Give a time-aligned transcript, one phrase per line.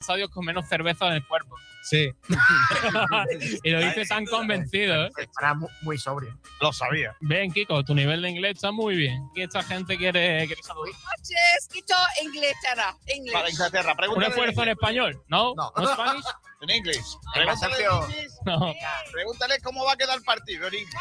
[0.00, 1.54] estadios con menos cerveza en el cuerpo.
[1.82, 2.10] Sí.
[3.62, 5.04] y lo dice tan convencido.
[5.06, 5.10] ¿eh?
[5.18, 6.38] Estará mu- muy sobrio.
[6.60, 7.14] Lo sabía.
[7.20, 9.28] Ven, Kiko, tu nivel de inglés está muy bien.
[9.34, 10.92] Y esta gente quiere, quiere saludar.
[10.94, 12.96] noches, Quito, Inglaterra.
[13.06, 13.32] English.
[13.32, 13.90] Para Inglaterra.
[13.92, 15.22] ¿Un Pregúntale esfuerzo en español?
[15.28, 15.54] ¿No?
[15.54, 15.70] No.
[15.76, 16.24] ¿No Spanish?
[16.62, 17.18] en inglés.
[17.34, 18.04] En Pregúntale, Sergio.
[18.04, 18.38] en inglés.
[18.46, 18.74] No.
[19.12, 20.94] Pregúntale cómo va a quedar el partido en inglés.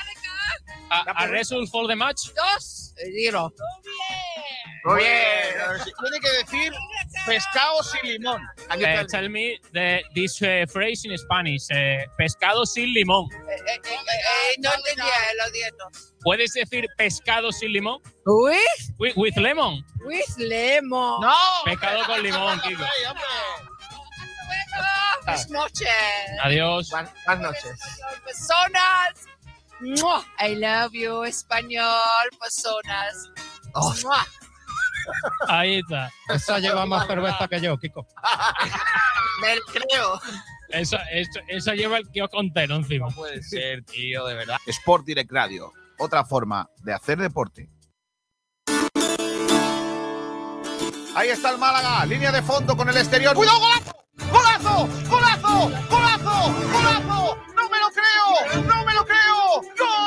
[0.91, 2.29] ¿A, a result for the match?
[2.35, 2.93] Dos.
[2.97, 3.51] Zero.
[4.85, 5.13] Muy bien.
[5.83, 6.73] Tiene que decir
[7.29, 8.41] pescado sin limón.
[8.67, 11.67] Can you Eh, tell me- the, this eh, phrase in Spanish.
[11.71, 13.27] eh, pescado sin limón.
[13.31, 15.85] Eh, eh, eh, eh, no entendía, lo siento.
[16.21, 18.01] ¿Puedes decir pescado sin limón?
[18.25, 18.57] With,
[18.97, 19.85] With, with lemon.
[20.05, 21.21] with lemon.
[21.21, 21.35] ¡No!
[21.65, 22.83] Pescado con limón, Kiko.
[25.25, 25.89] Buenas noches.
[26.43, 26.89] Adiós.
[26.89, 27.79] Buenas noches.
[28.25, 29.25] Personas.
[30.39, 33.29] I love you, español, personas.
[33.75, 33.93] Oh.
[35.47, 36.11] Ahí está.
[36.27, 38.05] Esa lleva más cerveza que yo, Kiko.
[39.41, 40.19] Me lo creo.
[40.69, 43.07] Eso lleva el kiosco entero encima.
[43.09, 44.57] puede ser, tío, de verdad.
[44.67, 45.71] Sport Direct Radio.
[45.97, 47.69] Otra forma de hacer deporte.
[51.15, 53.35] Ahí está el Málaga, línea de fondo con el exterior.
[53.35, 53.91] ¡Cuidado, golazo!
[54.31, 54.87] ¡Golazo!
[55.09, 55.69] ¡Golazo!
[55.89, 56.53] ¡Golazo!
[56.71, 57.37] ¡Golazo!
[57.55, 58.63] ¡No me lo creo!
[58.63, 59.19] ¡No me lo creo!
[59.77, 59.98] José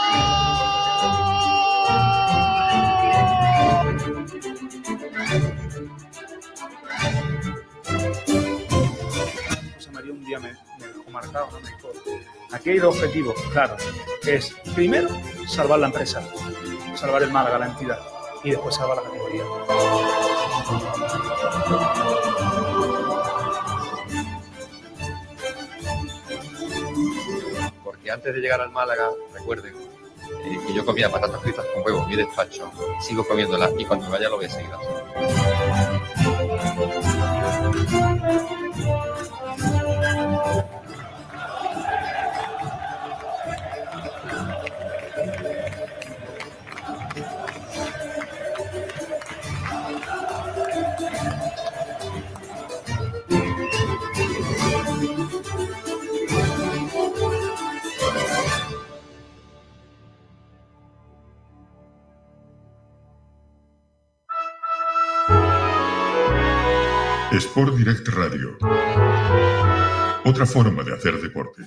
[10.32, 11.60] día me, me dejó marcado, ¿no?
[11.60, 11.90] me dijo,
[12.52, 13.76] aquí hay dos objetivos, claro,
[14.24, 15.08] es primero
[15.46, 16.22] salvar la empresa,
[16.94, 17.98] salvar el Málaga, la entidad,
[18.42, 19.44] y después salvar la categoría.
[27.84, 32.04] Porque antes de llegar al Málaga, recuerden eh, que yo comía patatas fritas con huevo
[32.04, 35.02] en mi despacho, sigo comiéndolas y cuando vaya lo voy a seguir haciendo.
[67.52, 69.81] Sport Direct Radio.
[70.24, 71.62] Otra forma de hacer deporte.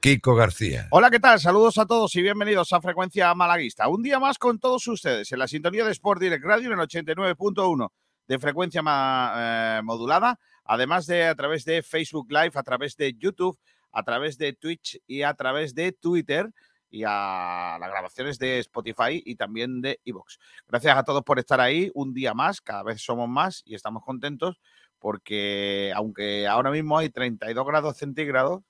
[0.00, 0.88] Kiko García.
[0.90, 1.38] Hola, ¿qué tal?
[1.38, 3.88] Saludos a todos y bienvenidos a Frecuencia Malaguista.
[3.88, 6.86] Un día más con todos ustedes en la sintonía de Sport Direct Radio en el
[6.86, 7.92] 89.1
[8.26, 13.12] de frecuencia ma- eh, modulada, además de a través de Facebook Live, a través de
[13.14, 13.58] YouTube,
[13.92, 16.48] a través de Twitch y a través de Twitter
[16.90, 20.38] y a las grabaciones de Spotify y también de Evox.
[20.66, 24.02] Gracias a todos por estar ahí un día más, cada vez somos más y estamos
[24.04, 24.60] contentos
[25.00, 28.62] porque aunque ahora mismo hay 32 grados centígrados,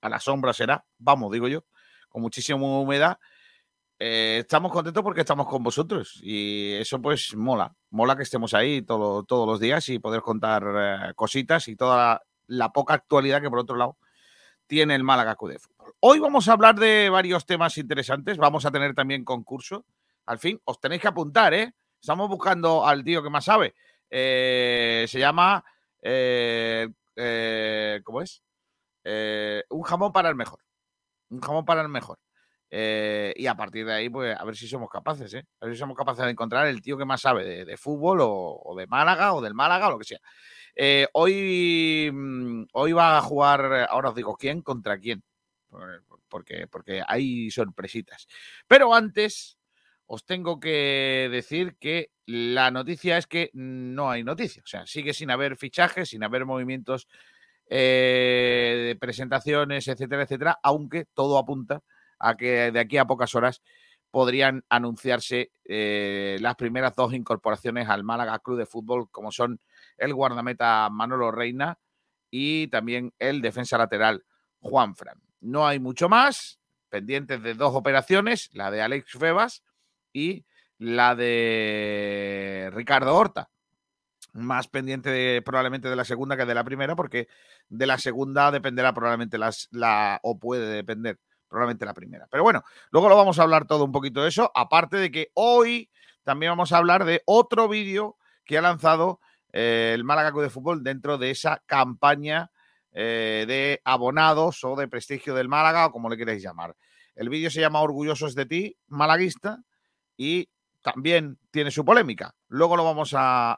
[0.00, 1.64] a la sombra será, vamos, digo yo,
[2.08, 3.18] con muchísima humedad.
[4.00, 8.82] eh, estamos contentos porque estamos con vosotros y eso pues mola, mola que estemos ahí
[8.82, 10.62] todo- todos los días y poder contar
[11.10, 13.98] eh, cositas y toda la, la poca actualidad que por otro lado
[14.68, 15.94] tiene el Málaga de Fútbol.
[16.00, 19.84] Hoy vamos a hablar de varios temas interesantes, vamos a tener también concurso,
[20.26, 21.74] al fin os tenéis que apuntar, ¿eh?
[22.00, 23.74] Estamos buscando al tío que más sabe,
[24.10, 25.64] Eh, se llama,
[26.02, 28.42] eh, eh, ¿cómo es?
[29.70, 30.60] Un jamón para el mejor.
[31.30, 32.18] Un jamón para el mejor.
[32.70, 35.44] Y a partir de ahí, pues a ver si somos capaces, ¿eh?
[35.60, 38.74] A ver si somos capaces de encontrar el tío que más sabe de, fútbol o,
[38.76, 40.20] de Málaga o del Málaga o lo que sea.
[41.14, 45.22] Hoy, mm, hoy va a jugar, ahora os digo quién contra quién,
[45.68, 48.26] por- porque, porque hay sorpresitas.
[48.66, 49.57] Pero antes,
[50.08, 54.62] os tengo que decir que la noticia es que no hay noticia.
[54.64, 57.06] O sea, sigue sin haber fichajes, sin haber movimientos
[57.68, 61.82] eh, de presentaciones, etcétera, etcétera, aunque todo apunta
[62.18, 63.60] a que de aquí a pocas horas
[64.10, 69.60] podrían anunciarse eh, las primeras dos incorporaciones al Málaga Club de Fútbol, como son
[69.98, 71.78] el guardameta Manolo Reina
[72.30, 74.24] y también el defensa lateral
[74.60, 75.20] Juan Fran.
[75.40, 79.62] No hay mucho más, pendientes de dos operaciones, la de Alex Febas
[80.12, 80.44] y
[80.78, 83.50] la de Ricardo Horta.
[84.32, 87.28] Más pendiente de- probablemente de la segunda que de la primera, porque
[87.68, 91.18] de la segunda dependerá probablemente las, la, o puede depender
[91.48, 92.26] probablemente la primera.
[92.30, 95.30] Pero bueno, luego lo vamos a hablar todo un poquito de eso, aparte de que
[95.34, 95.90] hoy
[96.22, 99.18] también vamos a hablar de otro vídeo que ha lanzado
[99.52, 102.50] eh, el Málaga Club de Fútbol dentro de esa campaña
[102.92, 106.76] eh, de abonados o de prestigio del Málaga o como le queréis llamar.
[107.14, 109.64] El vídeo se llama Orgullosos de ti, malaguista,
[110.18, 110.46] y
[110.82, 112.34] también tiene su polémica.
[112.48, 113.56] luego lo vamos a,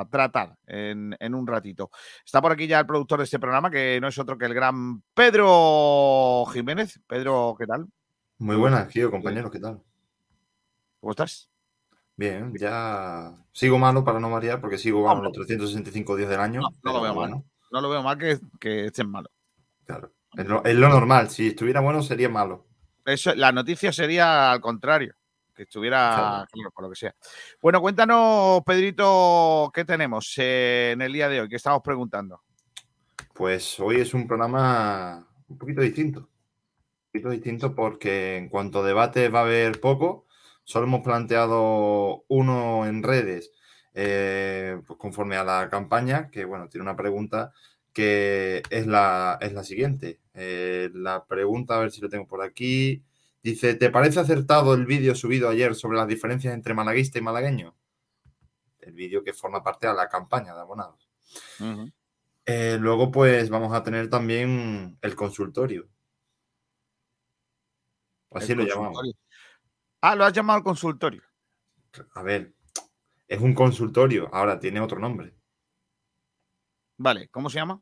[0.00, 1.90] a tratar en, en un ratito.
[2.24, 4.54] Está por aquí ya el productor de este programa, que no es otro que el
[4.54, 7.00] gran Pedro Jiménez.
[7.06, 7.86] Pedro, ¿qué tal?
[8.38, 9.80] Muy buenas, tío, compañeros, ¿qué tal?
[11.00, 11.48] ¿Cómo estás?
[12.16, 15.38] Bien, ya sigo malo para no variar, porque sigo malo Hombre.
[15.38, 16.60] los 365 días del año.
[16.82, 17.42] No, lo veo mal.
[17.70, 19.30] No lo veo mal que, que estén malos.
[19.84, 20.12] claro.
[20.36, 22.66] Es lo, es lo normal, si estuviera bueno sería malo.
[23.06, 25.14] Eso, la noticia sería al contrario,
[25.56, 26.70] que estuviera Claro.
[26.72, 27.14] por lo que sea.
[27.60, 31.48] Bueno, cuéntanos, Pedrito, ¿qué tenemos eh, en el día de hoy?
[31.48, 32.42] ¿Qué estamos preguntando?
[33.34, 36.20] Pues hoy es un programa un poquito distinto.
[36.20, 40.26] Un poquito distinto porque en cuanto a debate va a haber poco.
[40.64, 43.52] Solo hemos planteado uno en redes,
[43.94, 47.52] eh, pues conforme a la campaña, que bueno, tiene una pregunta
[47.92, 50.20] que es la, es la siguiente.
[50.34, 53.02] Eh, la pregunta, a ver si lo tengo por aquí.
[53.46, 57.76] Dice, ¿te parece acertado el vídeo subido ayer sobre las diferencias entre malaguista y malagueño?
[58.80, 61.08] El vídeo que forma parte de la campaña de abonados.
[62.44, 65.88] Eh, luego, pues vamos a tener también el consultorio.
[68.32, 69.12] Así El lo llamamos.
[70.00, 71.22] Ah, lo has llamado consultorio.
[72.14, 72.52] A ver,
[73.28, 75.36] es un consultorio, ahora tiene otro nombre.
[76.96, 77.80] Vale, ¿cómo se llama?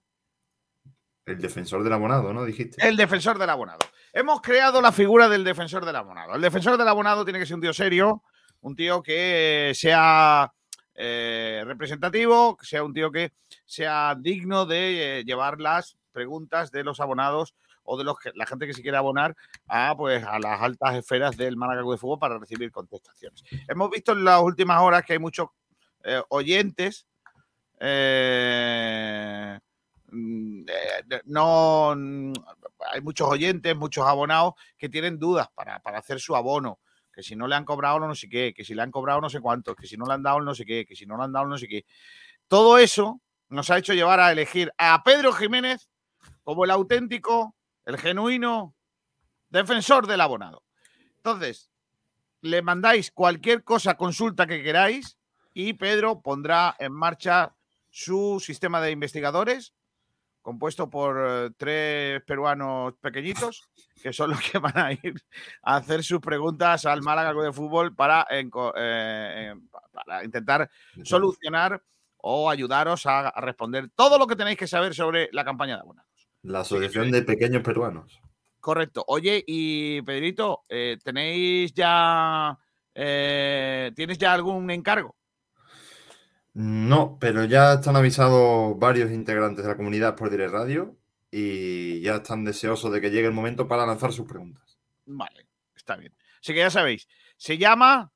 [1.24, 2.44] El defensor del abonado, ¿no?
[2.44, 2.86] Dijiste.
[2.86, 3.78] El defensor del abonado.
[4.16, 6.36] Hemos creado la figura del defensor del abonado.
[6.36, 8.22] El defensor del abonado tiene que ser un tío serio,
[8.60, 10.52] un tío que sea
[10.94, 13.32] eh, representativo, que sea un tío que
[13.64, 18.68] sea digno de eh, llevar las preguntas de los abonados o de los la gente
[18.68, 19.34] que se quiere abonar
[19.66, 23.42] a, pues, a las altas esferas del Málaga de Fútbol para recibir contestaciones.
[23.66, 25.48] Hemos visto en las últimas horas que hay muchos
[26.04, 27.04] eh, oyentes
[31.24, 32.32] no mm,
[32.92, 36.80] hay muchos oyentes, muchos abonados que tienen dudas para, para hacer su abono.
[37.12, 39.30] Que si no le han cobrado no sé qué, que si le han cobrado no
[39.30, 41.24] sé cuántos, que si no le han dado no sé qué, que si no le
[41.24, 41.84] han dado no sé qué.
[42.48, 45.88] Todo eso nos ha hecho llevar a elegir a Pedro Jiménez
[46.42, 48.74] como el auténtico, el genuino
[49.48, 50.64] defensor del abonado.
[51.16, 51.70] Entonces,
[52.40, 55.16] le mandáis cualquier cosa, consulta que queráis
[55.54, 57.54] y Pedro pondrá en marcha
[57.90, 59.72] su sistema de investigadores
[60.44, 63.68] compuesto por eh, tres peruanos pequeñitos
[64.00, 65.14] que son los que van a ir
[65.62, 69.54] a hacer sus preguntas al Málaga de Fútbol para, eh, eh,
[69.92, 70.70] para intentar
[71.02, 71.82] solucionar
[72.18, 75.80] o ayudaros a, a responder todo lo que tenéis que saber sobre la campaña de
[75.80, 76.28] abonados.
[76.42, 78.20] La Asociación de Pequeños Peruanos.
[78.64, 79.04] Correcto.
[79.08, 82.58] Oye, y Pedrito, eh, ¿tenéis ya
[82.94, 85.16] eh, tienes ya algún encargo?
[86.54, 90.96] No, pero ya están avisados varios integrantes de la comunidad por Direct Radio
[91.30, 94.78] y ya están deseosos de que llegue el momento para lanzar sus preguntas.
[95.06, 96.14] Vale, está bien.
[96.40, 98.12] Así que ya sabéis, se llama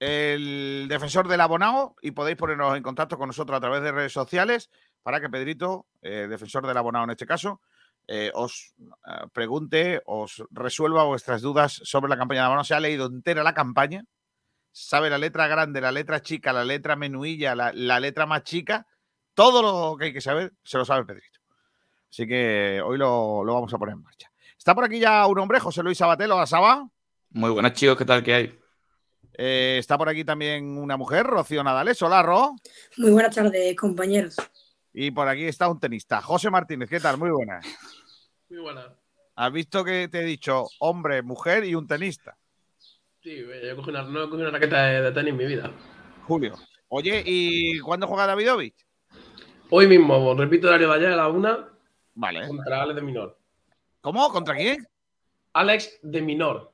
[0.00, 4.12] el defensor del abonado y podéis ponernos en contacto con nosotros a través de redes
[4.12, 4.70] sociales
[5.02, 7.60] para que Pedrito, eh, defensor del abonado en este caso,
[8.08, 12.64] eh, os eh, pregunte, os resuelva vuestras dudas sobre la campaña de abonado.
[12.64, 14.04] Se ha leído entera la campaña,
[14.72, 18.86] sabe la letra grande, la letra chica, la letra menuilla, la, la letra más chica,
[19.34, 21.40] todo lo que hay que saber se lo sabe Pedrito.
[22.10, 24.30] Así que hoy lo, lo vamos a poner en marcha.
[24.56, 26.88] Está por aquí ya un hombre, José Luis Sabatelo, ¿la Saba?
[27.30, 28.22] Muy buenas, chicos, ¿qué tal?
[28.22, 28.58] ¿Qué hay?
[29.32, 32.02] Eh, está por aquí también una mujer, Rocío Nadales.
[32.02, 32.56] Hola, Ro.
[32.96, 34.36] Muy buenas tardes, compañeros.
[34.92, 36.90] Y por aquí está un tenista, José Martínez.
[36.90, 37.16] ¿Qué tal?
[37.16, 37.64] Muy buenas.
[38.48, 38.94] Muy buena.
[39.36, 42.36] ¿Has visto que te he dicho hombre, mujer y un tenista?
[43.30, 45.70] Sí, yo cogí una, no he cogido una raqueta de, de tenis en mi vida.
[46.26, 46.56] Julio.
[46.88, 48.74] Oye, ¿y cuándo juega Davidovich?
[49.70, 51.68] Hoy mismo, repito el horario de ayer a la una,
[52.14, 52.48] Vale.
[52.48, 53.38] contra Alex de Minor.
[54.00, 54.32] ¿Cómo?
[54.32, 54.84] ¿Contra quién?
[55.52, 56.72] Alex de Minor.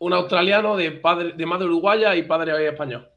[0.00, 3.08] Un australiano de, padre, de madre uruguaya y padre español.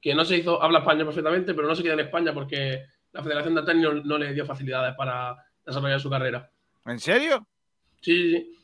[0.00, 3.22] Que no se hizo, habla español perfectamente, pero no se queda en España porque la
[3.22, 6.50] Federación de Tenis no, no le dio facilidades para desarrollar su carrera.
[6.86, 7.46] ¿En serio?
[8.00, 8.58] Sí, sí, sí.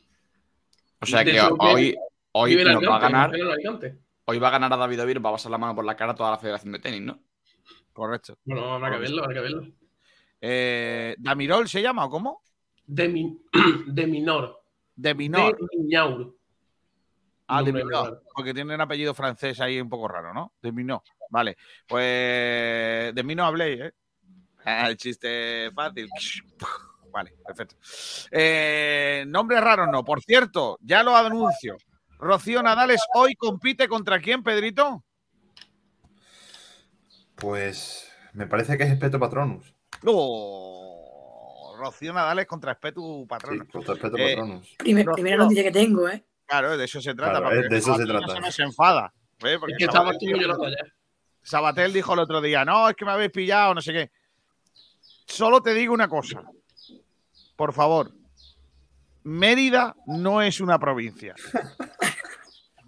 [0.99, 1.95] O sea De que hoy,
[2.33, 3.31] hoy va a ganar.
[4.25, 6.11] Hoy va a ganar a David Ovir, va a pasar la mano por la cara
[6.11, 7.19] a toda la Federación de Tenis, ¿no?
[7.93, 8.37] Correcto.
[8.45, 9.67] Bueno, habrá que verlo, habrá que verlo.
[10.41, 12.43] Eh, ¿Damirol se llama o cómo?
[12.85, 13.41] De, min-
[13.87, 14.61] de Minor.
[14.95, 15.57] De Minor.
[15.57, 16.35] De Miñaur.
[17.47, 18.23] Ah, de Minor.
[18.33, 20.53] Porque tiene un apellido francés ahí un poco raro, ¿no?
[20.61, 21.01] De Minor.
[21.31, 21.57] Vale.
[21.87, 23.93] Pues de mí no habléis, ¿eh?
[24.65, 26.07] El chiste fácil.
[27.11, 27.75] Vale, perfecto.
[28.31, 30.05] Eh, nombre raro no.
[30.05, 31.75] Por cierto, ya lo anuncio.
[32.19, 35.03] Rocío Nadales hoy compite contra quién, Pedrito?
[37.35, 39.73] Pues me parece que es Espeto Patronus.
[40.05, 43.59] Oh, Rocío Nadales contra Espetu Patrón.
[43.65, 44.75] Sí, contra Espeto Eh, Patronus.
[44.77, 46.25] Primer- primera noticia que tengo, ¿eh?
[46.45, 47.39] Claro, de eso se trata.
[47.39, 48.33] Claro, de eso se trata.
[48.33, 49.13] Se nos enfada.
[49.43, 49.57] ¿eh?
[49.59, 49.93] Porque Es que.
[51.41, 54.11] Sabatel dijo el otro día, no, es que me habéis pillado, no sé qué.
[55.25, 56.43] Solo te digo una cosa.
[57.55, 58.11] Por favor.
[59.23, 61.35] Mérida no es una provincia.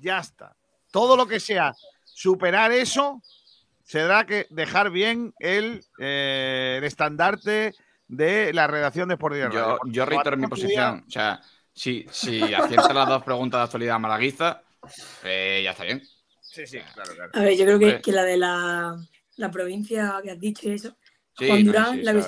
[0.02, 0.56] ya está.
[0.92, 3.22] Todo lo que sea superar eso,
[3.84, 7.74] se tendrá que dejar bien el, eh, el estandarte
[8.08, 9.52] de la redacción de Sport Radio.
[9.52, 11.06] Yo, yo reitero mi posición.
[11.08, 11.42] O sea,
[11.74, 14.64] si, si acierta las dos preguntas de actualidad malaguista,
[15.24, 16.02] eh, ya está bien.
[16.42, 17.32] Sí, sí, claro, claro.
[17.34, 18.98] A ver, yo creo que la de la,
[19.38, 20.98] la provincia que has dicho y eso,
[21.38, 22.22] Sí, Juan no, Durán, sí, la no.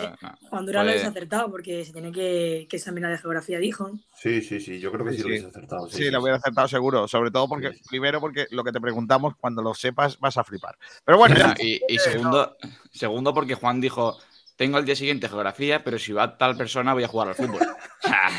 [0.50, 3.92] Juan Durán lo Pues- habéis acertado porque se tiene que, que examinar de geografía, dijo.
[4.18, 5.34] Sí, sí, sí, yo creo que sí, Sí, lo sí.
[5.36, 5.90] habéis acertado.
[5.90, 7.08] Sí, lo hubiera acertado seguro.
[7.08, 10.78] Sobre todo porque, primero, porque lo que te preguntamos, cuando lo sepas, vas a flipar.
[11.04, 12.56] Pero bueno, y, y segundo,
[12.92, 14.18] segundo, porque Juan dijo:
[14.56, 17.60] Tengo el día siguiente geografía, pero si va tal persona, voy a jugar al fútbol.
[18.00, 18.30] Sea,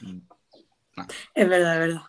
[1.34, 2.02] Es verdad, es verdad.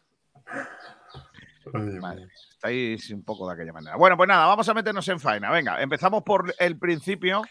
[2.01, 3.95] Madre, estáis un poco de aquella manera.
[3.95, 5.49] Bueno, pues nada, vamos a meternos en faena.
[5.51, 7.41] Venga, empezamos por el principio,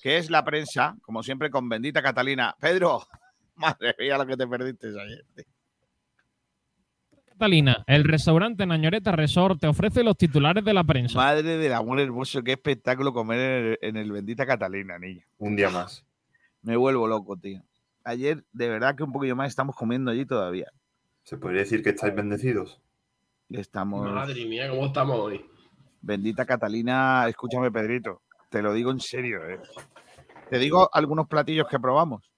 [0.00, 2.54] que es la prensa, como siempre, con bendita Catalina.
[2.60, 3.06] Pedro,
[3.56, 5.24] madre mía, lo que te perdiste ayer.
[7.26, 11.18] Catalina, el restaurante Nañoreta Resort te ofrece los titulares de la prensa.
[11.18, 15.24] Madre del amor hermoso, qué espectáculo comer en el, en el bendita Catalina, niño.
[15.38, 16.04] Un día más.
[16.62, 17.62] Me vuelvo loco, tío.
[18.04, 20.70] Ayer, de verdad que un poquillo más estamos comiendo allí todavía.
[21.24, 22.80] ¿Se podría decir que estáis bendecidos?
[23.48, 24.10] Estamos.
[24.10, 25.44] Madre mía, ¿cómo estamos hoy?
[26.00, 28.22] Bendita Catalina, escúchame, Pedrito.
[28.52, 29.58] Te lo digo en serio, ¿eh?
[30.50, 32.30] Te digo algunos platillos que probamos.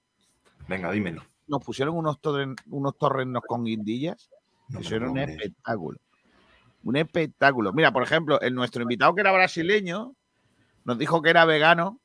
[0.67, 1.21] Venga, dímelo.
[1.47, 4.31] Nos pusieron unos, torren- unos torrenos con guindillas.
[4.69, 5.99] No Eso era un espectáculo.
[6.83, 7.73] Un espectáculo.
[7.73, 10.15] Mira, por ejemplo, el nuestro invitado que era brasileño
[10.85, 11.99] nos dijo que era vegano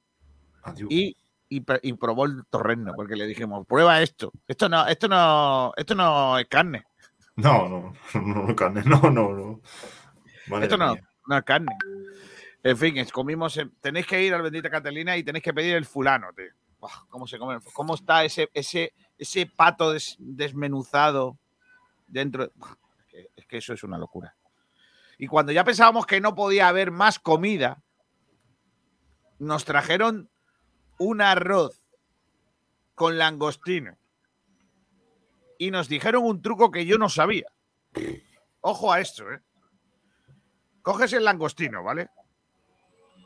[0.64, 0.88] Adiós.
[0.90, 1.16] y,
[1.48, 4.32] y, pr- y probó el torreno porque le dijimos, prueba esto.
[4.48, 6.84] Esto no, esto no, esto no es carne.
[7.36, 9.60] No, no, no, no, carne, no, no, no.
[10.48, 11.08] Madre esto no, mía.
[11.28, 11.76] no es carne.
[12.62, 13.56] En fin, comimos.
[13.56, 16.52] en- tenéis que ir al Bendita Catalina y tenéis que pedir el fulano, tío.
[17.08, 17.58] ¿Cómo se come?
[17.72, 21.38] ¿Cómo está ese, ese, ese pato des- desmenuzado
[22.06, 22.50] dentro?
[23.36, 24.34] Es que eso es una locura.
[25.18, 27.82] Y cuando ya pensábamos que no podía haber más comida,
[29.38, 30.30] nos trajeron
[30.98, 31.82] un arroz
[32.94, 33.96] con langostino.
[35.58, 37.46] Y nos dijeron un truco que yo no sabía.
[38.62, 39.40] Ojo a esto, ¿eh?
[40.82, 42.08] Coges el langostino, ¿vale?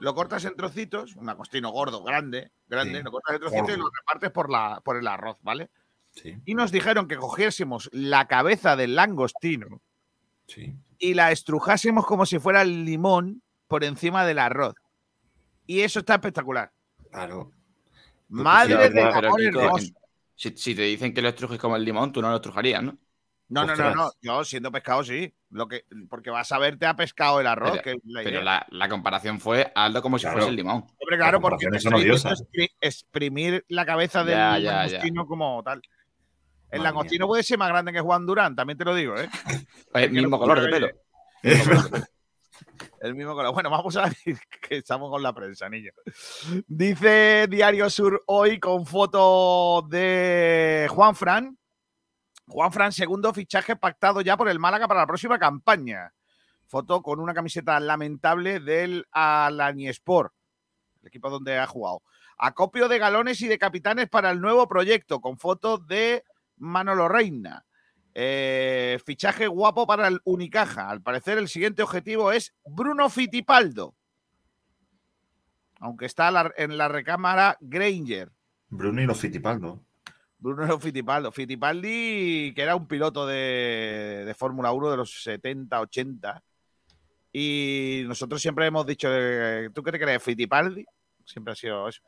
[0.00, 3.78] Lo cortas en trocitos, un langostino gordo, grande, grande, Sí, lo cortas en trocitos y
[3.78, 5.70] lo repartes por, la, por el arroz, ¿vale?
[6.10, 9.82] Sí, Y nos dijeron que cogiésemos la cabeza del langostino
[10.46, 10.76] sí.
[10.98, 14.74] y la estrujásemos como si fuera el limón por encima del arroz.
[15.66, 16.72] Y eso está espectacular.
[17.10, 17.50] Claro.
[18.28, 19.92] Madre pero, amor hermoso.
[20.34, 22.98] si, si te dicen que lo estrujes como el limón, tú no lo estrujarías, ¿no?
[23.48, 23.94] No, no, no, Ostras.
[23.96, 24.10] no.
[24.22, 25.34] Yo siendo pescado sí.
[25.50, 27.72] Lo que, porque vas a verte a pescado el arroz.
[27.72, 30.36] Pero- que es la Pero la, la comparación fue hazlo como si Claro.
[30.38, 30.76] fuese el limón.
[30.98, 32.48] Hombre, claro, porque comparaciones te son estoy diciendo odiosas.
[32.50, 34.76] expri- exprimir la cabeza del Ya, ya, ya.
[34.92, 35.82] langostino como tal.
[36.70, 39.28] El Madre langostino puede ser más grande que Juan Durán, también te lo digo, ¿eh?
[39.94, 40.88] El mismo no color de pelo.
[43.00, 43.52] El mismo color.
[43.52, 44.14] Bueno, vamos a ver
[44.68, 45.90] que estamos con la prensa, niño.
[46.66, 51.58] Dice Diario Sur hoy con foto de Juan Fran.
[52.46, 56.12] Juan Fran, segundo fichaje pactado ya por el Málaga para la próxima campaña.
[56.66, 60.32] Foto con una camiseta lamentable del Alaniespor,
[61.02, 62.02] el equipo donde ha jugado.
[62.38, 66.24] Acopio de galones y de capitanes para el nuevo proyecto, con foto de
[66.56, 67.64] Manolo Reina.
[68.14, 70.88] Eh, fichaje guapo para el Unicaja.
[70.88, 73.94] Al parecer, el siguiente objetivo es Bruno Fitipaldo.
[75.80, 78.32] Aunque está en la recámara Granger.
[78.68, 79.84] Bruno y los Fitipaldo.
[80.44, 81.32] Bruno Fitipaldo.
[81.32, 86.42] Fittipaldi, que era un piloto de, de Fórmula 1 de los 70, 80.
[87.32, 90.84] Y nosotros siempre hemos dicho, eh, ¿tú qué te crees, Fittipaldi?
[91.24, 92.02] Siempre ha sido eso.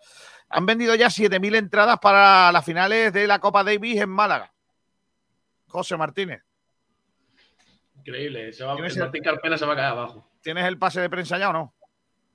[0.50, 4.52] Han vendido ya 7.000 entradas para las finales de la Copa Davis en Málaga.
[5.68, 6.42] José Martínez,
[7.98, 8.52] Increíble.
[8.52, 10.30] Se va, ¿Tienes el el- Martín Carpena se va a caer abajo.
[10.42, 11.74] ¿tienes el pase de prensa ya o no?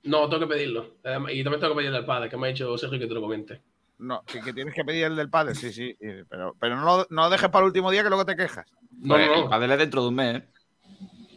[0.02, 0.96] No, tengo que pedirlo.
[1.00, 3.20] Y también tengo que pedirle al padre, que me ha dicho Sergio que te lo
[3.22, 3.62] comente.
[4.02, 5.96] No, que, que tienes que pedir el del padre, sí, sí.
[6.28, 8.66] Pero, pero no, lo, no lo dejes para el último día que luego te quejas.
[8.90, 10.48] No, Pues, no, El padre es dentro de un mes, ¿eh?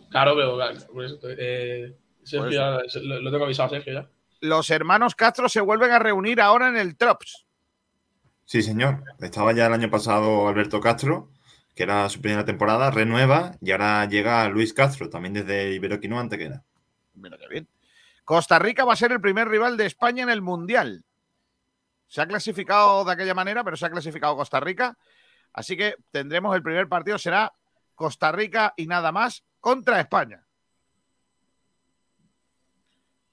[0.09, 0.57] Claro, pero
[0.91, 4.09] por eso, eh, Sergio ya- lo, lo tengo avisado a Sergio ya.
[4.41, 7.45] Los hermanos Castro se vuelven a reunir ahora en el Trops.
[8.45, 9.03] Sí, señor.
[9.19, 11.29] Estaba ya el año pasado Alberto Castro,
[11.75, 16.63] que era su primera temporada, renueva, y ahora llega Luis Castro, también desde Iberoquino Antequera.
[17.15, 17.67] Mira qué bien.
[18.23, 21.03] Costa Rica va a ser el primer rival de España en el Mundial.
[22.15, 24.97] Se ha clasificado de aquella manera, pero se ha clasificado Costa Rica.
[25.51, 27.51] Así que tendremos el primer partido, será
[27.93, 30.41] Costa Rica y nada más contra España.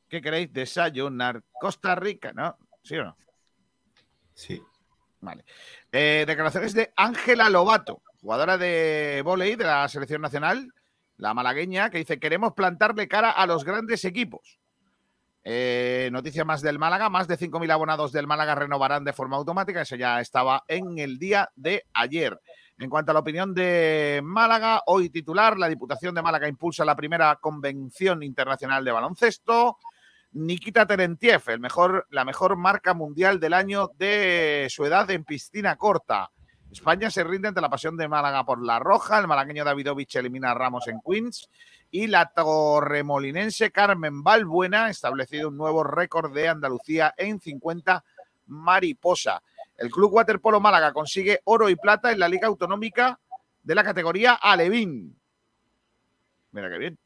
[0.08, 0.52] ¿Qué queréis?
[0.52, 1.44] Desayunar.
[1.60, 2.58] Costa Rica, ¿no?
[2.82, 3.16] ¿Sí o no?
[4.34, 4.60] Sí.
[5.20, 5.44] Vale.
[5.92, 10.74] Eh, declaraciones de Ángela Lobato, jugadora de vóley de la selección nacional,
[11.18, 14.58] la malagueña, que dice: Queremos plantarle cara a los grandes equipos.
[15.44, 19.82] Eh, noticia más del Málaga: más de 5.000 abonados del Málaga renovarán de forma automática.
[19.82, 22.38] Eso ya estaba en el día de ayer.
[22.78, 26.96] En cuanto a la opinión de Málaga, hoy titular: la Diputación de Málaga impulsa la
[26.96, 29.78] primera convención internacional de baloncesto.
[30.34, 35.76] Nikita Terentiev, el mejor, la mejor marca mundial del año de su edad en piscina
[35.76, 36.30] corta.
[36.73, 39.19] España se rinde ante la pasión de Málaga por la roja.
[39.19, 41.50] El malagueño Davidovich elimina a Ramos en Queens.
[41.91, 48.02] Y la torremolinense Carmen Balbuena ha establecido un nuevo récord de Andalucía en 50
[48.47, 49.43] mariposa.
[49.76, 53.21] El Club Waterpolo Málaga consigue oro y plata en la Liga Autonómica
[53.62, 55.14] de la categoría Alevín.
[56.52, 56.99] Mira qué bien.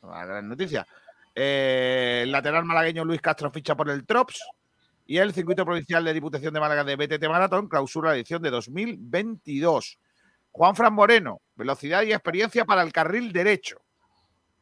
[0.00, 0.86] Una gran noticia.
[1.34, 4.42] Eh, el lateral malagueño Luis Castro ficha por el Trops.
[5.10, 8.50] Y el circuito provincial de Diputación de Málaga de BTT Maratón clausura la edición de
[8.50, 9.98] 2022.
[10.52, 13.82] Juan Fran Moreno, velocidad y experiencia para el carril derecho.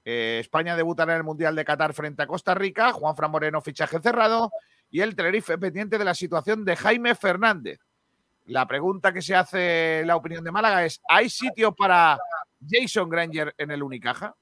[0.06, 2.92] Eh, España debutará en el Mundial de Qatar frente a Costa Rica.
[2.94, 4.50] Juan Fran Moreno, fichaje cerrado.
[4.90, 7.78] Y el Tenerife pendiente de la situación de Jaime Fernández.
[8.46, 12.18] La pregunta que se hace la opinión de Málaga es: ¿hay sitio para
[12.66, 14.34] Jason Granger en el Unicaja?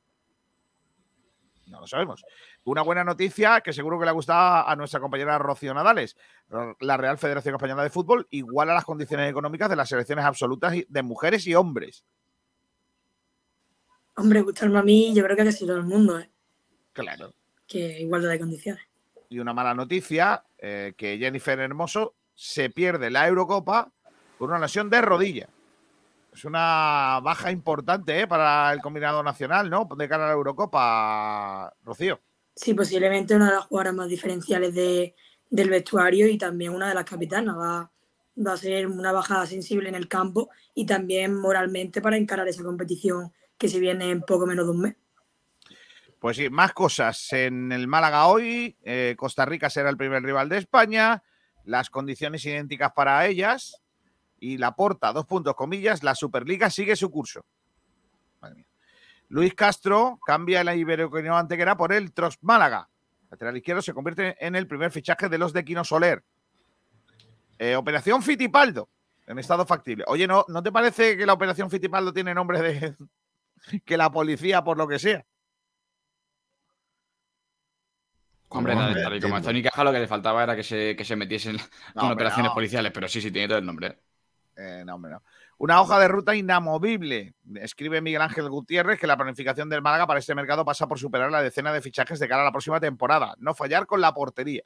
[1.66, 2.24] No lo sabemos.
[2.66, 6.16] Una buena noticia que seguro que le ha gustado a nuestra compañera Rocío Nadales.
[6.80, 11.02] La Real Federación Española de Fútbol iguala las condiciones económicas de las selecciones absolutas de
[11.04, 12.04] mujeres y hombres.
[14.16, 16.28] Hombre, gustarme a mí, yo creo que casi todo el mundo, ¿eh?
[16.92, 17.34] Claro.
[17.68, 18.82] Que igualdad de condiciones.
[19.28, 23.92] Y una mala noticia, eh, que Jennifer Hermoso se pierde la Eurocopa
[24.38, 25.48] por una lesión de rodilla.
[26.32, 28.26] Es una baja importante ¿eh?
[28.26, 29.88] para el combinado nacional, ¿no?
[29.96, 32.20] De cara a la Eurocopa, Rocío.
[32.56, 35.14] Sí, posiblemente una de las jugadoras más diferenciales de,
[35.50, 37.56] del vestuario y también una de las capitanas.
[37.56, 37.90] Va,
[38.44, 42.62] va a ser una bajada sensible en el campo y también moralmente para encarar esa
[42.62, 44.96] competición que se viene en poco menos de un mes.
[46.18, 47.32] Pues sí, más cosas.
[47.32, 51.22] En el Málaga hoy, eh, Costa Rica será el primer rival de España,
[51.64, 53.82] las condiciones idénticas para ellas
[54.40, 57.44] y la porta, dos puntos comillas, la Superliga sigue su curso.
[58.40, 58.66] Madre mía.
[59.28, 62.88] Luis Castro cambia la Iberoquino Antequera por el Trost Málaga.
[63.30, 66.22] Lateral izquierdo se convierte en el primer fichaje de los de Quino Soler.
[67.58, 68.88] Eh, operación Fitipaldo,
[69.26, 70.04] en estado factible.
[70.06, 72.96] Oye, ¿no, ¿no te parece que la Operación Fitipaldo tiene nombre de
[73.84, 75.24] que la policía, por lo que sea?
[78.48, 81.04] Hombre, No tal y como está Unicaja, lo que le faltaba era que se, que
[81.04, 81.56] se metiesen
[81.94, 82.54] con hombre, operaciones no.
[82.54, 83.98] policiales, pero sí, sí, tiene todo el nombre.
[84.56, 85.22] Eh, no, hombre, no.
[85.58, 87.34] Una hoja de ruta inamovible.
[87.54, 91.30] Escribe Miguel Ángel Gutiérrez que la planificación del Málaga para este mercado pasa por superar
[91.30, 93.34] la decena de fichajes de cara a la próxima temporada.
[93.38, 94.64] No fallar con la portería.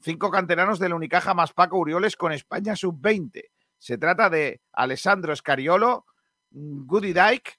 [0.00, 3.50] Cinco canteranos del Unicaja más Paco Urioles con España sub-20.
[3.76, 6.06] Se trata de Alessandro Escariolo,
[6.50, 7.58] Goody Dyke,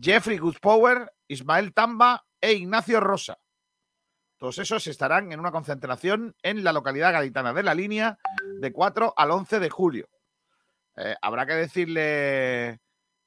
[0.00, 3.38] Jeffrey Goodpower, Ismael Tamba e Ignacio Rosa.
[4.36, 8.18] Todos esos estarán en una concentración en la localidad gaditana de la línea
[8.60, 10.08] de 4 al 11 de julio.
[10.96, 12.80] Eh, habrá que decirle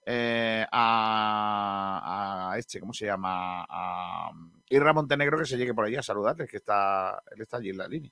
[0.05, 3.65] eh, a, a este, ¿cómo se llama?
[3.69, 4.31] A
[4.69, 7.77] Irra Montenegro que se llegue por allí a saludarles, que está, él está allí en
[7.77, 8.11] la línea.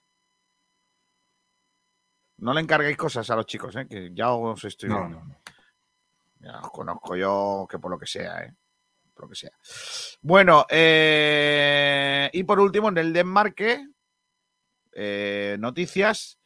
[2.38, 3.88] No le encarguéis cosas a los chicos, ¿eh?
[3.88, 5.20] que ya os estoy No, viendo.
[5.20, 5.38] no, no.
[6.39, 8.54] Ya os conozco yo que por lo que sea, ¿eh?
[9.15, 9.52] Por lo que sea.
[10.22, 13.88] Bueno, eh, y por último, en el desmarque,
[15.58, 16.38] noticias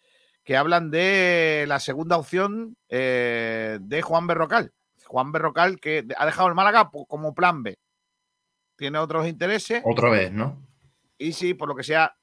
[0.44, 4.72] que hablan de la segunda opción eh, de Juan Berrocal.
[5.06, 7.78] Juan Berrocal que ha dejado el Málaga como plan B.
[8.76, 10.66] Tiene otros intereses Otra vez, ¿no?
[11.18, 12.16] y si por lo que sea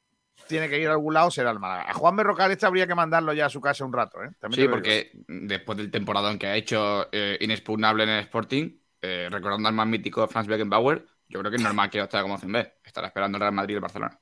[0.47, 1.91] tiene que ir a algún lado será el Málaga.
[1.91, 4.23] A Juan Berrocal este habría que mandarlo ya a su casa un rato.
[4.23, 4.31] ¿eh?
[4.39, 9.29] También Sí, porque después del temporadón que ha hecho eh, inexpugnable en el Sporting, eh,
[9.31, 12.73] recordando al más mítico Franz Beckenbauer, yo creo que es normal que esté como B.
[12.85, 14.19] Estará esperando el Real Madrid y el Barcelona.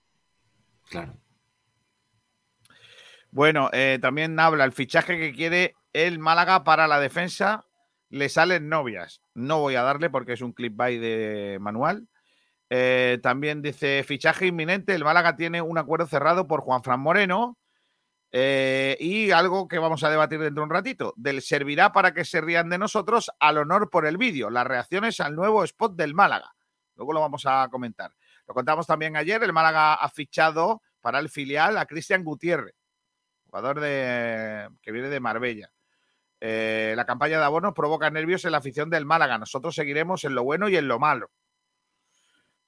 [0.89, 1.15] Claro.
[3.37, 7.67] Bueno, eh, también habla el fichaje que quiere el Málaga para la defensa.
[8.09, 9.21] Le salen novias.
[9.35, 12.09] No voy a darle porque es un clip by de manual.
[12.71, 14.95] Eh, también dice fichaje inminente.
[14.95, 17.59] El Málaga tiene un acuerdo cerrado por Juan Fran Moreno.
[18.33, 21.13] Eh, y algo que vamos a debatir dentro de un ratito.
[21.19, 24.49] Del servirá para que se rían de nosotros al honor por el vídeo.
[24.49, 26.55] Las reacciones al nuevo spot del Málaga.
[26.95, 28.15] Luego lo vamos a comentar.
[28.49, 29.43] Lo contamos también ayer.
[29.43, 32.86] El Málaga ha fichado para el filial a Cristian Gutiérrez
[33.63, 35.71] de, que viene de Marbella.
[36.41, 39.39] Eh, la campaña de abonos provoca nervios en la afición del Málaga.
[39.39, 41.31] Nosotros seguiremos en lo bueno y en lo malo.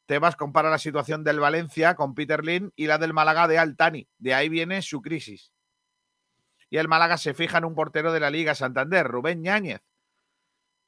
[0.06, 4.08] Tebas compara la situación del Valencia con Peter Lin y la del Málaga de Altani.
[4.16, 5.52] De ahí viene su crisis.
[6.70, 9.82] Y el Málaga se fija en un portero de la Liga Santander, Rubén Ñáñez,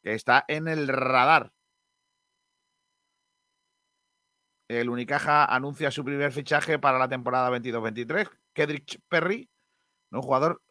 [0.02, 1.52] que está en el radar.
[4.68, 9.50] El Unicaja anuncia su primer fichaje para la temporada 22-23, Kedrich Perry,
[10.18, 10.62] un jugador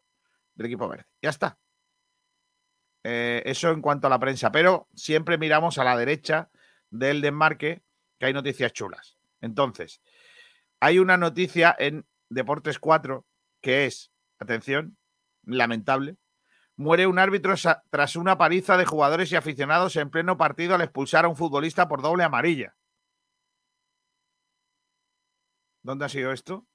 [0.54, 1.06] del equipo verde.
[1.22, 1.58] Ya está.
[3.02, 6.50] Eh, eso en cuanto a la prensa, pero siempre miramos a la derecha
[6.90, 7.82] del desmarque,
[8.18, 9.16] que hay noticias chulas.
[9.40, 10.02] Entonces,
[10.80, 13.26] hay una noticia en Deportes 4
[13.60, 14.98] que es, atención,
[15.44, 16.16] lamentable.
[16.76, 17.54] Muere un árbitro
[17.90, 21.88] tras una paliza de jugadores y aficionados en pleno partido al expulsar a un futbolista
[21.88, 22.74] por doble amarilla.
[25.82, 26.66] ¿Dónde ha sido esto?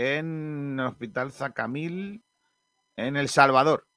[0.00, 2.22] En el Hospital Zacamil,
[2.94, 3.88] en El Salvador.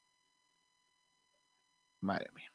[1.99, 2.51] Madre mía.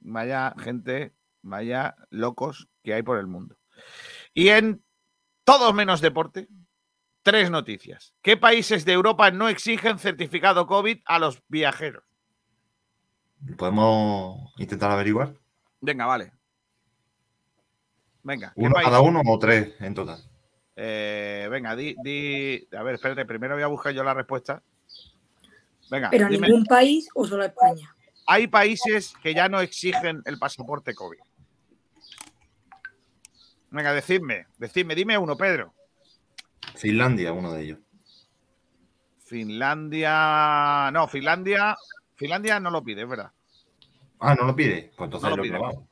[0.00, 3.56] Vaya gente, vaya locos que hay por el mundo.
[4.34, 4.82] Y en
[5.44, 6.48] todos menos deporte,
[7.22, 8.12] tres noticias.
[8.20, 12.02] ¿Qué países de Europa no exigen certificado COVID a los viajeros?
[13.56, 15.34] ¿Podemos intentar averiguar?
[15.80, 16.32] Venga, vale.
[18.24, 18.52] Venga.
[18.56, 18.86] ¿qué ¿Uno país?
[18.86, 20.29] cada uno o tres en total?
[20.76, 24.62] Eh, venga, di, di- A ver, espérate, primero voy a buscar yo la respuesta.
[25.90, 26.46] Venga, ¿Pero dime.
[26.48, 27.94] ningún país o solo a España?
[28.26, 31.18] Hay países que ya no exigen el pasaporte COVID.
[33.70, 35.72] Venga, decidme, decidme, dime uno, Pedro.
[36.76, 37.78] Finlandia, uno de ellos.
[39.24, 40.90] Finlandia.
[40.92, 41.76] No, Finlandia.
[42.16, 43.30] Finlandia no lo pide, es verdad.
[44.18, 44.92] Ah, no lo pide.
[44.96, 45.52] Pues entonces No lo lo pide.
[45.58, 45.84] probamos.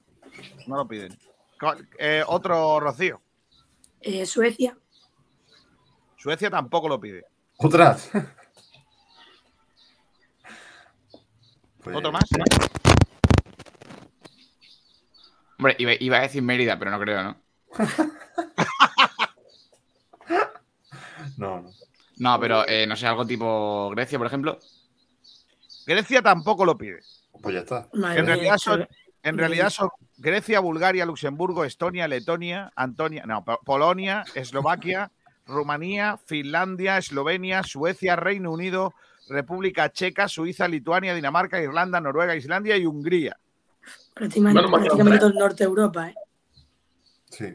[0.66, 1.18] No lo piden.
[1.98, 3.20] Eh, otro Rocío.
[4.00, 4.76] Eh, Suecia.
[6.16, 7.24] Suecia tampoco lo pide.
[7.58, 8.10] ¡Otras!
[11.80, 12.24] Pues, ¿Otro más?
[15.58, 17.36] Hombre, iba, iba a decir Mérida, pero no creo, ¿no?
[21.36, 21.70] No, no.
[22.16, 24.58] No, pero eh, no sé, algo tipo Grecia, por ejemplo.
[25.86, 27.00] Grecia tampoco lo pide.
[27.40, 27.88] Pues ya está.
[27.92, 28.88] Madre En mía, realidad eso- son,
[29.22, 35.10] en realidad son Grecia, Bulgaria, Luxemburgo, Estonia, Letonia, Antonia, no, Po- Polonia, Eslovaquia,
[35.46, 38.94] Rumanía, Finlandia, Eslovenia, Suecia, Reino Unido,
[39.28, 43.38] República Checa, Suiza, Lituania, Dinamarca, Irlanda, Noruega, Islandia y Hungría.
[44.14, 46.14] prácticamente, todo el norte de Europa, ¿eh?
[47.30, 47.46] Sí.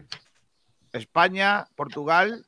[0.94, 2.46] España, Portugal,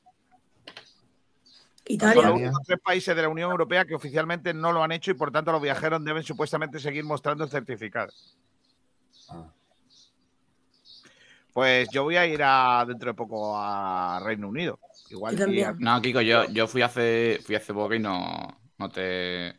[1.88, 2.23] Italia.
[2.23, 5.15] son los tres países de la Unión Europea que oficialmente no lo han hecho y
[5.15, 8.12] por tanto los viajeros deben supuestamente seguir mostrando el certificado.
[9.30, 9.51] Ah.
[11.55, 14.77] Pues yo voy a ir a, dentro de poco a Reino Unido.
[15.09, 15.37] Igual
[15.79, 19.57] No, Kiko, yo, yo fui hace fui hace poco y no, no te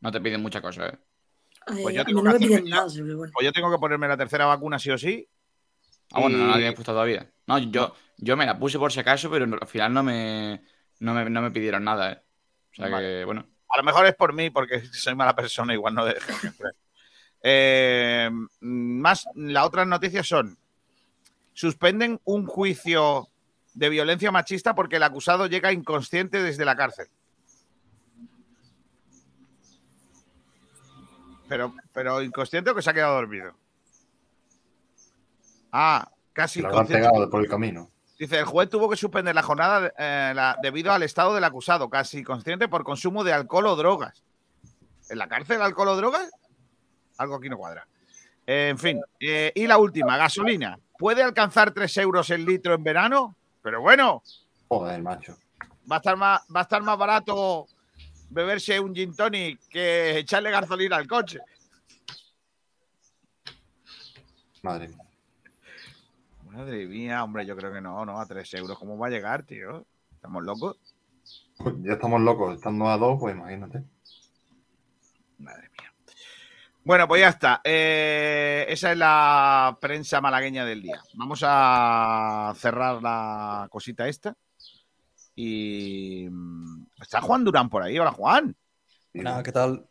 [0.00, 0.98] no te piden mucha cosa, ¿eh?
[1.82, 3.32] Pues yo tengo no que me hacerme piden ya- nada, bueno.
[3.34, 5.28] Pues yo tengo que ponerme la tercera vacuna sí o sí.
[6.12, 7.28] Ah, bueno, no la había puesto todavía.
[7.48, 10.62] No, yo, yo me la puse por si acaso, pero al final no me,
[11.00, 12.22] no me, no me pidieron nada, ¿eh?
[12.70, 13.04] O sea Vale.
[13.04, 13.44] que, bueno.
[13.70, 16.68] A lo mejor es por mí, porque soy mala persona, igual no dejo que entre.
[17.46, 20.56] Eh, más, las otras noticias son:
[21.54, 23.28] suspenden un juicio
[23.72, 27.08] de violencia machista porque el acusado llega inconsciente desde la cárcel.
[31.48, 33.54] Pero, pero inconsciente o que se ha quedado dormido.
[35.72, 37.06] Ah, casi lo inconsciente.
[37.08, 37.90] pegado por el camino.
[38.18, 41.90] Dice, el juez tuvo que suspender la jornada eh, la- debido al estado del acusado,
[41.90, 44.22] casi consciente por consumo de alcohol o drogas.
[45.10, 46.30] ¿En la cárcel alcohol o drogas?
[47.18, 47.86] Algo aquí no cuadra.
[48.46, 50.78] Eh, en fin, eh, y la última, gasolina.
[50.98, 53.36] ¿Puede alcanzar 3 euros el litro en verano?
[53.62, 54.22] Pero bueno,
[54.68, 55.36] Joder, macho.
[55.90, 57.66] va a estar más, va a estar más barato
[58.30, 61.38] beberse un gin tonic que echarle gasolina al coche.
[64.62, 65.04] Madre mía.
[66.50, 68.78] Madre mía, hombre, yo creo que no, no, a 3 euros.
[68.78, 69.84] ¿Cómo va a llegar, tío?
[70.12, 70.76] ¿Estamos locos?
[71.58, 72.54] Pues ya estamos locos.
[72.54, 73.82] Estando a dos, pues imagínate.
[75.38, 75.73] Madre mía.
[76.84, 77.60] Bueno, pues ya está.
[77.64, 81.00] Eh, esa es la prensa malagueña del día.
[81.14, 84.36] Vamos a cerrar la cosita esta.
[85.34, 87.98] Y mm, está Juan Durán por ahí.
[87.98, 88.54] Hola, Juan.
[89.14, 89.86] Nada, ¿qué tal?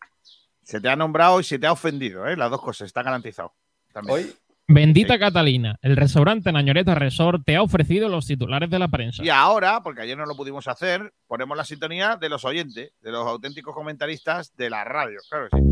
[0.62, 2.38] Se te ha nombrado y se te ha ofendido, ¿eh?
[2.38, 3.54] Las dos cosas, está garantizado.
[3.92, 4.16] También.
[4.16, 4.36] Hoy,
[4.68, 9.24] Bendita Catalina, el restaurante Nañoreta Resort te ha ofrecido los titulares de la prensa.
[9.24, 13.12] Y ahora, porque ayer no lo pudimos hacer, ponemos la sintonía de los oyentes, de
[13.12, 15.20] los auténticos comentaristas de la radio.
[15.30, 15.64] Claro que sí.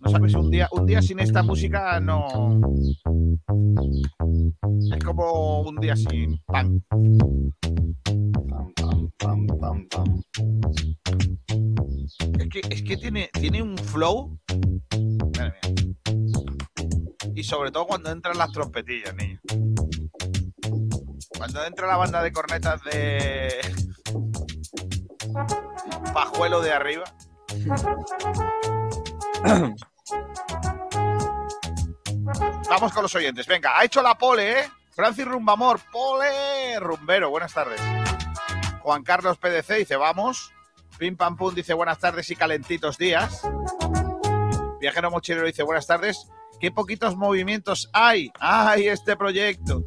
[0.00, 2.60] No sabes, un día, un día sin esta música no.
[4.92, 6.82] Es como un día sin pan.
[12.38, 14.38] Es que, es que tiene, tiene un flow.
[17.34, 19.40] Y sobre todo cuando entran las trompetillas, niño.
[21.36, 23.50] Cuando entra la banda de cornetas de
[26.14, 27.04] Pajuelo de arriba.
[32.68, 33.46] Vamos con los oyentes.
[33.46, 34.70] Venga, ha hecho la pole, ¿eh?
[34.90, 37.80] Francis Rumbamor, pole, rumbero, buenas tardes.
[38.80, 40.52] Juan Carlos PDC dice, vamos.
[40.98, 43.42] Pim Pam Pum dice, buenas tardes y calentitos días.
[44.80, 46.28] Viajero Mochilero dice, buenas tardes.
[46.58, 48.32] Qué poquitos movimientos hay.
[48.40, 49.84] ¡Ay, este proyecto!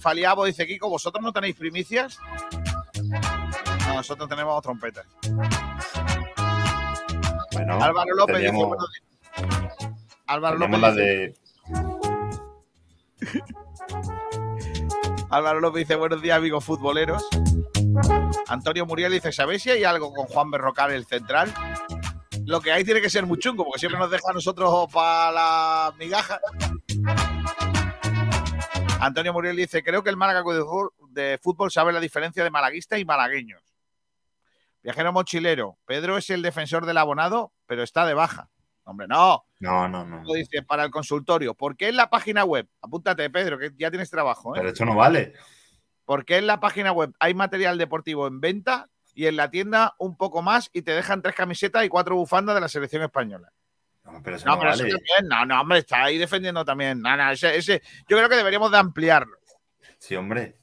[0.00, 2.18] Faliabo dice, Kiko, ¿vosotros no tenéis primicias?
[3.86, 5.06] No, nosotros tenemos trompetas.
[7.58, 9.04] Bueno, Álvaro López dice, buenos días.
[10.26, 11.34] Álvaro López la de
[15.30, 17.26] Álvaro López dice, buenos días, amigos futboleros.
[18.48, 21.52] Antonio Muriel dice, ¿sabéis si hay algo con Juan Berrocal, el central?
[22.46, 25.32] Lo que hay tiene que ser muy chungo, porque siempre nos deja a nosotros para
[25.32, 26.40] la migaja.
[29.00, 32.50] Antonio Muriel dice, creo que el Málaga de fútbol- de fútbol sabe la diferencia de
[32.50, 33.62] malaguista y malagueños.
[34.88, 38.48] Viajero mochilero, Pedro es el defensor del abonado, pero está de baja.
[38.84, 39.44] Hombre, no.
[39.60, 40.22] No, no, no.
[40.24, 41.52] Lo dice para el consultorio.
[41.52, 42.66] ¿Por qué en la página web?
[42.80, 44.54] Apúntate, Pedro, que ya tienes trabajo.
[44.56, 44.60] ¿eh?
[44.60, 45.34] Pero esto no vale.
[46.06, 49.94] ¿Por qué en la página web hay material deportivo en venta y en la tienda
[49.98, 53.52] un poco más y te dejan tres camisetas y cuatro bufandas de la selección española?
[54.04, 54.88] No, pero eso No, no, pero vale.
[54.88, 57.02] eso también, no, no, hombre, está ahí defendiendo también.
[57.02, 59.36] No, no, ese, ese- yo creo que deberíamos de ampliarlo.
[59.98, 60.56] Sí, hombre.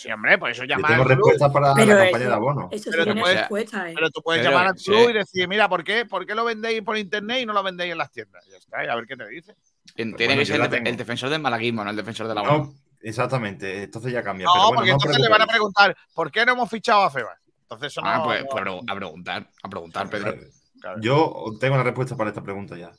[0.00, 2.68] Sí, hombre, pues eso Yo llama tengo respuesta para Pero la campaña eso- de abono.
[2.72, 3.92] Eso sí Pero tú puedes- respuesta, ¿eh?
[3.94, 4.84] Pero tú puedes Pero, llamar al sí.
[4.86, 6.06] club y decir, mira, ¿por qué?
[6.06, 8.46] ¿Por qué lo vendéis por internet y no lo vendéis en las tiendas?
[8.50, 9.54] Ya está, y a ver qué te dice.
[9.94, 12.72] Tiene bueno, que ser la el, defensor del malaguismo, no el defensor de la No,
[13.02, 13.82] exactamente.
[13.82, 14.46] Entonces ya cambia.
[14.46, 17.02] No, pero bueno, porque no entonces le van a preguntar, ¿por qué no hemos fichado
[17.02, 17.38] a Febas?
[17.62, 20.34] Entonces eso Ah, no- pues, no- pues a preguntar, a preguntar, Pedro.
[20.80, 21.00] claro.
[21.02, 22.90] Yo tengo una respuesta para esta pregunta ya.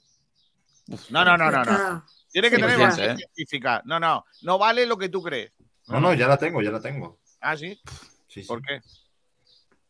[1.10, 2.06] No, no, no, no, no.
[2.32, 3.16] Tiene que Sí, tener ya sé.
[3.18, 3.82] científica.
[3.86, 5.52] No, no, no vale lo que tú crees.
[5.92, 7.20] No, no, ya la tengo, ya la tengo.
[7.42, 7.80] Ah, sí.
[8.28, 8.48] Sí, sí.
[8.48, 8.82] ¿Por qué?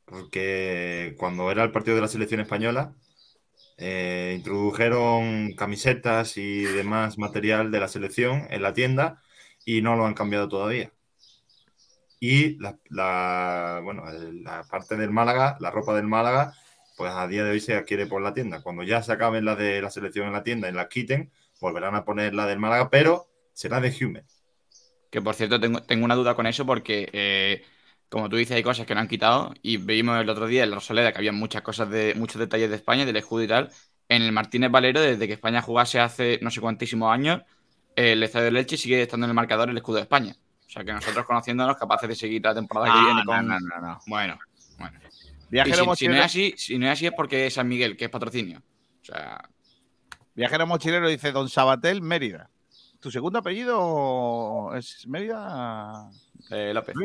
[0.06, 2.94] Porque cuando era el partido de la selección española,
[3.78, 9.22] eh, introdujeron camisetas y demás material de la selección en la tienda
[9.66, 10.92] y no lo han cambiado todavía.
[12.20, 14.04] Y la, la- bueno,
[14.44, 16.54] la parte del Málaga, la ropa del Málaga,
[16.98, 18.62] pues a día de hoy se adquiere por la tienda.
[18.62, 21.96] Cuando ya se acaben las de la selección en la tienda y las quiten, volverán
[21.96, 24.24] a poner la del Málaga, pero será de Hume.
[25.12, 27.64] Que por cierto, tengo, tengo una duda con eso porque, eh,
[28.10, 29.54] como tú dices, hay cosas que no han quitado.
[29.62, 32.70] Y vimos el otro día en la Rosaleda que había muchas cosas de muchos detalles
[32.70, 33.70] de España, del escudo y tal.
[34.08, 37.42] En el Martínez Valero, desde que España jugase hace no sé cuantísimos años,
[37.96, 40.36] el Estadio de Leche sigue estando en el marcador el escudo de España.
[40.66, 43.48] O sea que nosotros conociéndonos, capaces de seguir la temporada que viene no, con.
[43.48, 44.00] no, no, no.
[44.08, 44.40] Bueno,
[44.80, 45.00] bueno.
[45.50, 47.68] Viajero si, si no mochilero, es así, si no es así es porque es San
[47.68, 48.60] Miguel, que es patrocinio.
[49.02, 49.42] O sea,
[50.34, 52.50] Viajero mochilero dice Don Sabatel, Mérida.
[53.02, 56.10] ¿Tu segundo apellido es Mérida?
[56.52, 56.96] eh, López.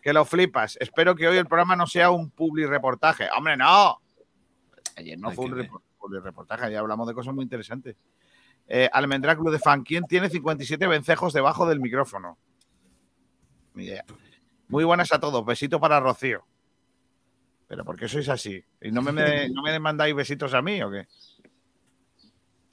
[0.00, 0.76] Que lo flipas.
[0.80, 3.28] Espero que hoy el programa no sea un publi reportaje.
[3.36, 4.01] ¡Hombre, no!
[4.96, 7.96] Ayer no Hay fue un reportaje, ya hablamos de cosas muy interesantes.
[8.68, 12.38] Eh, Almendra Club de Fan, ¿quién tiene 57 vencejos debajo del micrófono?
[13.74, 14.04] Ni idea.
[14.68, 15.44] Muy buenas a todos.
[15.44, 16.44] Besito para Rocío.
[17.66, 18.62] ¿Pero por qué sois así?
[18.80, 21.06] ¿Y no me, me- no me mandáis besitos a mí o qué?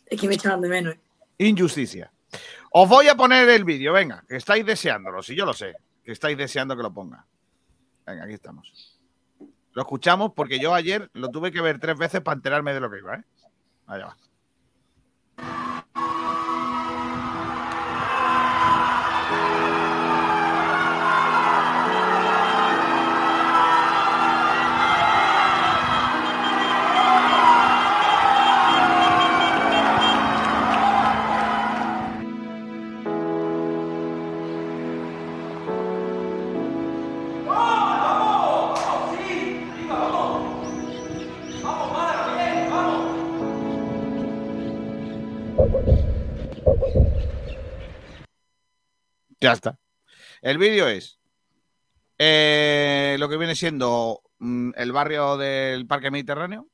[0.05, 0.95] Es que me echan de menos.
[0.95, 0.99] ¿eh?
[1.47, 2.11] Injusticia.
[2.71, 6.11] Os voy a poner el vídeo, venga, que estáis deseándolo, si yo lo sé, que
[6.11, 7.25] estáis deseando que lo ponga.
[8.05, 8.98] Venga, aquí estamos.
[9.79, 12.91] Lo escuchamos porque yo ayer lo tuve que ver tres veces para enterarme de lo
[12.91, 13.23] que iba, ¿eh?
[13.87, 14.17] Allá va.
[49.39, 49.79] Ya está.
[50.41, 51.19] El vídeo es
[52.17, 56.67] eh, lo que viene siendo mm, el barrio del Parque Mediterráneo,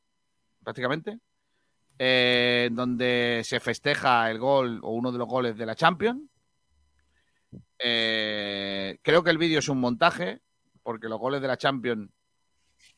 [0.63, 1.19] prácticamente,
[1.99, 6.23] eh, donde se festeja el gol o uno de los goles de la Champions.
[7.77, 10.41] Eh, creo que el vídeo es un montaje,
[10.81, 12.09] porque los goles de la Champions,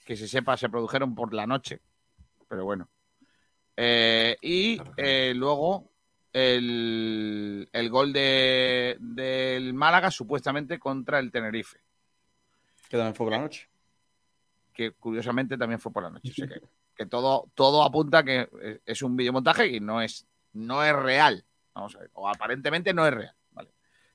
[0.06, 1.82] que se sepa, se produjeron por la noche,
[2.48, 2.90] pero bueno.
[3.76, 4.80] Eh, y
[5.34, 5.92] luego
[6.38, 11.80] el, el gol de, del Málaga, supuestamente contra el Tenerife.
[12.90, 13.68] Que también fue por la noche.
[14.74, 16.30] Que curiosamente también fue por la noche.
[16.32, 16.62] O sea que,
[16.96, 18.48] que todo, todo apunta que
[18.86, 21.44] es- un videomontaje y no es, no es real.
[21.74, 22.10] Vamos a ver.
[22.14, 23.36] O aparentemente no es real.
[23.52, 23.70] ¿vale?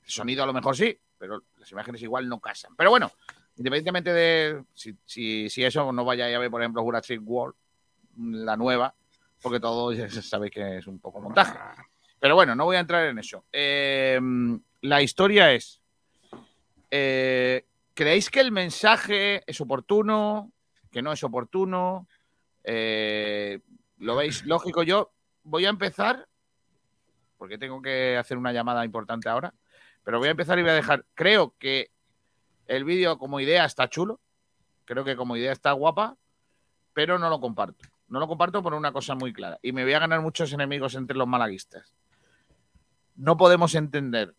[0.04, 2.74] El sonido a lo mejor sí, pero las imágenes igual no casan.
[2.76, 3.10] Pero bueno,
[3.56, 7.54] independientemente de si, si, si eso no vaya a ver, por ejemplo, Jurassic World,
[8.18, 8.94] la nueva,
[9.40, 11.58] porque todos ya sabéis que es un poco montaje.
[12.22, 13.46] Pero bueno, no voy a entrar en eso.
[13.50, 14.20] Eh,
[14.82, 15.82] la historia es,
[16.88, 20.52] eh, ¿creéis que el mensaje es oportuno?
[20.92, 22.06] ¿Que no es oportuno?
[22.62, 23.58] Eh,
[23.98, 24.84] ¿Lo veis lógico?
[24.84, 25.10] Yo
[25.42, 26.28] voy a empezar,
[27.38, 29.52] porque tengo que hacer una llamada importante ahora,
[30.04, 31.90] pero voy a empezar y voy a dejar, creo que
[32.68, 34.20] el vídeo como idea está chulo,
[34.84, 36.16] creo que como idea está guapa,
[36.92, 37.84] pero no lo comparto.
[38.06, 39.58] No lo comparto por una cosa muy clara.
[39.60, 41.92] Y me voy a ganar muchos enemigos entre los malaguistas.
[43.14, 44.34] No podemos entender,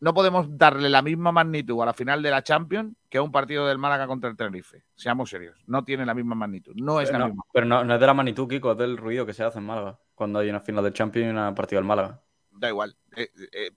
[0.00, 3.30] no podemos darle la misma magnitud a la final de la Champions que a un
[3.30, 4.82] partido del Málaga contra el Tenerife.
[4.96, 5.62] Seamos serios.
[5.66, 6.72] No tiene la misma magnitud.
[6.74, 7.42] No es Pero la no, misma.
[7.52, 9.64] pero no, no es de la magnitud, Kiko, es del ruido que se hace en
[9.64, 10.00] Málaga.
[10.14, 12.20] Cuando hay una final de Champions y una partida del Málaga.
[12.50, 12.96] Da igual.
[13.16, 13.70] Eh, eh,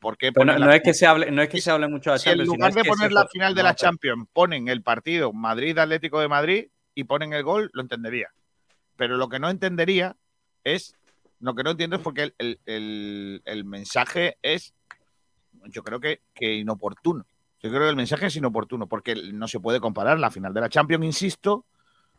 [0.00, 2.28] ¿Por qué no, es que se hable, no es que se hable mucho de si
[2.28, 2.56] en Champions.
[2.56, 3.74] lugar de poner la final de la.
[3.76, 6.66] Champions ponen el partido Madrid-Atlético de Madrid
[6.96, 8.28] y ponen el gol, lo entendería.
[8.96, 10.16] Pero lo que no entendería
[10.64, 10.96] es,
[11.40, 14.74] lo que no entiendo es porque el, el- el- el mensaje es,
[15.68, 17.24] yo creo que, que inoportuno.
[17.62, 20.60] Yo creo que el mensaje es inoportuno porque no se puede comparar la final de
[20.62, 21.66] la Champions, insisto,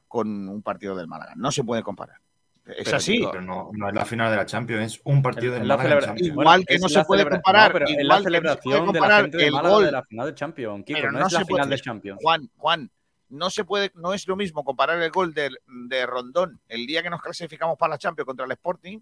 [0.08, 1.34] con un partido del Málaga.
[1.36, 2.18] No se puede comparar.
[2.66, 3.26] Es Pero, así.
[3.32, 5.78] Pero no, no es la final de la Champions, es un partido de Es la
[5.78, 6.26] Málaga celebra-.
[6.28, 8.92] Igual que no se puede comparar, no, pero es la que no se puede celebración
[8.94, 9.86] de la gente de el Málaga gol.
[9.86, 11.82] de la final de Champions, Kiko, Pero no, no es la se final puede- de
[11.82, 12.20] Champions.
[12.22, 12.92] Juan, Juan,
[13.32, 15.50] no se puede, no es lo mismo comparar el gol de,
[15.88, 19.00] de Rondón el día que nos clasificamos para la Champions contra el Sporting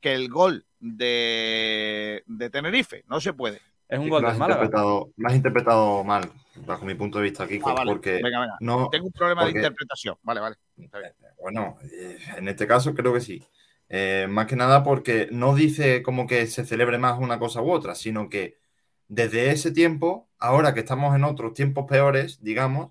[0.00, 3.04] que el gol de, de Tenerife.
[3.08, 3.60] No se puede.
[3.88, 4.44] Es un gol lo Málaga.
[4.64, 6.28] interpretado, lo has interpretado mal,
[6.66, 7.92] bajo mi punto de vista, Kiko, Ah, vale.
[7.92, 8.56] porque Venga, venga.
[8.60, 10.16] no, Tengo un problema porque- de interpretación.
[10.22, 10.56] Vale, vale.
[10.76, 11.12] Está bien.
[11.40, 13.42] Bueno, eh, en este caso creo que sí.
[13.88, 17.70] Eh, más que nada porque no dice como que se celebre más una cosa u
[17.70, 18.58] otra, sino que
[19.06, 22.90] desde ese tiempo, ahora que estamos en otros tiempos peores, digamos,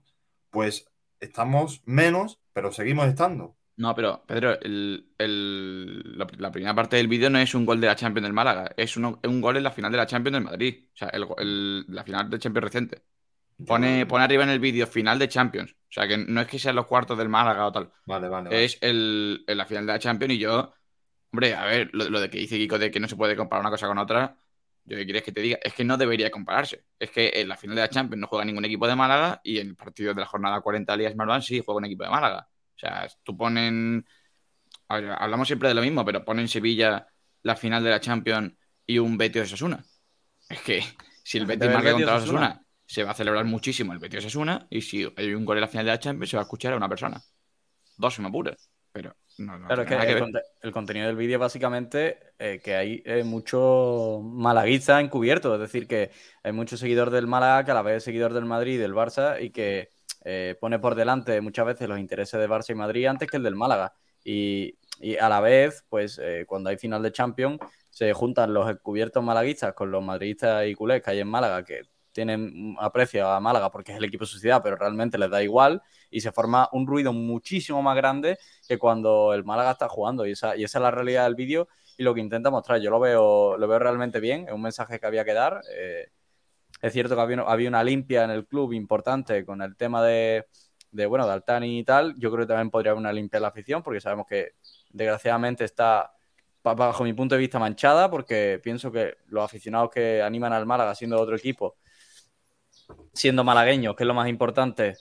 [0.56, 0.88] pues
[1.20, 3.58] estamos menos, pero seguimos estando.
[3.78, 7.82] No, pero Pedro, el- el- la, la primera parte del vídeo no es un gol
[7.82, 10.44] de la Champions del Málaga, es un gol en la final de la Champions del
[10.46, 10.86] Madrid.
[10.94, 13.04] O sea, el, la final de Champions reciente.
[13.66, 15.74] Pone, pone arriba en el vídeo final de Champions.
[15.74, 17.92] O sea, que no es que sean los cuartos del Málaga o tal.
[18.06, 18.50] Vale, vale.
[18.50, 18.66] vale.
[18.66, 20.74] Es el, la final de la Champions y yo,
[21.32, 23.62] hombre, a ver, lo, lo de que dice Kiko de que no se puede comparar
[23.62, 24.38] una cosa con otra,
[24.86, 26.86] yo qué quieres que te diga, es que no debería compararse.
[27.00, 29.60] Es que en la final de la Champions no juega ningún equipo de Málaga y
[29.60, 32.48] en el partido de la jornada 40 Alias Marván sí juega un equipo de Málaga.
[32.76, 34.06] O sea, tú ponen,
[34.88, 37.08] a ver, hablamos siempre de lo mismo, pero ponen Sevilla
[37.42, 38.54] la final de la Champions
[38.86, 39.84] y un Betis Osasuna.
[40.50, 40.84] Es que
[41.24, 42.16] si el Betis marca contra.
[42.16, 45.62] Osasuna, se va a celebrar muchísimo el Betis Osasuna y si hay un gol en
[45.62, 47.20] la final de la Champions se va a escuchar a una persona.
[47.98, 48.56] Dos se me apura,
[48.92, 50.20] pero no, no Claro, es tiene que el, ver.
[50.20, 55.88] conte- el contenido del vídeo básicamente eh, que hay eh, mucho malaguista encubierto, es decir,
[55.88, 56.12] que
[56.44, 58.94] hay muchos seguidores del Málaga que a la vez es seguidor del Madrid y del
[58.94, 59.90] Barça y que
[60.24, 63.44] eh, pone por delante muchas veces los intereses de Barça y Madrid antes que el
[63.44, 63.94] del Málaga.
[64.24, 67.60] Y, y a la vez, pues eh, cuando hay final de Champions,
[67.90, 71.82] se juntan los encubiertos malaguistas con los madridistas y culés que hay en Málaga, que
[72.16, 75.44] tienen aprecio a Málaga porque es el equipo de su ciudad, pero realmente les da
[75.44, 80.26] igual y se forma un ruido muchísimo más grande que cuando el Málaga está jugando
[80.26, 82.80] y esa, y esa es la realidad del vídeo y lo que intenta mostrar.
[82.80, 85.62] Yo lo veo, lo veo realmente bien, es un mensaje que había que dar.
[85.78, 86.08] eh,
[86.82, 90.46] es cierto que había, había una limpia en el club importante con el tema de,
[90.92, 92.16] de, bueno, de Altani y tal.
[92.18, 94.54] Yo creo que también podría haber una limpia en la afición porque sabemos que
[94.92, 96.14] desgraciadamente está
[96.64, 100.96] bajo mi punto de vista manchada porque pienso que los aficionados que animan al Málaga
[100.96, 101.76] siendo otro equipo
[103.14, 104.96] siendo malagueños, que es lo más importante,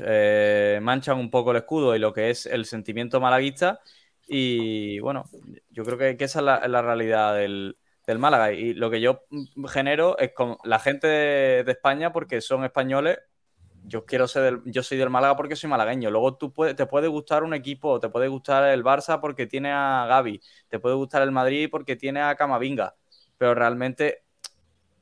[0.00, 3.80] eh, manchan un poco el escudo y lo que es el sentimiento malaguista.
[4.26, 5.24] Y bueno,
[5.70, 8.52] yo creo que, esa es la, realidad del, del Málaga.
[8.52, 9.24] Y lo que yo
[9.68, 13.18] genero es con la gente de, España, porque son españoles.
[13.84, 16.10] Yo quiero ser del, yo soy del Málaga porque soy malagueño.
[16.10, 20.04] Luego tú te puede gustar un equipo, te puede gustar el Barça porque tiene a
[20.06, 22.96] Gaby, te puede gustar el Madrid porque tiene a Camavinga.
[23.38, 24.24] Pero realmente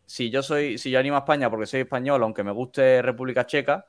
[0.07, 3.47] si yo soy, si yo animo a España porque soy español, aunque me guste República
[3.47, 3.87] Checa,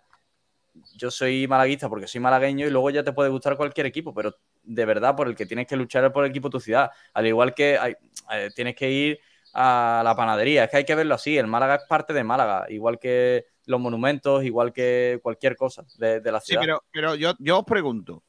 [0.96, 4.36] yo soy malaguista porque soy malagueño y luego ya te puede gustar cualquier equipo, pero
[4.64, 6.92] de verdad por el que tienes que luchar es por el equipo de tu ciudad.
[7.14, 7.96] Al igual que hay-
[8.34, 9.20] eh, tienes que ir
[9.54, 12.66] a la panadería, es que hay que verlo así, el Málaga es parte de Málaga,
[12.70, 16.62] igual que los monumentos, igual que cualquier cosa de, de la Sí, ciudad.
[16.62, 18.24] pero, pero yo, yo os pregunto,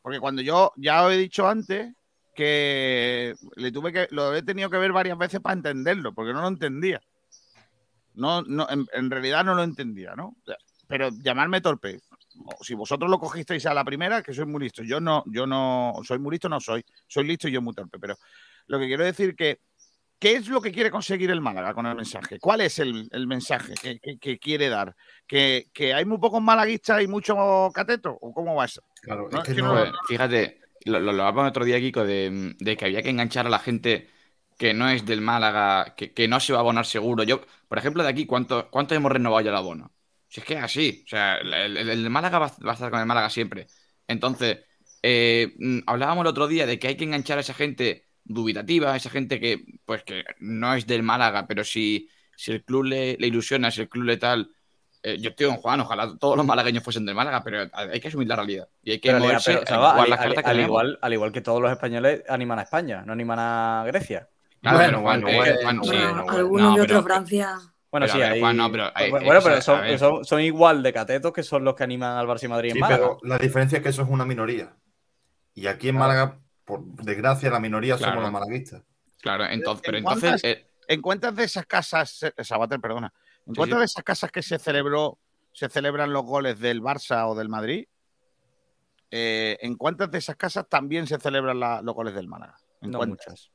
[0.00, 1.92] porque cuando yo ya os he dicho antes
[2.36, 6.42] que le tuve que, lo he tenido que ver varias veces para entenderlo, porque no
[6.42, 7.00] lo entendía.
[8.14, 10.36] No, no, en, en realidad no lo entendía, ¿no?
[10.86, 12.00] Pero llamarme torpe.
[12.62, 14.82] Si vosotros lo cogisteis a la primera, que soy muy listo.
[14.82, 16.84] Yo no, yo no, soy muy listo, no soy.
[17.08, 17.98] Soy listo y yo muy torpe.
[17.98, 18.16] Pero
[18.68, 19.60] lo que quiero decir que,
[20.18, 22.38] ¿qué es lo que quiere conseguir el Málaga con el mensaje?
[22.38, 24.94] ¿Cuál es el, el mensaje que, que- que quiere dar?
[25.26, 28.16] ¿Que, que hay muy pocos malaguistas y mucho cateto?
[28.20, 28.82] ¿O cómo va eso?
[29.02, 32.84] Claro, No, es que no- no- fíjate, lo, lo, lo otro día, Kiko, de, que
[32.84, 34.08] había que enganchar a la gente
[34.58, 37.22] que no es del Málaga, que, no se va a abonar seguro.
[37.24, 39.92] Yo, por ejemplo, de aquí, ¿cuánto, cuánto hemos renovado ya el abono?
[40.28, 41.02] Si es que es así.
[41.04, 43.66] O sea, el, Málaga va, va a estar con el Málaga siempre.
[44.08, 44.58] Entonces,
[45.02, 48.92] eh, mm, hablábamos el otro día de que hay que enganchar a esa gente dubitativa,
[48.92, 52.84] a esa gente que, pues, que no es del Málaga, pero si, si el club
[52.84, 54.50] le, le ilusiona, si el club le tal.
[55.08, 58.08] Eh, yo estoy con Juan, ojalá todos los malagueños fuesen del Málaga, pero hay que
[58.08, 58.68] asumir la realidad.
[58.82, 59.80] Y hay que Pero, moverse, pero, hay que al,
[60.10, 60.68] las al- cartas que al tenemos.
[60.68, 64.28] igual, al igual que todos los españoles animan a España, no animan a Grecia.
[64.60, 66.32] Claro, Bueno, pero Juan, bueno, eh, bueno, Bueno, bueno, bueno.
[66.38, 67.58] algunos No, de otros pero- Francia.
[67.88, 69.98] Bueno, Pero, sí, hay- Juan, no, pero hay- bueno, eh, o sea, pero son, ver.
[69.98, 72.76] son, son igual de catetos que son los que animan al Barça y Madrid Sí,
[72.78, 73.02] en Málaga.
[73.06, 74.74] pero la diferencia es que eso es una minoría.
[75.54, 76.08] Y aquí en Claro.
[76.12, 78.12] Málaga, por desgracia, la minoría Claro.
[78.14, 78.82] somos los malaguistas.
[79.22, 83.12] Claro, entonces, pero ¿En entonces, cuántas- eh, ¿En cuántas de esas casas, eh, Sabater, perdona,
[83.46, 83.80] en Sí, cuántas sí.
[83.80, 85.18] de esas casas que se celebró,
[85.52, 87.86] se celebran los goles del Barça o del Madrid?
[89.10, 92.56] eh, ¿En cuántas de esas casas también se celebran la- los goles del Málaga?
[92.82, 93.26] ¿En No cuántas?
[93.28, 93.50] muchas.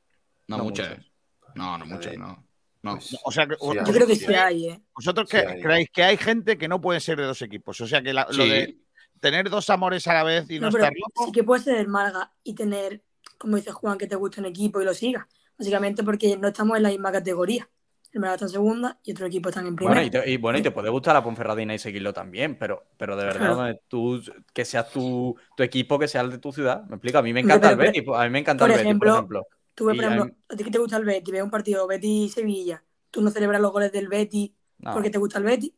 [0.47, 0.89] no, no muchas.
[0.89, 1.11] muchas.
[1.55, 2.47] No, no muchas, no.
[2.83, 2.93] No.
[2.93, 4.69] pues, O sea, que, sí, Yo creo que sí hay.
[4.69, 4.81] ¿eh?
[4.95, 5.61] vosotros Sí que- hay.
[5.61, 7.79] creéis que hay gente que no puede ser de dos equipos.
[7.81, 8.79] O sea, que la- lo de
[9.19, 11.25] tener dos amores a la vez y no, No, pero estar loco.
[11.25, 13.03] sí que puede ser el Málaga y tener,
[13.37, 15.25] como dice Juan, que te guste un equipo y lo sigas.
[15.59, 17.69] Básicamente porque no estamos en la misma categoría.
[18.13, 19.95] El Málaga está en segunda y otro equipo están en primera.
[20.01, 22.83] Bueno, y, te, y bueno, y te puede gustar la Ponferradina y seguirlo también, pero,
[22.97, 23.79] pero de verdad, Claro.
[23.87, 24.21] tú,
[24.53, 26.83] que sea tu, tu equipo, que sea el de tu ciudad.
[26.87, 28.77] Me explico, a mí me encanta Pero- el Betis, a mí me encanta por el
[28.77, 29.47] Betis, por ejemplo, ejemplo.
[29.73, 31.87] Tú por a mí- ejemplo, a ti que te gusta el Betis, ves un partido
[31.87, 35.71] Betis-Sevilla, tú no celebras los goles del Betis No, porque te gusta el Betis.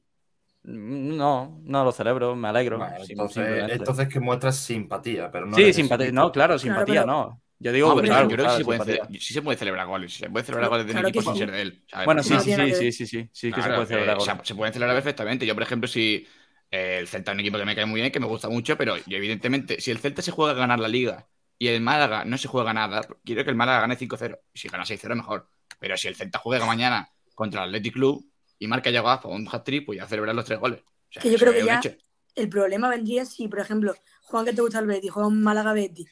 [0.63, 2.79] no, no lo celebro, me alegro.
[3.07, 7.41] Entonces, entonces que muestras simpatía, pero no sí, simpatía, no, claro, simpatía, pero- no.
[7.63, 9.03] Yo digo, claro, yo creo que claro, sí se, puede simpatía.
[9.07, 10.13] cele- sí se puede celebrar goles.
[10.13, 11.37] Sí se puede celebrar goles de un equipo sin sí.
[11.37, 11.83] ser de él.
[11.87, 12.05] ¿sabes?
[12.05, 14.43] Bueno, sí, sí, sí, sí, sí, sí, sí, que se puede celebrar eh, se, goles.
[14.43, 15.45] se pueden celebrar perfectamente.
[15.45, 16.27] Yo, por ejemplo, si
[16.71, 18.77] eh, el Celta es un equipo que me cae muy bien, que me gusta mucho,
[18.77, 22.25] pero yo, evidentemente, si el Celta se juega a ganar la liga y el Málaga
[22.25, 24.39] no se juega nada, quiero que el Málaga gane 5-0.
[24.53, 25.49] Y si gana 6-0, mejor.
[25.79, 28.25] Pero si el Celta juega mañana contra el Athletic Club
[28.59, 30.81] y marca ya Gafa un hat-trick, pues ya celebrar los tres goles.
[30.81, 31.91] O sea, Que yo creo que ya hecho.
[32.35, 35.73] el problema vendría si, por ejemplo, Juan que te gusta el Betis, juega un Málaga
[35.73, 36.09] Betis.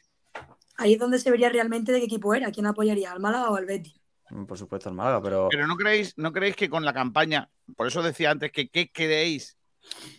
[0.81, 3.55] Ahí es donde se vería realmente de qué equipo era, quién apoyaría, al Málaga o
[3.55, 4.01] al Betis.
[4.31, 5.47] Mm, Por supuesto, el Málaga, pero.
[5.51, 8.91] Pero no creéis, no creéis que con la campaña, por eso decía antes que qué
[8.91, 9.57] creéis,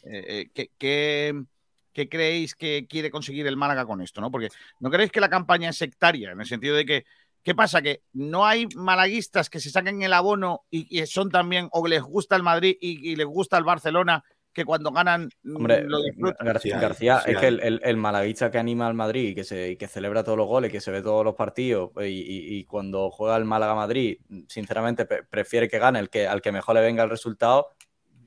[0.05, 4.31] eh, eh, que, creéis que quiere conseguir el Málaga con esto, ¿no?
[4.31, 7.05] Porque no creéis que la campaña es sectaria, en el sentido de que,
[7.43, 7.83] ¿qué pasa?
[7.83, 12.03] Que no hay malaguistas que se saquen el abono y, y son también, o les
[12.03, 14.23] gusta el Madrid y, y les gusta el Barcelona,
[14.53, 16.47] que cuando ganan mm, Hombre, lo disfrutan.
[16.47, 19.71] García, sí es que el, el- el malaguista que anima al Madrid y que, se,
[19.71, 22.65] y que celebra todos los goles, que se ve todos los partidos y, y- y
[22.65, 26.83] cuando juega el Málaga-Madrid, sinceramente pre- prefiere que gane el que, al que mejor le
[26.83, 27.69] venga el resultado,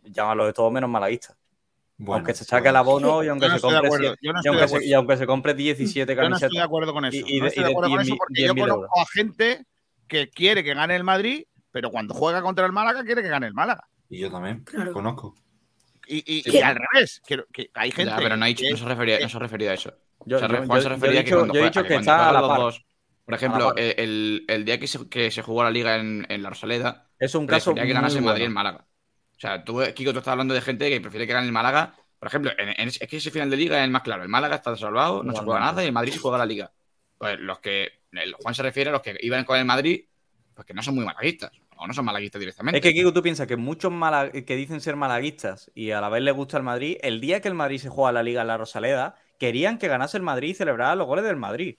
[0.04, 1.38] llámalo de todo menos malaguista.
[1.98, 4.50] Bueno, aunque se saque el abono y aunque no se compre, no y estoy de
[4.50, 4.86] aunque se- acuerdo.
[4.88, 6.48] y aunque se compre 17 Yo no camisetas.
[6.48, 7.18] estoy de acuerdo con eso.
[7.26, 9.06] y- y no estoy de de acuerdo con 10.000 eso porque yo 10.000 conozco a
[9.14, 9.66] gente
[10.08, 13.48] que quiere que gane el Madrid, pero cuando juega contra el Málaga quiere que gane
[13.48, 13.88] el Málaga.
[14.10, 14.92] Y yo también, Claro.
[14.92, 15.36] conozco.
[16.08, 16.58] Y, y- ¿Qué?
[16.58, 18.12] y al revés, que, que hay gente.
[18.12, 19.93] Ya, pero no, ha dicho- que- no se refería, no se refería a eso.
[20.26, 21.60] Yo- O sea, yo- Juan yo- se yo he refería a que dicho- cuando yo
[21.62, 22.60] he dicho que cuando está a juegan la los par.
[22.60, 22.86] dos-
[23.26, 23.80] Por ejemplo, par.
[23.80, 27.08] eh, el, el día que se, que se jugó la liga en, en la Rosaleda,
[27.20, 28.45] Es un caso que ganase el Madrid bueno.
[28.47, 28.86] en Málaga.
[29.36, 31.95] O sea, tú, Kiko, tú estás hablando de gente que prefiere que gane el Málaga.
[32.20, 34.24] Por ejemplo, en- en- es que ese final de liga es el más claro.
[34.24, 36.72] El Málaga está salvado, no se juega nada y el Madrid se juega la liga.
[37.18, 38.01] Pues los que.
[38.12, 40.06] el Juan se refiere a los que iban con el Madrid,
[40.53, 41.51] pues que no son muy malaguistas.
[41.78, 42.78] O no son malaguistas directamente.
[42.78, 43.92] Es que, Kiko, tú piensas que muchos
[44.46, 47.48] que dicen ser malaguistas y a la vez les gusta el Madrid, el día que
[47.50, 50.54] el Madrid se juega la Liga en la Rosaleda, querían que ganase el Madrid y
[50.54, 51.78] celebrara los goles del Madrid.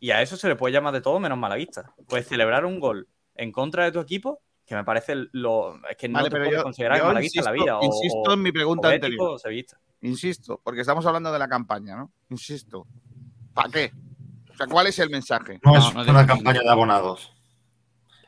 [0.00, 1.94] Y a eso se le puede llamar de todo menos malaguista.
[2.08, 5.76] Pues celebrar un gol en contra de tu equipo, que me parece lo.
[5.88, 7.78] Es que no Vale, te puedes yo- considerar yo malaguista en la insisto- vida.
[7.78, 9.38] o- insisto o- en mi pregunta o anterior.
[9.42, 9.50] o.
[10.02, 12.12] Insisto, porque estamos hablando de la campaña, ¿no?
[12.30, 12.86] Insisto.
[13.54, 13.92] ¿Para qué?
[14.52, 15.58] O sea, ¿cuál es el mensaje?
[15.64, 17.32] No, es no una campaña de abonados.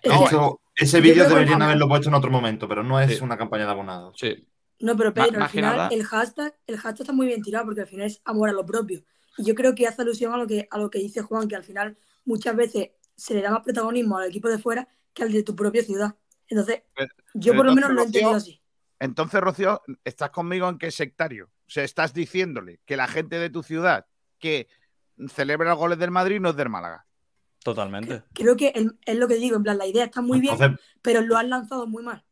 [0.02, 3.18] Es De que- hecho, ese vídeo deberían haberlo puesto en otro momento, pero no es
[3.18, 3.24] Sí.
[3.24, 4.16] una campaña de abonados.
[4.18, 4.46] Sí.
[4.80, 7.66] No, pero Ma- Pedro, al final nada- el hashtag, el hashtag está muy bien tirado
[7.66, 9.02] porque al final es amor a lo propio.
[9.36, 11.56] Y yo creo que hace alusión a lo que, a lo que dice Juan, que
[11.56, 15.32] al final muchas veces se le da más protagonismo al equipo de fuera que al
[15.32, 16.14] de tu propia ciudad.
[16.48, 18.60] Entonces, Pero- yo por lo menos lo he entendido así.
[18.98, 21.46] Entonces, Rocío, estás conmigo en que es sectario.
[21.66, 24.06] O sea, estás diciéndole que la gente de tu ciudad
[24.38, 24.68] que
[25.28, 27.06] celebra los goles del Madrid no es del Málaga.
[27.62, 28.22] Totalmente.
[28.32, 30.56] Creo que el- es lo que digo, en plan, la idea está muy bien,
[31.02, 32.24] pero lo han lanzado muy mal.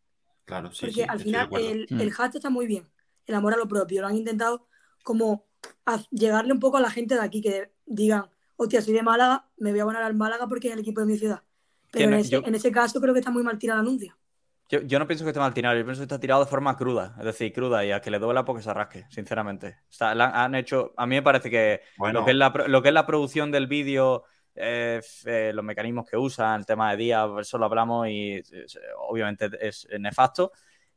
[0.44, 2.00] claro, sí, Porque sí, al final el, Mm.
[2.00, 2.88] el hashtag está muy bien,
[3.26, 4.00] el amor a lo propio.
[4.00, 4.66] Lo han intentado
[5.02, 5.44] como
[5.84, 9.46] a- llegarle un poco a la gente de aquí que digan, hostia, soy de Málaga,
[9.58, 11.42] me voy a abonar al Málaga porque es el equipo de mi ciudad.
[11.90, 14.16] Pero en ese, yo- en ese caso creo que está muy mal tirado el anuncio.
[14.70, 16.76] Yo, yo no pienso que esté mal tirado, yo pienso que está tirado de forma
[16.78, 19.76] cruda, es decir, cruda y a que le duela porque se rasque, sinceramente.
[19.88, 22.20] O sea, han hecho, a mí me parece que Bueno.
[22.20, 24.24] lo, que es la, lo que es la producción del vídeo,
[24.60, 28.44] eh, eh, los mecanismos que usan, el tema de día, eso lo hablamos y eh,
[29.08, 30.52] obviamente es nefasto,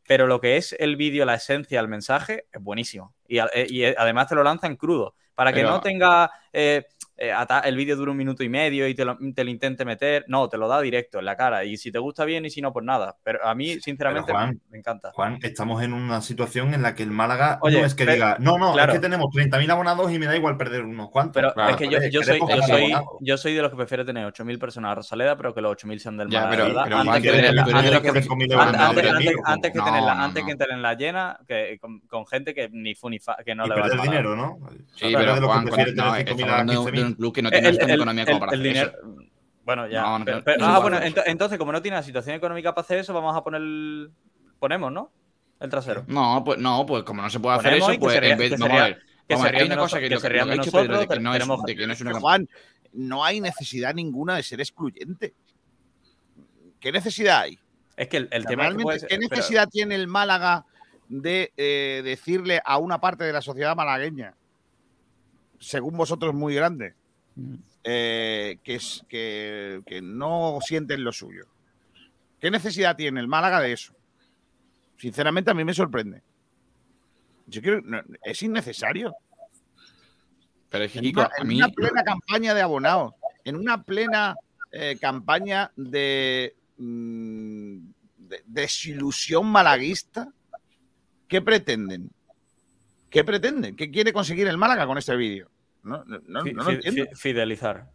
[0.08, 3.14] pero lo que es el vídeo, la esencia, el mensaje, es buenísimo.
[3.28, 6.32] Y, además te lo lanzan crudo, para que Pero- no tenga...
[6.52, 6.86] eh,
[7.22, 7.34] eh,
[7.66, 10.26] el vídeo dura un minuto y medio y te lo, te lo intente meter.
[10.28, 11.64] No, te lo da directo en la cara.
[11.64, 13.16] Y si te gusta bien y si no, pues nada.
[13.24, 15.12] Pero a mí, sinceramente, Juan, me encanta.
[15.14, 18.14] Juan, estamos en una situación en la que el Málaga Oye, no es que pero-
[18.16, 18.92] diga, no, no, claro.
[18.94, 21.42] es que tenemos 30.000 abonados y me da igual perder unos cuantos.
[21.42, 23.08] Pero Claro, es que yo, yo soy, yo, soy, abonados.
[23.22, 26.00] yo soy de los que prefiere tener 8.000 personas a Rosaleda, pero que los 8.000
[26.00, 30.48] sean del Ya, Málaga, Antes que tenerla- antes que- tenerla, no, antes no.
[30.50, 33.70] que tenerla llena, que con, con gente que ni fu ni fa, que no y
[33.70, 34.04] le va Málaga.
[34.04, 34.58] dinero, ¿no?
[34.96, 35.66] Sí, pero de lo que Juan,
[36.66, 37.18] no, tener estamos 5.000 a hablando de un 15.000.
[37.18, 38.92] club que no tiene el- tanta economía como el- para el hacer dinero.
[38.92, 39.32] eso.
[39.64, 40.02] Bueno, ya.
[40.02, 41.06] No, no, pero- pero- ah, no, bueno, no.
[41.06, 44.12] ento- entonces, como no tiene la situación económica para hacer eso, vamos a poner el.
[44.60, 45.12] Ponemos, ¿no?
[45.60, 46.04] El trasero.
[46.08, 48.38] No, pues no, pues como no se puede hacer Ponemos eso, pues se ría- en
[48.40, 49.02] vez vamos a ría- ver.
[49.30, 51.40] vamos a ver, hay una cosa que, que lo que, lo que que no, es,
[51.40, 52.20] tenemos- de que no es una Pero.
[52.22, 52.50] Juan,
[52.94, 55.34] no hay necesidad ninguna de ser excluyente.
[56.80, 57.60] ¿Qué necesidad hay?
[57.96, 60.08] Es que el, el tema es que realmente, puede ser- ¿Qué pero- necesidad tiene el
[60.08, 60.66] Málaga
[61.08, 64.34] de eh, decirle a una parte de la sociedad malagueña,
[65.60, 66.96] según vosotros muy grande,
[67.84, 71.46] eh, que, es, que, que no sienten lo suyo?
[72.40, 73.94] ¿Qué necesidad tiene el Málaga de eso?
[74.98, 76.22] Sinceramente, a mí me sorprende.
[77.48, 79.16] Yo creo no, es innecesario.
[80.70, 81.58] Pero es que, En Kiko, una, a en mí.
[81.58, 83.14] una plena campaña de abonados,
[83.44, 84.36] en una plena
[84.72, 87.78] eh, campaña de, mm,
[88.18, 90.32] de desilusión malaguista,
[91.28, 92.10] ¿qué pretenden?
[93.10, 93.76] ¿Qué pretenden?
[93.76, 95.50] ¿Qué quiere conseguir el Málaga con este vídeo?
[95.84, 97.06] No, no, no- fi- no lo fi- entiendo.
[97.12, 97.90] fi- Fidelizar.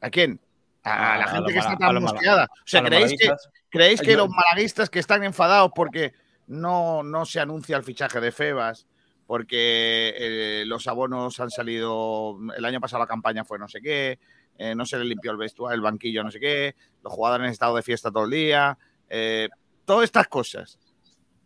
[0.00, 0.40] ¿A quién?
[0.82, 2.44] A, A- la a gente que está mala- tan mosqueada.
[2.52, 3.32] O sea, ¿creéis que.
[3.70, 6.12] ¿creéis que los malaguistas que están enfadados porque
[6.46, 8.86] no, no se anuncia el fichaje de Febas,
[9.26, 14.18] porque eh, los abonos han salido, el año pasado la campaña fue no sé qué,
[14.58, 17.50] eh, no se le limpió el vestuario, el banquillo no sé qué, los jugadores han
[17.52, 18.76] estado de fiesta todo el día,
[19.08, 19.48] eh,
[19.86, 20.78] todas estas cosas.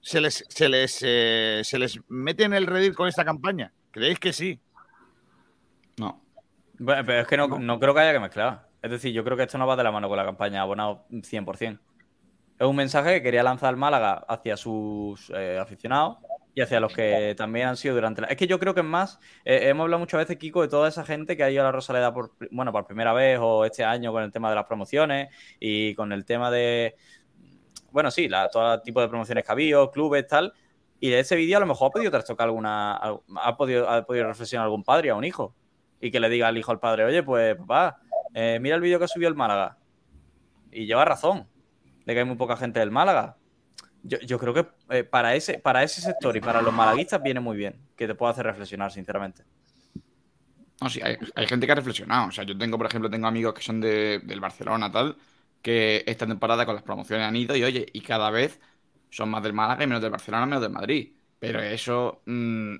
[0.01, 3.73] ¿Se les, se, les, ¿Se les mete en el redil con esta campaña?
[3.91, 4.61] ¿Creéis que sí?
[6.79, 6.85] No.
[6.87, 8.69] Bueno, pero es que no, no creo que haya que mezclar.
[8.83, 11.05] Es decir, yo creo que esto no va de la mano con la campaña abonado
[11.11, 11.81] 100%.
[12.59, 16.19] Es un mensaje que quería lanzar Málaga hacia sus eh, aficionados
[16.55, 18.27] y hacia los que también han sido durante la...
[18.29, 20.89] Es que yo creo que es más, eh, hemos hablado muchas veces, Kiko, de toda
[20.89, 23.85] esa gente que ha ido a la Rosaleda por, bueno, por primera vez o este
[23.85, 25.29] año con el tema de las promociones
[25.61, 26.97] y con el tema de,
[27.93, 30.53] bueno, sí, la, todo tipo de promociones que ha habido, clubes, tal.
[30.99, 34.05] Y de ese vídeo a lo mejor ha podido trastocar alguna, al- ha podido, ha
[34.05, 35.55] podido reflexionar algún padre a un hijo
[36.01, 38.01] y que le diga al hijo al padre, oye, pues papá,
[38.35, 39.79] eh, mira el vídeo que subió el Málaga.
[40.71, 41.47] Y lleva razón
[42.05, 43.37] de que hay muy poca gente del Málaga.
[44.03, 47.41] Yo, yo creo que eh, para, ese, para ese sector y para los malaguistas viene
[47.41, 49.45] muy bien, que te pueda hacer reflexionar, sinceramente.
[50.81, 52.29] No, sí, hay, gente que ha reflexionado.
[52.29, 55.17] O sea, yo tengo, por ejemplo, tengo amigos que son de, del Barcelona, tal,
[55.61, 58.61] que esta temporada con las promociones han ido y, oye, y cada vez
[59.11, 61.13] son más del Málaga y menos del Barcelona, menos del Madrid.
[61.41, 62.77] Pero eso, mm,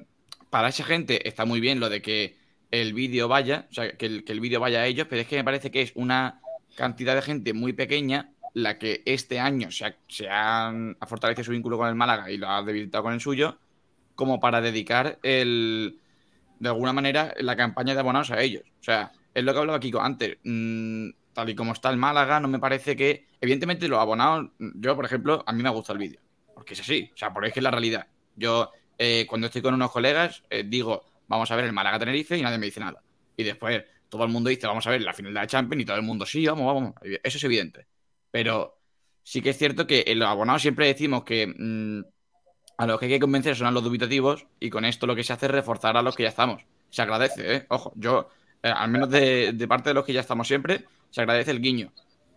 [0.51, 2.38] para esa gente está muy bien lo de que
[2.71, 5.29] el vídeo vaya, o sea, que el, que el vídeo vaya a ellos, pero es
[5.29, 6.41] que me parece que es una
[6.77, 10.27] cantidad de gente muy pequeña la que este año se ha, se
[11.07, 13.59] fortalecido su vínculo con el Málaga y lo ha debilitado con el suyo,
[14.15, 16.01] como para dedicar el,
[16.59, 18.65] de alguna manera la campaña de abonados a ellos.
[18.81, 20.39] O sea, es lo que hablaba Kiko antes.
[20.43, 23.27] mm, tal y como está el Málaga, no me parece que.
[23.41, 26.21] Evidentemente, los abonados, yo, por ejemplo, a mí me gusta el vídeo.
[26.55, 27.11] Porque es así.
[27.15, 28.09] O sea, porque es que es la realidad.
[28.35, 32.37] Yo, eh, cuando estoy con unos colegas, eh, digo, vamos a ver el Málaga Tenerife
[32.37, 33.03] y nadie me dice nada.
[33.37, 35.87] Y después todo el mundo dice, vamos a ver la final de la Champions y
[35.87, 36.95] todo el mundo, sí, vamos, vamos.
[37.03, 37.87] Eso es evidente.
[38.31, 38.79] Pero
[39.23, 42.03] sí que es cierto que en los abonados siempre decimos que mm,
[42.79, 45.25] a los que hay que convencer son a los dubitativos y con esto lo que
[45.25, 46.63] se hace es reforzar a los que ya estamos.
[46.91, 47.67] Se agradece, ¿eh?
[47.69, 48.31] Ojo, yo,
[48.63, 51.93] eh, al menos de, parte de los que ya estamos siempre, se agradece el guiño.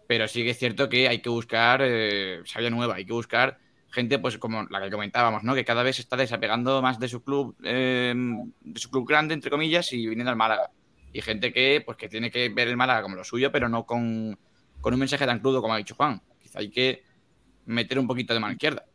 [0.07, 3.59] Pero sí que es cierto que hay que buscar eh, sabia nueva, hay que buscar
[3.91, 5.53] gente, pues como la que comentábamos, ¿no?
[5.53, 8.13] Que cada vez se está desapegando más de su club, eh,
[8.61, 10.71] de su club grande, entre comillas, y viniendo al Málaga.
[11.13, 13.85] Y gente que, pues, que tiene que ver el Málaga como lo suyo, pero no
[13.85, 14.39] con,
[14.79, 16.21] con un mensaje tan crudo como ha dicho Juan.
[16.41, 17.03] Quizá hay que
[17.65, 18.85] meter un poquito de mano izquierda.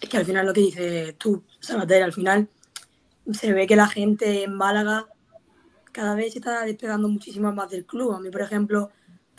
[0.00, 2.48] Es que al final lo que dices tú, Sabater, al final
[3.32, 5.06] se ve que la gente en Málaga
[5.92, 8.12] cada vez se está despegando muchísimo más del club.
[8.12, 8.90] A mí, por ejemplo,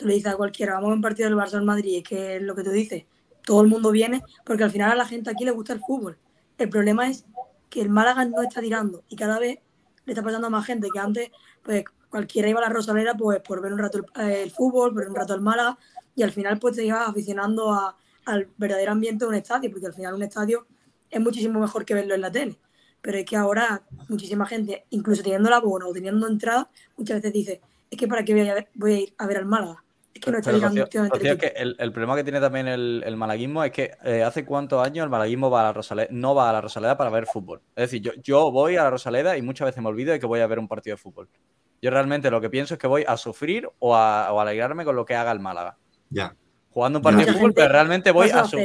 [0.06, 2.42] le dices a cualquiera, vamos a un partido del Barça al Madrid, es que es
[2.42, 3.04] lo que tú dices,
[3.44, 6.18] todo el mundo viene porque al final a la gente aquí le gusta el fútbol.
[6.58, 7.24] El problema es
[7.68, 9.58] que el Málaga no está tirando y cada vez
[10.04, 11.30] le está pasando a más gente que antes,
[11.62, 15.14] pues cualquiera iba a la Rosalera pues por ver un rato el, fútbol, por un
[15.14, 15.78] rato el Málaga
[16.14, 17.96] y al final pues te ibas aficionando a-
[18.26, 20.66] al verdadero ambiente de un estadio, porque al final un estadio
[21.10, 22.58] es muchísimo mejor que verlo en la tele.
[23.02, 27.32] Pero es que ahora muchísima gente, incluso teniendo la bono o teniendo entrada, muchas veces
[27.32, 28.32] dice, es que para qué
[28.74, 29.83] voy a ir a ver al Málaga.
[30.14, 32.40] Es que no está Pero, llegando Rocío, Rocío, es que el, el problema que tiene
[32.40, 35.72] también el, el malaguismo es que eh, hace cuántos años el malaguismo va a la
[35.72, 37.60] Rosaleda, no va a la Rosaleda para ver fútbol.
[37.74, 40.26] Es decir, yo, yo voy a la Rosaleda y muchas veces me olvido de que
[40.26, 41.28] voy a ver un partido de fútbol.
[41.82, 44.84] Yo realmente lo que pienso es que voy a sufrir o a, o a alegrarme
[44.84, 45.76] con lo que haga el Málaga.
[46.10, 46.34] Ya.
[46.70, 48.58] Jugando un partido de fútbol, pero realmente voy a, su-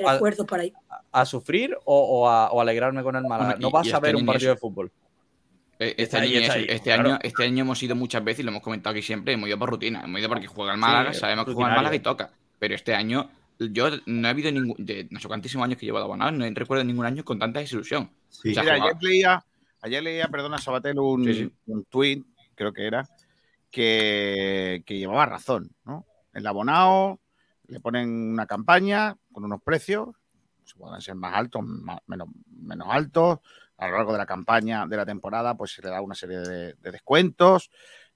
[1.12, 3.52] a- sufrir o, o a, o a alegrarme con el Málaga.
[3.56, 4.56] Bueno, no vas y a ver un partido eso.
[4.56, 4.92] de fútbol.
[5.80, 7.10] Eh, Este, Está año, ahí, está eso, ahí, este, claro.
[7.10, 9.58] año, este año hemos ido muchas veces y lo hemos comentado aquí siempre, hemos ido
[9.58, 11.76] por rutina, hemos ido porque juega el Málaga, Sí, sabemos que juega el.
[11.78, 12.32] Málaga y toca.
[12.60, 15.98] Pero este año, yo no he habido ningún, de no sé cuántísimos años que llevo
[16.00, 18.12] de abonado, no recuerdo ningún año con tanta desilusión.
[18.30, 18.52] Sí.
[18.52, 19.46] O sea, Mira, jugaba- ayer leía,
[19.82, 21.52] ayer leía, perdona, Sabatel, un, Sí, sí.
[21.68, 22.26] un tuit,
[22.56, 23.08] creo que era,
[23.72, 26.06] que, que llevaba razón, ¿no?
[26.34, 27.20] El abonado
[27.68, 30.10] le ponen una campaña con unos precios,
[30.66, 33.40] se pueden ser más altos, más- menos, menos altos.
[33.80, 36.40] A lo largo de la campaña de la temporada, pues se le da una serie
[36.40, 37.70] de, de descuentos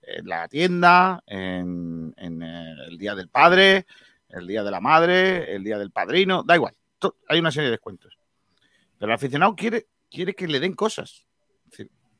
[0.06, 3.86] en la tienda, en, eh, el día del padre,
[4.30, 6.76] el día de la madre, el día del padrino, da igual,
[7.28, 8.18] hay una serie de descuentos.
[8.98, 11.26] Pero el aficionado quiere, quiere que le den cosas.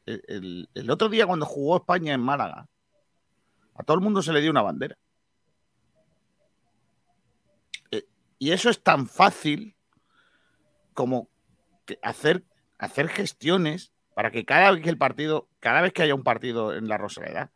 [0.06, 2.68] El, otro día cuando jugó España en Málaga,
[3.76, 4.98] a todo el mundo se le dio una bandera.
[7.92, 8.06] Eh,
[8.38, 9.76] y eso es tan fácil
[10.94, 11.30] como
[12.02, 12.44] hacer,
[12.84, 16.74] hacer gestiones para que cada vez que el partido, cada vez que haya un partido
[16.74, 17.52] en la Rosaleda,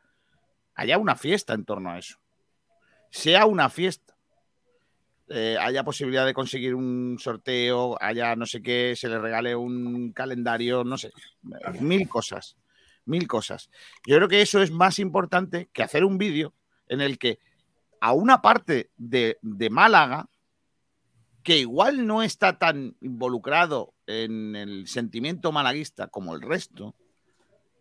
[0.73, 2.17] haya una fiesta en torno a eso.
[3.11, 4.15] Sea una fiesta.
[5.30, 10.13] Eh, haya posibilidad de conseguir un sorteo, haya no sé qué, se le regale un
[10.13, 11.11] calendario, no sé,
[11.82, 12.55] mil cosas,
[13.03, 13.69] mil cosas.
[14.05, 16.53] Yo creo que eso es más importante que hacer un vídeo
[16.88, 17.39] en el que
[17.99, 20.30] a una parte de, de Málaga,
[21.48, 26.93] que igual no está tan involucrado en el sentimiento malaguista como el resto,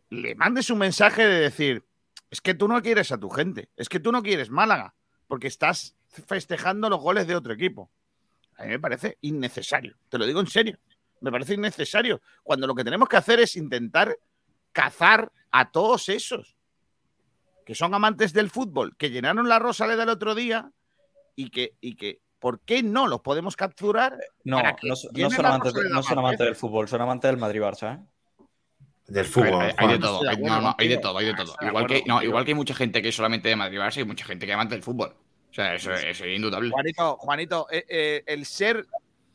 [0.09, 1.85] le mandes un mensaje de decir,
[2.31, 4.95] es que tú no quieres a tu gente, es que tú no quieres Málaga,
[5.27, 7.91] porque estás festejando los goles de otro equipo.
[8.57, 10.79] A mí me parece innecesario, te lo digo en serio,
[11.21, 14.17] me parece innecesario, cuando lo que tenemos que hacer es intentar
[14.71, 16.57] cazar a todos esos
[17.65, 20.71] que son amantes del fútbol, que llenaron la Rosaleda el otro día
[21.35, 24.19] y que, y que ¿por qué no los podemos capturar?
[24.45, 26.89] No, que no, son- no son amantes, de- Rosaleda no son más amantes del fútbol,
[26.89, 27.97] son amantes del Madrid-Barça.
[27.99, 28.07] ¿eh?
[29.09, 29.63] Del Hay, fútbol.
[29.63, 31.55] hay- hay de todo, hay, acuerdo no, no, hay de todo, hay de todo.
[31.61, 34.05] Igual que, no, igual que hay mucha gente que es solamente de Madrid Barça y
[34.05, 35.15] mucha gente que es amante del fútbol.
[35.51, 36.71] O sea, eso, eso es indudable.
[36.71, 38.85] Juanito, Juanito, eh, eh, el ser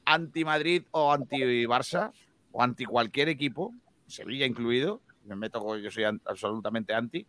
[0.05, 2.11] anti-Madrid o anti-Barça
[2.51, 3.73] o anti cualquier equipo,
[4.07, 7.25] Sevilla incluido, me meto, con- yo soy an- absolutamente anti,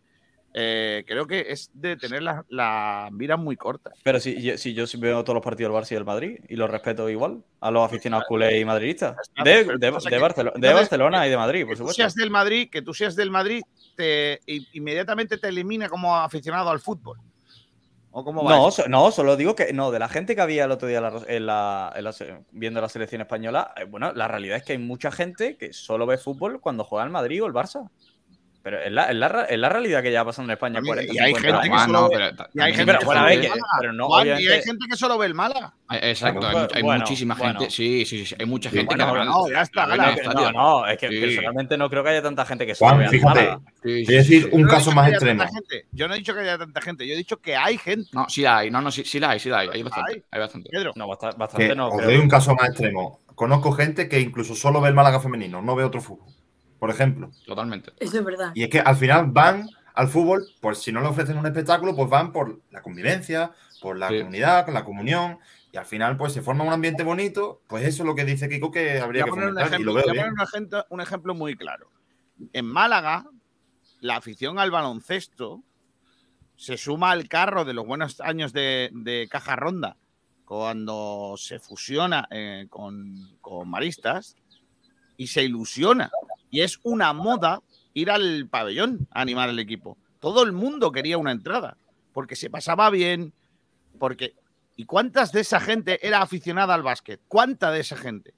[0.55, 3.91] eh, creo que es de tener la, la mira muy corta.
[4.03, 6.57] Pero si, yo- si yo veo todos los partidos del Barça y del Madrid y
[6.57, 9.17] los respeto igual a los aficionados culés y madridistas.
[9.43, 12.03] De, de- de Barcelona, de entonces, Barcelona y de Madrid, por Que tú supuesto.
[12.03, 13.63] seas del Madrid, que tú seas del Madrid,
[13.97, 14.41] te
[14.73, 17.19] inmediatamente te elimina como aficionado al fútbol.
[18.15, 20.67] ¿O cómo va No, so- no, solo digo que no, de la gente que había
[20.67, 23.85] el otro día en la- en la- en la se- viendo la selección española, eh,
[23.85, 27.11] bueno, la realidad es que hay mucha gente que solo ve fútbol cuando juega el
[27.11, 27.89] Madrid o el Barça.
[28.63, 30.81] Pero es la, es la es la realidad que ya pasa en España.
[30.87, 33.25] 40, y hay 50 gente que solo no, ve- pero y hay gente que solo
[33.25, 33.67] ve el que- Málaga.
[33.81, 35.75] pero no, Juan, y hay obviamente- gente que solo ve el Málaga.
[35.91, 37.59] Eh, Exacto, hay, Bueno, hay bueno, muchísima bueno.
[37.59, 37.75] gente.
[37.75, 38.37] Sí, sí, sí.
[38.39, 40.11] Hay mucha Sí, gente bueno, que no, ya está, gala.
[40.15, 41.21] el No, no, es que Sí.
[41.21, 43.61] personalmente no creo que haya tanta gente que solo Juan, vea el fíjate, Málaga.
[43.83, 45.43] Sí, Voy sí, a decir un Yo no he caso dicho más que haya extremo.
[45.43, 45.87] tanta gente.
[45.91, 47.07] Yo no he dicho que haya tanta gente.
[47.09, 48.09] Yo he dicho que hay gente.
[48.13, 48.71] No, sí la hay.
[48.71, 49.71] No, no, sí, sí la hay, sí la hay.
[49.73, 50.23] Hay bastante.
[50.31, 50.41] Hay.
[50.41, 50.71] Bastante.
[50.71, 50.93] Pedro.
[50.95, 51.89] No, basta- bastante no.
[51.89, 53.21] os doy un caso más extremo.
[53.35, 56.29] Conozco gente que incluso solo ve el Málaga femenino, no ve otro fútbol.
[56.83, 57.31] Por ejemplo.
[57.47, 57.93] Totalmente.
[58.01, 58.51] Eso es verdad.
[58.57, 61.95] Y es que al final van al fútbol, pues si no le ofrecen un espectáculo,
[61.95, 64.19] pues van por la convivencia, por la Sí.
[64.19, 65.39] comunidad, con la comunión.
[65.71, 67.63] Y al final, pues se forma un ambiente bonito.
[67.69, 69.65] Pues eso es lo que dice Kiko que habría Voy a que poner un fomentar.
[69.71, 70.25] Y ejemplo, lo veo voy a bien.
[70.25, 71.89] poner un ejemplo, un ejemplo muy claro.
[72.53, 73.27] En Málaga,
[74.01, 75.63] la afición al baloncesto
[76.57, 79.97] se suma al carro de los buenos años de, de Caja Ronda,
[80.45, 84.35] cuando se fusiona eh, con, con Maristas
[85.17, 86.11] y se ilusiona.
[86.53, 87.61] Y es una moda
[87.95, 89.99] ir al pabellón a animar al equipo.
[90.21, 91.77] Todo el mundo quería una entrada,
[92.13, 93.33] porque se pasaba bien,
[93.99, 94.35] porque...
[94.77, 97.21] ¿Y cuántas de esa gente era aficionada al básquet?
[97.29, 98.33] ¿Cuánta de esa gente?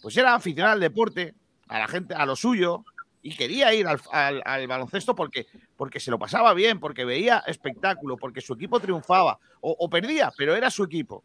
[0.00, 1.34] Pues era aficionada al deporte,
[1.68, 2.84] a la gente, a lo suyo,
[3.22, 7.44] y quería ir al, al- al baloncesto porque, porque se lo pasaba bien, porque veía
[7.46, 11.22] espectáculo, porque su equipo triunfaba o perdía, pero era su equipo.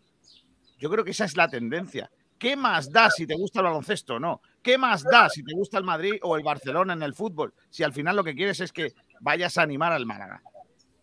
[0.77, 2.11] Yo creo que esa es la tendencia.
[2.37, 4.41] ¿Qué más da si te gusta el baloncesto o no?
[4.61, 7.53] ¿Qué más da si te gusta el Madrid o el Barcelona en el fútbol?
[7.69, 10.41] Si al final lo que quieres es que vayas a animar al Málaga.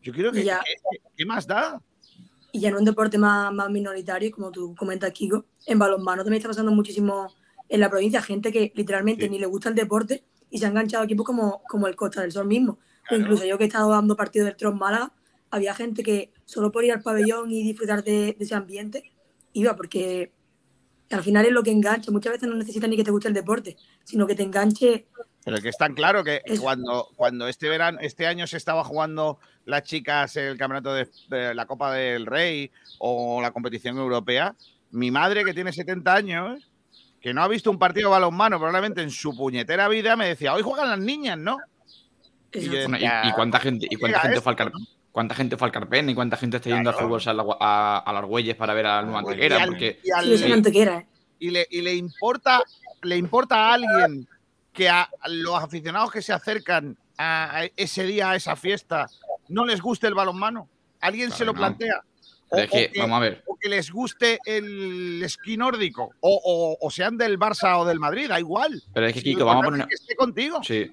[0.01, 0.62] Yo creo que, Ya.
[1.16, 1.80] ¿qué más da?
[2.53, 6.39] Y ya en un deporte más, más minoritario, como tú comentas, Kiko, en balonmano también
[6.39, 7.35] está pasando muchísimo
[7.68, 9.30] en la provincia, gente que literalmente Sí.
[9.30, 12.20] ni le gusta el deporte y se ha enganchado a equipos como, como el Costa
[12.20, 12.78] del Sol mismo.
[13.11, 15.12] Incluso yo que he estado dando partidos del Tron Málaga,
[15.51, 19.03] había gente que solo por ir al pabellón y disfrutar de, de ese ambiente
[19.53, 20.32] iba, porque
[21.15, 22.11] al final es lo que engancha.
[22.11, 25.07] Muchas veces no necesitas ni que te guste el deporte, sino que te enganche
[25.45, 29.39] Pero que es tan claro que cuando, cuando este verano, este año se estaba jugando
[29.65, 34.55] las chicas el campeonato de, de la Copa del Rey o la competición europea,
[34.91, 36.71] mi madre que tiene 70 años,
[37.21, 40.55] que no ha visto un partido de balonmano probablemente en su puñetera vida, me decía,
[40.55, 41.59] hoy juegan las niñas, ¿no?
[42.53, 44.73] Y yo Bueno, decía, y, y cuánta gente, y cuánta "Llega gente fue al
[45.15, 47.07] cuánta gente fue al Carpen y cuánta gente está yendo al Claro.
[47.09, 49.53] fútbol a, la- a, a las Argüelles para ver a la nueva Argüelles.
[49.53, 51.07] antequera, Y al- porque y al- Sí, ¿eh?
[51.39, 52.61] y le, y le importa
[53.03, 54.27] le importa a alguien
[54.73, 59.07] que a los aficionados que se acercan a ese día a esa fiesta
[59.49, 60.69] no les guste el balonmano
[61.01, 61.59] alguien se lo no.
[61.59, 62.03] plantea
[62.49, 66.11] o, es que, o que, vamos a ver, o que les guste el esquí nórdico
[66.19, 69.25] o, o- o sean del Barça o del Madrid da igual pero es que Si
[69.27, 70.91] Kiko, vamos a poner es que esté contigo Sí.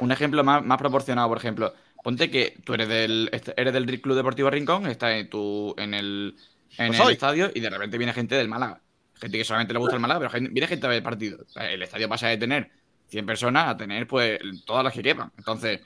[0.00, 1.72] Un ejemplo más, más proporcionado, por ejemplo.
[2.04, 6.36] Ponte que tú eres del, eres del Club Deportivo Rincón, estás en, tu, en, el,
[6.76, 8.82] en Lo el estadio y de repente viene gente del Málaga.
[9.14, 11.42] Gente que solamente le gusta el Málaga, pero viene gente a ver el partido.
[11.46, 12.70] O sea, El estadio pasa de tener
[13.08, 15.32] 100 personas a tener pues todas las que quepan.
[15.38, 15.80] Entonces,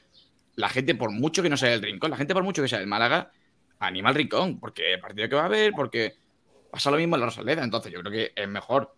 [0.57, 2.81] la gente, por mucho que no sea del Rincón, la gente por mucho que sea
[2.81, 3.31] del Málaga,
[3.79, 6.17] anima al Rincón, porque el partido que va a ver, porque
[6.73, 7.63] pasa lo mismo en la Rosaleda.
[7.63, 8.93] Entonces, yo creo que es mejor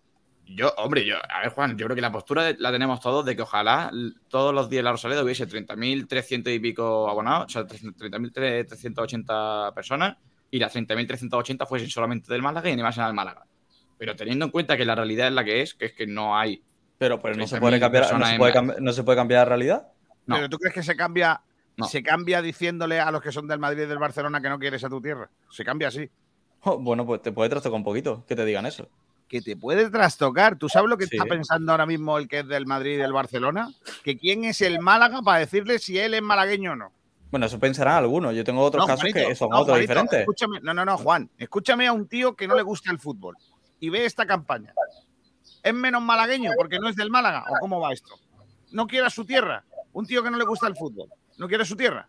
[0.54, 3.24] yo, hombre, yo, a ver, Juan, yo creo que la postura de- la tenemos todos
[3.24, 3.90] de que ojalá
[4.28, 10.16] todos los días en la Rosaleda hubiese 30.300 y pico abonados, o sea, 30.380 personas,
[10.50, 13.44] y las 30.380 fuesen solamente del Málaga y animasen al Málaga.
[13.98, 16.36] Pero teniendo en cuenta que la realidad es la que es, que es que no
[16.36, 16.62] hay.
[16.98, 19.16] Pero, pero no se 30.000 puede cambiar, no se puede, la- cambi- no se puede
[19.16, 19.88] cambiar la realidad.
[20.26, 20.36] No.
[20.36, 21.40] pero tú crees que se cambia
[21.76, 21.86] No.
[21.86, 24.84] se cambia diciéndole a los que son del Madrid y del Barcelona que no quieres
[24.84, 26.08] a tu tierra se cambia así
[26.62, 28.86] Oh, bueno, pues te puede trastocar un poquito que te digan eso.
[29.30, 30.56] Que te puede trastocar.
[30.58, 31.16] ¿Tú sabes lo que Sí.
[31.16, 33.70] está pensando ahora mismo el que es del Madrid y del Barcelona?
[34.02, 36.92] Que quién es el Málaga para decirle si él es malagueño o no.
[37.30, 38.34] Bueno, eso pensarán algunos.
[38.34, 40.20] Yo tengo otros No, casos Juanito, que son no, otros Juanito, diferentes.
[40.20, 41.30] Escúchame, no, no, no, Juan.
[41.38, 43.36] Escúchame a un tío que no le gusta el fútbol
[43.78, 44.74] y ve esta campaña.
[45.62, 47.44] ¿Es menos malagueño porque no es del Málaga?
[47.48, 48.16] ¿O cómo va esto?
[48.72, 49.64] No quiere a su tierra.
[49.92, 51.08] Un tío que no le gusta el fútbol.
[51.38, 52.08] No quiere su tierra.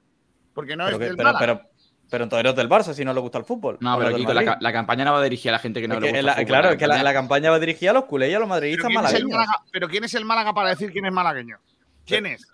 [0.56, 1.40] Porque no pero, es que- del pero, Málaga.
[1.60, 1.71] pero,
[2.12, 3.78] pero entonces eres del Barça si no le gusta el fútbol.
[3.80, 6.08] No, pero Kiko, la, campaña no va dirigida a la gente que no Es le
[6.10, 6.22] gusta.
[6.22, 8.30] la- el fútbol, claro, es que la, campaña- la campaña va dirigida a los culés
[8.30, 9.30] y a los ¿Pero madridistas malagueños.
[9.32, 11.58] Málaga, pero ¿quién es el Málaga para decir quién es malagueño?
[12.06, 12.46] ¿Quién es?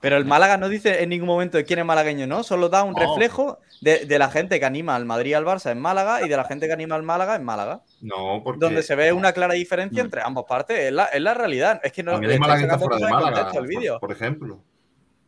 [0.00, 2.42] Pero el Málaga no dice en ningún momento de quién es malagueño, ¿no?
[2.42, 2.98] Solo da un No.
[2.98, 6.28] reflejo de, de la gente que anima al Madrid y al Barça en Málaga y
[6.28, 7.80] de la gente que anima al Málaga en Málaga.
[8.02, 8.60] No, porque.
[8.60, 10.04] Donde se ve una clara diferencia No.
[10.04, 10.78] entre ambas partes.
[10.78, 11.80] Es la, es la realidad.
[11.82, 13.98] Es que no También hay sacando fuera de Málaga, por, vídeo.
[13.98, 14.60] por ejemplo.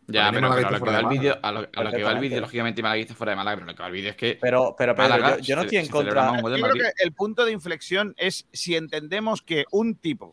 [0.09, 2.13] Ya, pero, pero a lo que va el vídeo, a lo, a lo que va
[2.13, 4.39] el vídeo, lógicamente, malaguistas fuera de Málaga, pero lo que va el vídeo es que
[4.41, 6.37] Pero, pero Málaga yo, yo no estoy en contra.
[6.37, 6.83] Yo creo Madrid.
[6.97, 10.33] que el punto de inflexión es si entendemos que un tipo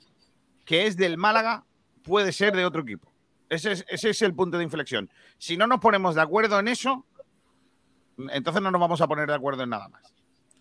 [0.66, 1.66] que es del Málaga
[2.04, 3.12] puede ser de otro equipo.
[3.50, 5.10] Ese es, ese es el punto de inflexión.
[5.38, 7.06] Si no nos ponemos de acuerdo en eso,
[8.30, 10.14] entonces no nos vamos a poner de acuerdo en nada más.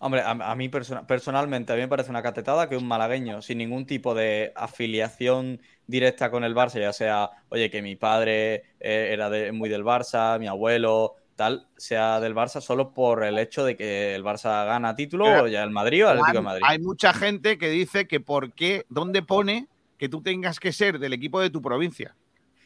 [0.04, 3.40] Hombre, a, a mí persona- personalmente, a mí me parece una catetada que un malagueño
[3.40, 8.64] sin ningún tipo de afiliación directa con el Barça, ya sea, oye, que mi padre
[8.80, 13.38] eh, era de- muy del Barça, mi abuelo, tal, sea del Barça solo por el
[13.38, 16.38] hecho de que el Barça gana título, Pero, o ya el Madrid o el Atlético
[16.38, 16.62] de Madrid.
[16.66, 20.98] Hay mucha gente que dice que por qué, ¿dónde pone que tú tengas que ser
[20.98, 22.16] del equipo de tu provincia?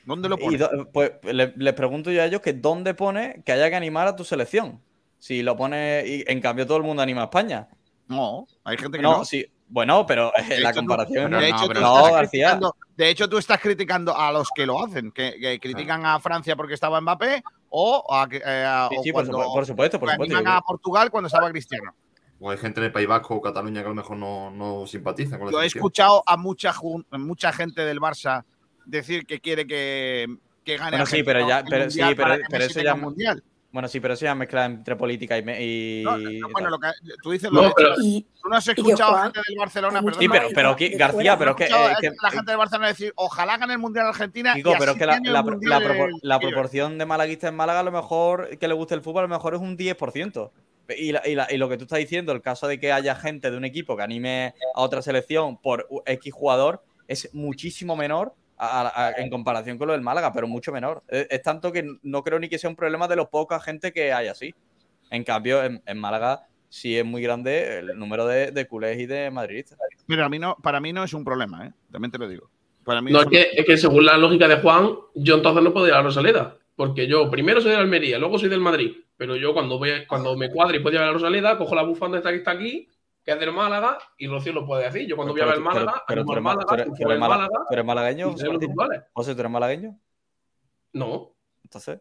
[0.06, 0.56] ¿Dónde lo Y pone?
[0.58, 4.06] do- pues le- les pregunto yo a ellos que dónde pone que haya que animar
[4.08, 4.80] a tu selección.
[5.18, 7.68] Si lo pone y en cambio todo el mundo anima a España.
[8.08, 9.18] No, hay gente que no.
[9.18, 9.24] no.
[9.24, 12.48] sí, bueno, pero eh, De la hecho, tú- comparación de hecho, tú no, estás García.
[12.50, 16.20] criticando- de hecho, tú estás criticando a los que lo hacen, que, que critican a
[16.20, 20.10] Francia porque estaba Mbappé o a, eh, a- Sí, por cuando supu- por supuesto, por
[20.10, 21.94] supuesto, a Portugal cuando estaba Cristiano.
[22.38, 24.86] O hay gente en el País Vasco o Cataluña que a lo mejor no, no
[24.86, 26.72] simpatiza con la Yo he escuchado a mucha,
[27.12, 28.44] mucha gente del Barça
[28.84, 30.26] decir que quiere que,
[30.62, 33.00] que gane Bueno, sí, pero ya, el pero, sí, pero, que pero eso ya un
[33.00, 33.42] mundial.
[33.76, 35.40] Bueno, sí, pero eso ya mezcla entre política y,
[36.00, 36.88] y- No, no, no, bueno, lo que
[37.22, 40.00] tú dices No, lo pero- tú no has y escuchado a Juan- gente del Barcelona,
[40.00, 42.88] Sí, perdón, pero- pero aquí, García, pero es que- eh, que- la gente del Barcelona
[42.88, 44.54] decir, ojalá gane el mundial Argentina.
[44.54, 47.92] Digo, y pero es que la, la- propor- proporción de malaguistas en Málaga, a lo
[47.92, 50.52] mejor que le guste el fútbol, a lo mejor es un 10%.
[50.96, 53.14] Y, la- y la- y lo que tú estás diciendo, el caso de que haya
[53.14, 58.32] gente de un equipo que anime a otra selección por X jugador, es muchísimo menor
[58.58, 61.02] a- a- a- en comparación con lo del Málaga, pero mucho menor.
[61.08, 63.92] Es, es tanto que no creo ni que sea un problema de lo poca gente
[63.92, 64.54] que hay así.
[65.10, 69.06] En cambio, en, en Málaga sí es muy grande el número de, de culés y
[69.06, 69.78] de madridistas.
[70.06, 71.72] Pero a mí no, para mí no es un problema, ¿eh?
[71.92, 72.50] también te lo digo.
[72.84, 75.72] Para mí No, es que, es que según la lógica de Juan, yo entonces no
[75.72, 76.56] puedo ir a la Rosaleda.
[76.76, 78.96] Porque yo primero soy de Almería, luego soy del Madrid.
[79.16, 81.82] Pero yo cuando, voy, cuando me cuadre y puedo ir a la Rosaleda, cojo la
[81.84, 82.86] bufanda esta que está aquí,
[83.26, 85.06] que es del Málaga, y Rocío lo puede decir.
[85.08, 87.82] Yo cuando voy a ver el Pero- pero- Málaga, pero tú eres Málaga, tú Málaga,
[87.84, 88.30] malagueño,
[89.12, 89.98] José ¿tú eres malagueño?
[90.92, 91.34] No.
[91.64, 92.00] Entonces.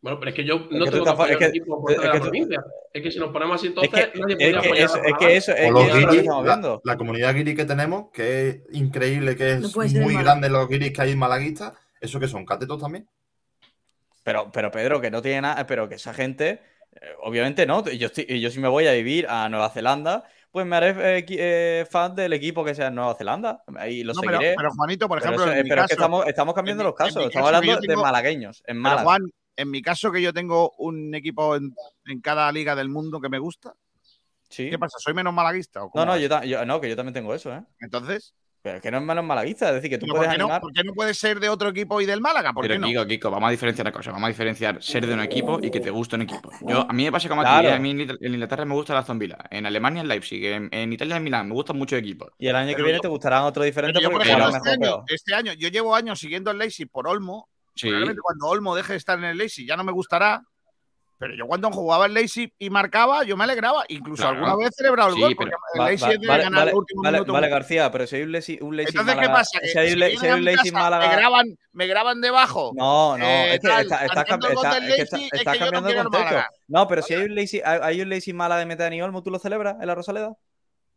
[0.00, 1.60] Bueno, pero es que yo Es no que tú tengo que estás- apoyar es que-
[1.66, 2.64] por es de que la tú- provincia.
[2.94, 4.96] Es que si nos ponemos así, Es entonces que, nadie es podría que apoyar eso,
[4.96, 5.32] es que Málaga.
[5.32, 6.80] eso, es los guiris, estamos la, viendo.
[6.84, 10.92] la comunidad guiri que tenemos, que es increíble, que es No muy grande los guiris
[10.92, 11.74] que hay malaguistas.
[12.00, 12.46] ¿Eso que son?
[12.46, 13.06] ¿Catetos también?
[14.22, 16.60] Pero, pero Pedro, que no tiene nada, pero que esa gente,
[16.92, 17.84] eh, obviamente no.
[17.88, 21.26] Yo, estoy, yo si me voy a vivir a Nueva Zelanda, pues me haré eh,
[21.28, 23.62] eh, fan del equipo que sea en Nueva Zelanda.
[23.88, 24.54] Y lo No, pero- seguiré.
[24.56, 26.88] pero, Juanito, por Pero ejemplo, eso- en mi pero es que estamos, estamos cambiando mi-
[26.88, 27.26] los casos.
[27.26, 29.02] Estamos caso hablando tengo- de malagueños, en Pero, Málaga.
[29.04, 29.22] Juan,
[29.56, 31.74] en mi caso que yo tengo un equipo en,
[32.06, 33.74] en cada liga del mundo que me gusta,
[34.48, 34.70] Sí.
[34.70, 34.96] ¿qué pasa?
[34.98, 35.84] ¿Soy menos malaguista?
[35.84, 37.62] o No, no, yo- no, que yo también tengo eso, ¿eh?
[37.80, 38.34] Entonces,
[38.68, 40.60] Pero que no es menos malaguista, es decir, que tú ¿pero puedes ¿por, qué no,
[40.60, 42.52] por qué no puedes ser de otro equipo y del Málaga?
[42.52, 42.86] ¿Por Pero qué no?
[42.86, 44.10] Kiko, Kiko, vamos a diferenciar una cosa.
[44.12, 46.50] Vamos a diferenciar ser de un equipo y que te guste un equipo.
[46.66, 47.66] Yo, a mí me pasa como a ti.
[47.66, 49.38] A mí en Ingl- en Inglaterra me gusta la Villa.
[49.50, 50.44] En Alemania el Leipzig.
[50.44, 51.48] En, en Italia el Milán.
[51.48, 52.30] Me gustan muchos equipos.
[52.38, 54.56] Y el año que viene yo- te gustarán otros diferentes Pero yo, por porque ejemplo,
[54.56, 57.48] este año, este año, yo llevo años siguiendo el Leipzig por Olmo.
[57.74, 57.86] Sí.
[57.88, 60.42] Probablemente cuando Olmo deje de estar en el Leipzig ya no me gustará.
[61.20, 63.84] Pero yo cuando jugaba el Leipzig y marcaba, yo me alegraba.
[63.88, 64.36] Incluso Claro.
[64.36, 66.26] alguna vez he celebrado el Sí, gol, pero- porque el Va- Leipzig va- es de
[66.28, 67.32] vale, ganar vale, el último vale, minuto.
[67.32, 69.58] vale, García, pero si hay un Leipzig, un Leipzig Entonces, ¿qué pasa?
[69.60, 71.08] Si hay si hay un Leipzig Málaga.
[71.08, 72.70] Me graban, me graban debajo.
[72.76, 74.90] No, no, Eh, es que tal, está, está, haciendo cam- el gol está- del es
[74.90, 76.34] que Leipzig, está- es está que yo no cambiando el el contexto.
[76.34, 76.50] Málaga.
[76.68, 79.30] No, pero si hay un Leipzig, hay, hay un Leipzig Málaga de Dani Olmo, ¿tú
[79.32, 80.32] lo celebras en la Rosaleda?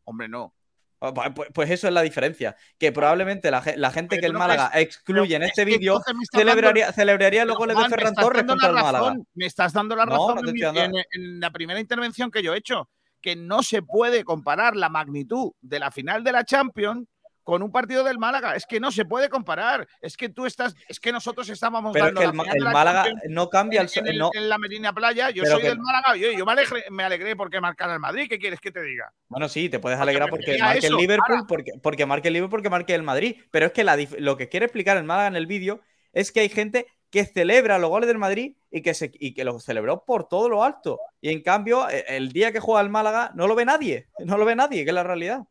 [0.03, 0.53] Hombre, no.
[1.01, 2.55] Ah, Pues, pues- pues eso es la diferencia.
[2.77, 5.65] Que probablemente la, ge- la gente Pero que el Málaga crees- excluye en este es
[5.65, 5.99] vídeo
[6.31, 9.15] celebraría, celebraría los goles Juan, de Ferran Torres contra el la Málaga.
[9.33, 12.57] Me estás dando la razón no mi- en- en la primera intervención que yo he
[12.59, 12.87] hecho,
[13.19, 17.07] que no se puede comparar la magnitud de la final de la Champions
[17.43, 18.55] con un partido del Málaga.
[18.55, 19.87] Es que no se puede comparar.
[20.01, 22.57] Es que tú estás, es que nosotros estábamos Pero es dando que la el, de
[22.57, 25.29] el la Málaga no cambia el, en, en el- no, en la Medina Playa.
[25.31, 26.15] Yo Pero soy que- del Málaga.
[26.15, 28.27] Yo, yo me, alegré, me alegré porque marcara el Madrid.
[28.29, 29.11] ¿Qué quieres que te diga?
[29.27, 30.95] Bueno, sí, te puedes Porque alegrar porque a marque el.
[30.95, 33.35] Liverpool, porque, porque marque el Liverpool, porque marque el Madrid.
[33.51, 35.81] Pero es que la dif- lo que quiere explicar el Málaga en el vídeo
[36.13, 39.43] es que hay gente que celebra los goles del Madrid y que, se, y que
[39.43, 40.97] los celebró por todo lo alto.
[41.19, 44.07] Y en cambio, e- el día que juega el Málaga no lo ve nadie.
[44.19, 45.41] No lo ve nadie, que es la realidad.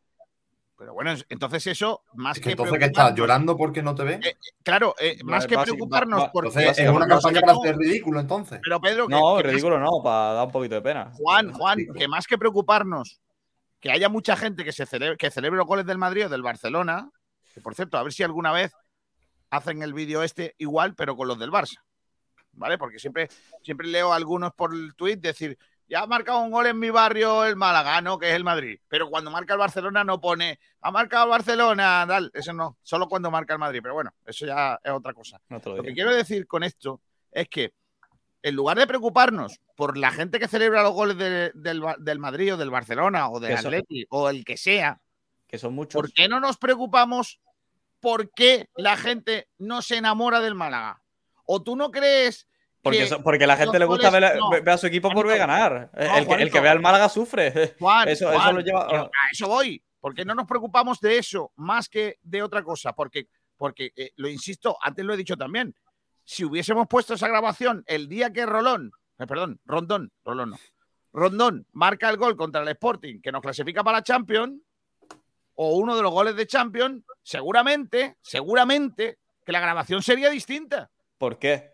[0.80, 3.94] Pero bueno, entonces eso, más Es que, que entonces que preocuparnos- estás llorando porque no
[3.94, 4.22] te ven.
[4.62, 8.60] Claro, eh, más que preocuparnos por Entonces es una campaña para hacer ridículo, entonces.
[8.62, 11.10] Pero Pedro, que, No, más ridículo no, para dar un poquito de pena.
[11.12, 13.20] Juan, Juan, que más que preocuparnos
[13.78, 16.40] que haya mucha gente que se celebre, que celebre los goles del Madrid o del
[16.42, 17.10] Barcelona,
[17.52, 18.72] que por cierto, a ver si alguna vez
[19.50, 21.76] hacen el vídeo este igual, pero con los del Barça.
[22.52, 22.78] ¿Vale?
[22.78, 23.28] Porque siempre,
[23.62, 25.58] siempre leo a algunos por el tweet decir,
[25.90, 28.78] ya ha marcado un gol en mi barrio el Málaga, no, que es el Madrid.
[28.88, 32.30] Pero cuando marca el Barcelona no pone, ha marcado el Barcelona, tal.
[32.32, 33.80] Eso no, solo cuando marca el Madrid.
[33.82, 35.40] Pero bueno, eso ya es otra cosa.
[35.48, 37.00] No lo Lo que quiero decir con esto
[37.32, 37.74] es que
[38.42, 42.54] en lugar de preocuparnos por la gente que celebra los goles de- del, del Madrid
[42.54, 45.00] o del Barcelona o del Atleti o el que sea,
[45.48, 46.00] Que son muchos.
[46.00, 47.40] ¿por qué no nos preocupamos
[47.98, 51.02] por qué la gente no se enamora del Málaga?
[51.44, 52.46] ¿O tú no crees
[52.82, 55.26] Porque, eso- porque la gente le gusta ver, goles- no, ver a su equipo por
[55.28, 55.90] ganar.
[55.94, 57.74] no, el, que, el que ve al Málaga sufre.
[57.78, 58.86] Juan, eso, eso lo lleva.
[58.88, 62.92] pero a eso voy, porque no nos preocupamos de eso más que de otra cosa,
[62.94, 63.26] porque,
[63.58, 65.74] porque eh, lo insisto, antes lo he dicho también,
[66.24, 70.56] si hubiésemos puesto esa grabación el día que Rolón, eh, perdón, Rondón, Rolón no,
[71.12, 74.58] Rondón marca el gol contra el Sporting que nos clasifica para la Champions,
[75.54, 80.90] o uno de los goles de Champions, seguramente, seguramente que la grabación sería distinta.
[81.18, 81.69] ¿Por qué?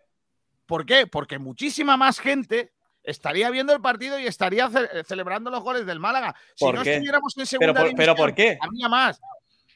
[0.67, 1.07] ¿Por qué?
[1.07, 6.01] Porque muchísima más gente estaría viendo el partido y estaría ce- celebrando los goles del
[6.01, 6.35] Málaga.
[6.55, 6.95] Si ¿Por no qué?
[6.95, 8.59] estuviéramos en Pero segunda por- pero división, ¿por qué?
[8.61, 9.21] habría más.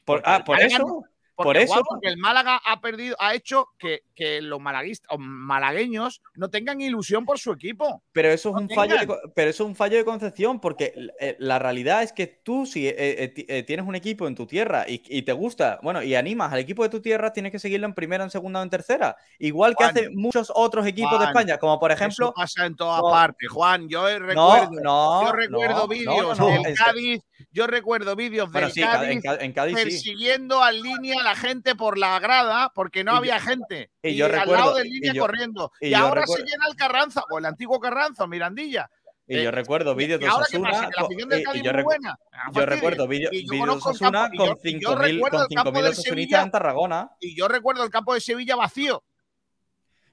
[0.05, 1.05] Por, ah, por eso.
[1.41, 1.73] No- Por Porque, eso.
[1.75, 6.49] Juan, porque el Málaga ha perdido, ha hecho que, que los malaguistas o malagueños no
[6.51, 8.03] tengan ilusión por su equipo.
[8.13, 10.93] Pero eso es No un fallo, de, pero eso es un fallo de concepción, porque
[11.21, 14.47] eh, la realidad es que tú, si eh, eh, ti- tienes un equipo en tu
[14.47, 17.59] tierra y, y te gusta, bueno, y animas al equipo de tu tierra, tienes que
[17.59, 19.17] seguirlo en primera, en segunda o en tercera.
[19.39, 22.33] Igual que hacen muchos otros equipos de España, como por Eso ejemplo.
[22.35, 23.89] pasa en todas no, partes, Juan.
[23.89, 27.23] Yo No, recuerdo, no, yo recuerdo no, vídeos no, no, del Cádiz,
[27.53, 29.85] yo recuerdo vídeos Bueno, del sí, Cádiz, en Cádiz sí.
[29.85, 33.91] persiguiendo al línea a la gente por la grada porque no Y yo- había gente.
[34.03, 35.73] y Y, yo al recuerdo- lado del y línea yo- corriendo.
[35.81, 38.91] y Y, ahora recuerdo- se llena el Carranza, o el antiguo Carranza, Mirandilla.
[39.27, 40.31] Y Eh, yo recuerdo vídeos ¿Y de?
[40.31, 40.71] Osasuna.
[40.73, 42.17] Y- y yo buena.
[42.53, 45.71] Recuerdo vídeos Y de Osasuna y con yo- y yo 5.000 recuerdo con el campo
[45.71, 47.11] 5.000 del osasunistas en Tarragona.
[47.21, 49.05] Y yo recuerdo el campo de Sevilla vacío.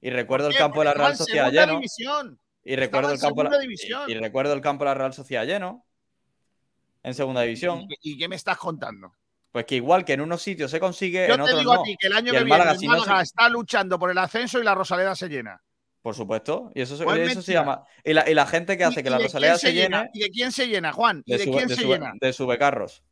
[0.01, 1.81] Y recuerdo el campo de la Real Sociedad lleno.
[2.63, 5.83] Y recuerdo el campo de y, y recuerdo el campo de la Real Sociedad lleno.
[7.07, 7.81] En segunda división.
[7.81, 9.13] ¿Y, qué- y qué me estás contando?
[9.51, 11.81] Pues que igual que en unos sitios se consigue, Yo en te otros digo no.
[11.81, 13.49] a ti que el año que el viene Málaga, el si no se- Málaga está
[13.49, 15.61] luchando por el ascenso y la Rosaleda se llena.
[16.01, 16.71] Por supuesto.
[16.75, 17.83] Y eso, se- Pues eso se llama.
[18.03, 19.99] Y la, y la gente que hace ¿Y- que la Rosaleda se llena?
[20.03, 20.11] llene.
[20.13, 21.23] ¿Y de quién se llena, Juan?
[21.25, 22.13] ¿Y De, de, sube- quién de se sube- llena?
[22.19, 23.03] de subecarros.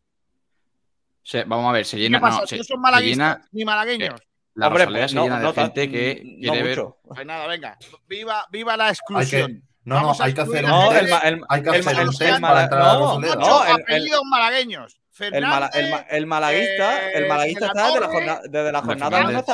[1.23, 2.19] Se- vamos a ver, se ¿Qué llena.
[2.19, 2.41] pasa?
[2.41, 4.19] No, se, ¿No son se malaguistas llena ni malagueños?
[4.53, 6.85] la Hombre, Rosaleda pues se no- llena de gente que no quiere ver.
[7.03, 7.77] Pues nada, venga.
[8.07, 9.63] Viva, viva la Hay exclusión.
[9.85, 12.17] No, no, a hay que hacer un a el, hay que hacer el- un el
[12.17, 14.99] test para entrar a la no, apellidos malagueños.
[15.19, 18.71] el, mala- el, ma- el malaguista, el eh, malaguista la está desde la, jornada, desde
[18.71, 19.29] la Hombre, jornada Fernández.
[19.29, 19.53] 1 hasta.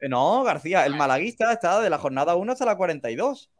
[0.00, 3.50] eh, No, García, el malaguista está de la jornada 1 hasta la 42.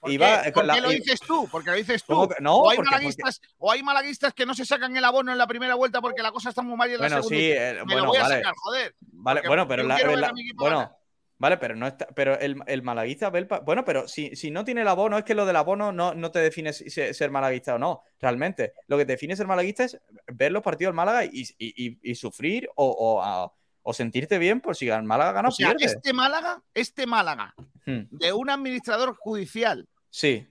[0.00, 0.24] ¿Por, Y qué?
[0.24, 1.48] va, ¿Por la- qué lo dices tú?
[1.50, 2.14] Porque lo dices tú.
[2.14, 5.04] ¿Cómo que- no, o, hay porque- malaguistas, o hay malaguistas que no se sacan el
[5.04, 7.22] abono en la primera vuelta porque la cosa está muy mal y en la Bueno,
[7.22, 7.36] segunda.
[7.38, 8.36] sí, eh, Me bueno, lo voy a vale.
[8.36, 8.94] sacar, joder.
[9.12, 10.96] Vale, Porque bueno, pero la, la- a bueno,
[11.38, 13.30] vale, pero no está, pero el, el malaguista
[13.64, 16.30] bueno, pero si, si no tiene el abono, es que lo del abono no, no
[16.30, 18.72] te define si- si- ser malaguista o no, realmente.
[18.86, 21.98] Lo que te define ser malaguista es ver los partidos del Málaga y, y- y-
[22.02, 25.54] y sufrir o, o, a- o sentirte bien por si el Málaga gana O o
[25.54, 25.84] sea, pierde.
[25.94, 30.46] este Málaga, este Málaga, Hmm, de un administrador judicial, Sí,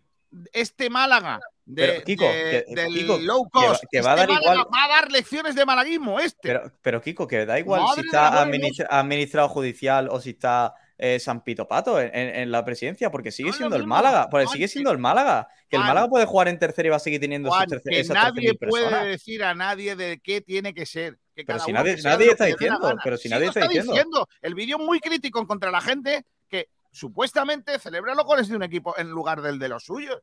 [0.54, 4.28] este Málaga de, Pero, Kiko, de- que- del Kiko, low cost, que va a dar
[4.30, 6.38] Málaga igual- va a dar lecciones de malaguismo, este.
[6.44, 10.74] pero, pero Kiko, que da igual Madre si está administra- administrado judicial o si está
[10.98, 14.30] eh, San Pito Pato en, en- en la presidencia, porque sigue No siendo el Málaga,
[14.30, 17.00] porque sigue siendo el Málaga, que el Málaga puede jugar en tercera y va a
[17.00, 19.06] seguir teniendo Juan, esos terce- que nadie 13.000 puede personas.
[19.08, 21.18] decir a nadie de qué tiene que ser.
[21.36, 24.26] Que Pero si nadie- está diciendo, pero si Sí nadie está diciendo.
[24.42, 28.98] El vídeo muy crítico contra la gente que supuestamente celebra los goles de un equipo
[28.98, 30.22] en lugar del de los suyos.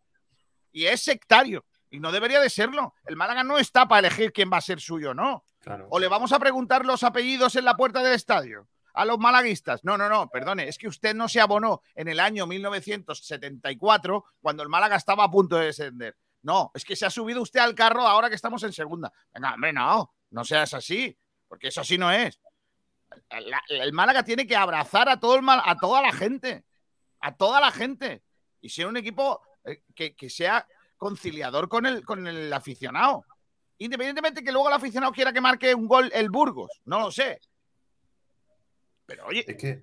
[0.73, 1.65] Y es sectario.
[1.91, 2.95] Y no debería de serlo.
[3.05, 5.45] El Málaga no está para elegir quién va a ser suyo no.
[5.61, 5.87] Claro.
[5.91, 9.85] O le vamos a preguntar los apellidos en la puerta del estadio a los malaguistas.
[9.85, 14.63] No, no, no, perdone, es que usted no se abonó en el año 1974 cuando
[14.63, 16.17] el Málaga estaba a punto de descender.
[16.43, 19.13] No, es que se ha subido usted al carro ahora que estamos en segunda.
[19.33, 21.17] Venga, hombre, no, no seas así,
[21.49, 22.41] porque eso así no es.
[23.31, 26.65] La- el Málaga tiene que abrazar a, todo el Mal- a toda la gente,
[27.21, 28.23] a toda la gente,
[28.61, 29.41] y ser un equipo
[29.95, 33.25] que, que sea conciliador con el, con el aficionado.
[33.79, 37.41] Independientemente que luego el aficionado quiera que marque un gol el Burgos, no lo sé.
[39.07, 39.83] Pero oye, Es que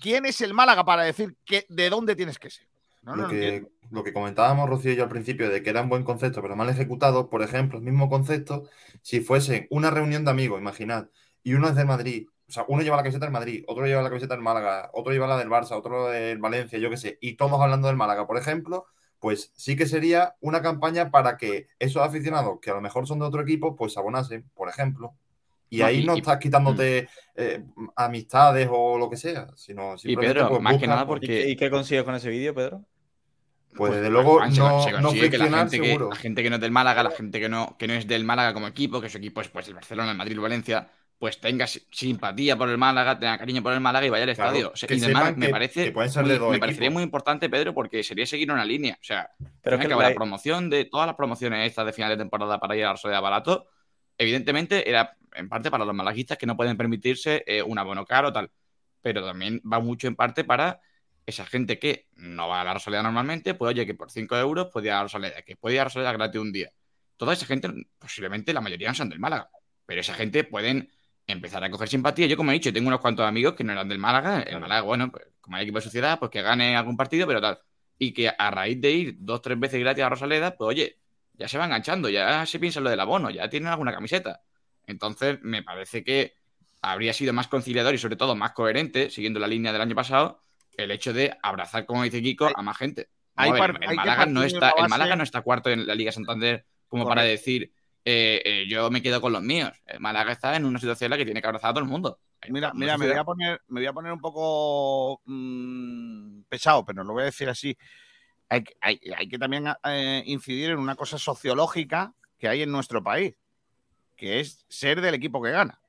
[0.00, 2.66] ¿quién es el Málaga para decir que, de dónde tienes que ser?
[3.02, 5.88] No, lo, que, lo que comentábamos Rocío y yo al principio de que era un
[5.88, 8.68] buen concepto, pero mal ejecutado, por ejemplo, el mismo concepto,
[9.02, 11.08] si fuese una reunión de amigos, imaginad,
[11.42, 14.02] y uno es del Madrid, o sea, uno lleva la camiseta del Madrid, otro lleva
[14.02, 17.18] la camiseta del Málaga, otro lleva la del Barça, otro del Valencia, yo qué sé,
[17.20, 18.86] y todos hablando del Málaga, por ejemplo,
[19.18, 23.20] pues sí que sería una campaña para que esos aficionados que a lo mejor son
[23.20, 25.14] de otro equipo, pues se abonasen, por ejemplo.
[25.70, 27.64] Y No, ahí y- no estás quitándote eh,
[27.96, 31.42] amistades o lo que sea, sino Y Pedro, pues, más que nada pues, ¿Y porque
[31.44, 32.84] qué, y qué consigues con ese vídeo, Pedro?
[33.74, 36.10] Pues desde luego no, se no que la gente, que, seguro.
[36.10, 38.24] la gente que no es del Málaga, la gente que no, que no es del
[38.24, 40.90] Málaga como equipo, que su equipo es pues el Barcelona, el Madrid, el Valencia,
[41.22, 44.34] pues tenga si- simpatía por el Málaga, tenga cariño por el Málaga y vaya al
[44.34, 44.70] Claro, estadio.
[44.72, 45.12] O sea, que y me que-
[45.52, 48.98] parece que muy- me parecería muy importante, Pedro, porque sería seguir una línea.
[49.00, 49.30] O sea,
[49.62, 52.58] Pero que que la- la promoción de todas las promociones estas de final de temporada
[52.58, 53.68] para ir a la Rosaleda barato,
[54.18, 58.32] evidentemente era en parte para los malaguistas que no pueden permitirse eh, un abono caro
[58.32, 58.50] tal,
[59.00, 60.80] pero también va mucho en parte para
[61.24, 64.70] esa gente que no va a la Rosaleda normalmente, pues oye, que por 5 euros
[64.72, 66.72] puede ir a la Rosaleda, que puede ir a la Rosaleda gratis un día.
[67.16, 67.68] Toda esa gente,
[68.00, 69.48] posiblemente la mayoría no son del Málaga,
[69.86, 70.90] pero esa gente pueden
[71.26, 72.26] empezar a coger simpatía.
[72.26, 74.42] Yo, como he dicho, tengo unos cuantos amigos que no eran del Málaga.
[74.42, 77.40] El Málaga, bueno, pues, como hay equipo de sociedad, pues que gane algún partido, pero
[77.40, 77.58] tal.
[77.98, 80.98] Y que a raíz de ir dos tres veces gratis a Rosaleda, pues oye,
[81.34, 84.42] ya se va enganchando, ya se piensa en lo del abono, ya tienen alguna camiseta.
[84.86, 86.34] Entonces, me parece que
[86.82, 90.42] habría sido más conciliador y sobre todo más coherente, siguiendo la línea del año pasado,
[90.76, 93.08] el hecho de abrazar, como dice Kiko, a más gente.
[93.36, 96.66] hay ver, el, Málaga no está, el Málaga no está cuarto en la Liga Santander
[96.88, 97.72] como para decir
[98.04, 99.70] eh, eh, yo me quedo con los míos.
[99.86, 101.90] El Málaga está en una situación en la que tiene que abrazar a todo el
[101.90, 102.18] mundo.
[102.48, 107.04] Mira, mira, me voy a poner, me voy a poner un poco mm, pesado, pero
[107.04, 107.76] lo voy a decir así.
[108.48, 112.72] Hay, que- hay- hay que también eh, incidir en una cosa sociológica que hay en
[112.72, 113.34] nuestro país,
[114.16, 115.80] que es ser del equipo que gana,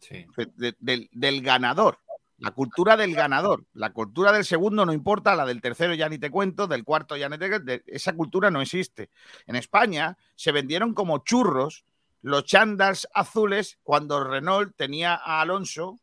[0.00, 0.26] Sí.
[0.56, 1.98] de- del, del ganador.
[2.40, 3.64] La cultura del ganador.
[3.74, 7.16] La cultura del segundo no importa, la del tercero ya ni te cuento, del cuarto
[7.16, 7.72] ya ni te cuento.
[7.86, 9.10] Esa cultura no existe.
[9.46, 11.84] En España se vendieron como churros
[12.22, 16.00] los chandals azules cuando Renault tenía a Alonso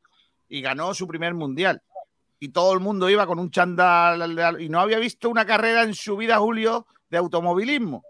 [0.47, 1.81] y ganó su primer mundial.
[2.39, 5.45] Y todo el mundo iba con un chándal de Al- y no había visto una
[5.45, 8.03] carrera en su vida, Julio, de automovilismo.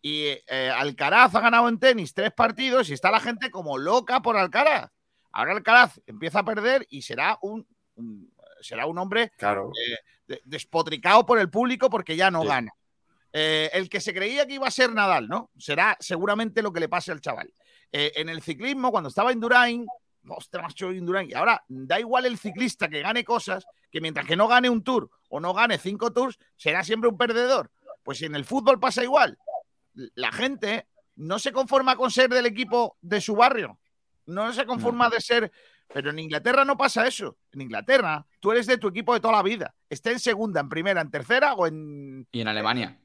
[0.00, 4.20] Y eh, Alcaraz ha ganado en tenis tres partidos y está la gente como loca
[4.20, 4.90] por Alcaraz.
[5.34, 7.66] Ahora Alcaraz empieza a perder y será un,
[7.96, 9.70] un- será un hombre Claro.
[9.86, 12.48] eh, de- despotricado por el público porque ya no Sí.
[12.48, 12.72] gana.
[13.32, 15.50] Eh, el que se creía que iba a ser Nadal, ¿no?
[15.58, 17.52] Será seguramente lo que le pase al chaval.
[17.90, 19.86] Eh, en el ciclismo, cuando estaba en Durain,
[20.28, 24.36] ostras, macho, Indurain, y ahora da igual el ciclista que gane cosas, que mientras que
[24.36, 27.70] no gane un tour o no gane cinco tours, será siempre un perdedor.
[28.04, 29.36] Pues en el fútbol pasa igual,
[30.14, 33.78] la gente no se conforma con ser del equipo de su barrio,
[34.26, 35.52] no se conforma de ser.
[35.92, 37.36] Pero en Inglaterra no pasa eso.
[37.52, 39.74] En Inglaterra, tú eres de tu equipo de toda la vida.
[39.88, 42.26] Esté en segunda, en primera, en tercera o en.
[42.32, 42.98] Y en Alemania.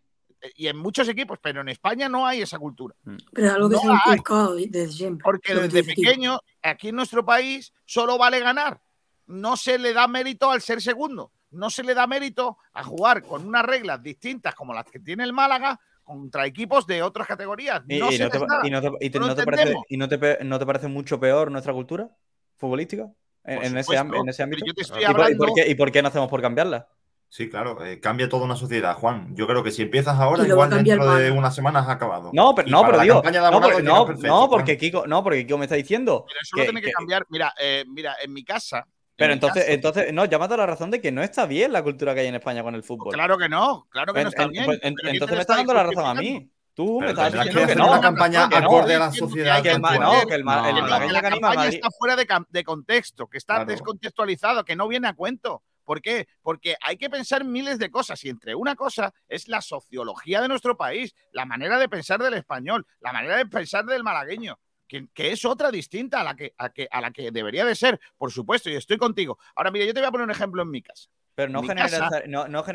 [0.55, 2.95] Y en muchos equipos, pero en España no hay esa cultura.
[3.33, 5.23] Pero es algo que No se ha inculcado desde siempre.
[5.23, 8.81] Porque desde pequeño, aquí en nuestro país, solo vale ganar.
[9.27, 11.33] No se le da mérito al ser segundo.
[11.51, 15.23] No se le da mérito a jugar con unas reglas distintas como las que tiene
[15.25, 17.81] el Málaga contra equipos de otras categorías.
[17.87, 18.59] ¿Y, no y se no te, les da.
[18.63, 19.85] y no te- y te- No no te parece, entendemos.
[19.89, 22.09] y no te pe- no te parece mucho peor nuestra cultura
[22.57, 23.07] futbolística
[23.43, 24.65] en, en ese, en ámbito?
[24.65, 26.41] yo te estoy ¿Y por- y por hablando- qué, y por qué no hacemos por
[26.41, 26.87] cambiarla?
[27.31, 29.35] Sí, claro, eh, cambia toda una sociedad, Juan.
[29.35, 32.31] Yo creo que si empiezas ahora, igual dentro de unas semanas has acabado.
[32.33, 35.45] No, pero, Y no, pero digo, no, porque, no, perfecto, no, porque Kiko, no, porque
[35.45, 37.27] Kiko me está diciendo Pero eso que- lo tiene que, que- cambiar.
[37.29, 38.87] Mira, eh, mira, en mi casa.
[39.19, 41.45] En Pero mi entonces, casa- entonces, no, llama a la razón de que no está
[41.45, 43.13] bien la cultura que hay en España con el fútbol.
[43.13, 44.65] Claro que no, claro que En- no está en- bien.
[44.65, 46.49] pues, en- ¿quién te entonces me está estás dando la razón a mí.
[46.73, 47.87] Tú me estás diciendo que que no.
[47.91, 49.61] una campaña que no, acorde a la sociedad.
[49.61, 49.89] que el, no,
[50.25, 53.71] que el, No, el la campaña está fuera de, contexto, que está Claro.
[53.71, 55.61] descontextualizado, que no viene a cuento.
[55.83, 56.27] ¿Por qué?
[56.41, 60.47] Porque hay que pensar miles de cosas y entre una cosa es la sociología de
[60.47, 64.57] nuestro país, la manera de pensar del español, la manera de pensar del malagueño,
[64.89, 67.75] que, que es otra distinta a la que, a, que, a la que debería de
[67.75, 69.37] ser, por supuesto, y estoy contigo.
[69.55, 71.07] Ahora, mira, yo te voy a poner un ejemplo en mi casa.
[71.35, 72.65] Pero no Mi generaliza- casa, no, no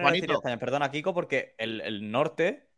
[0.59, 2.71] perdona, Kiko, porque el, el norte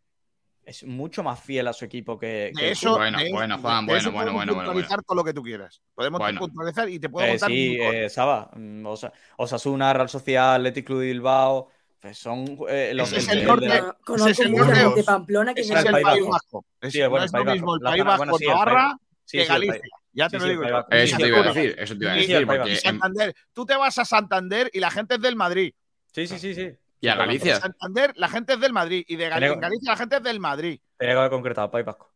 [0.64, 2.96] es mucho más fiel a su equipo que, que De el eso.
[2.96, 5.32] Bueno, de, bueno, Juan, de bueno, eso bueno, podemos bueno, bueno, puntualizar todo lo que
[5.32, 5.80] tú quieras.
[5.94, 6.40] Podemos Bueno.
[6.40, 11.00] puntualizar y te puedo Eh, sí, eh, Saba, mm, Osa- Osasuna, Real Sociedad, Athletic Club
[11.00, 11.68] de Bilbao,
[12.00, 13.68] pues son eh, los Ese es el norte.
[13.68, 14.94] del- Conozco- Conozco es el norte.
[14.96, 16.30] de Pamplona que es el País País Vasco.
[16.30, 16.64] Vasco.
[16.80, 17.80] Es- Sí, bueno, no el es lo mismo el.
[17.82, 19.80] País La- Vasco el Navarra Sí, que sí, Galicia.
[20.12, 20.78] Ya te sí, lo sí, digo yo.
[20.88, 22.76] Eso Sí, te sí, iba a decir, eso te iba a Sí, sí, decir, porque
[22.76, 25.74] Santander, tú te vas a Santander y la gente es del Madrid.
[26.12, 26.70] Sí, sí, sí, sí.
[27.00, 27.54] y a Sí, Galicia.
[27.56, 30.16] En Santander la gente es del Madrid y de Gal- Tenía- en Galicia la gente
[30.16, 30.80] es del Madrid.
[30.96, 32.10] Tenía que haber concretado, País Vasco.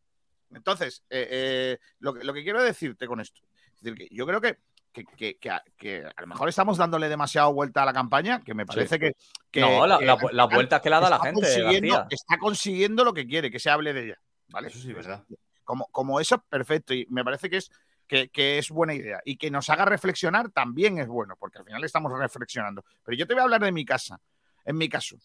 [0.55, 3.41] Entonces, eh, eh, lo, que, lo que quiero decirte con esto,
[3.77, 4.59] es decir, que yo creo que,
[4.93, 8.41] que, que- que a, que a lo mejor estamos dándole demasiado vuelta a la campaña,
[8.41, 9.13] que me parece que,
[9.51, 13.05] que- no, la, la- las vueltas que le ha dado la gente, consiguiendo- está consiguiendo
[13.05, 14.19] lo que quiere, que se hable de ella.
[14.49, 14.69] ¿vale?
[14.69, 15.23] Eso sí, verdad.
[15.65, 16.95] Como, como eso, perfecto.
[16.95, 17.71] Y me parece que es,
[18.07, 19.21] que, que es buena idea.
[19.25, 22.85] Y que nos haga reflexionar también es bueno, porque al final estamos reflexionando.
[23.05, 24.21] Pero yo te voy a hablar de mi casa.
[24.65, 25.17] En mi caso,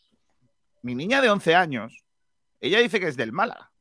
[0.82, 2.06] mi niña de 11 años,
[2.60, 3.72] ella dice que es del Málaga.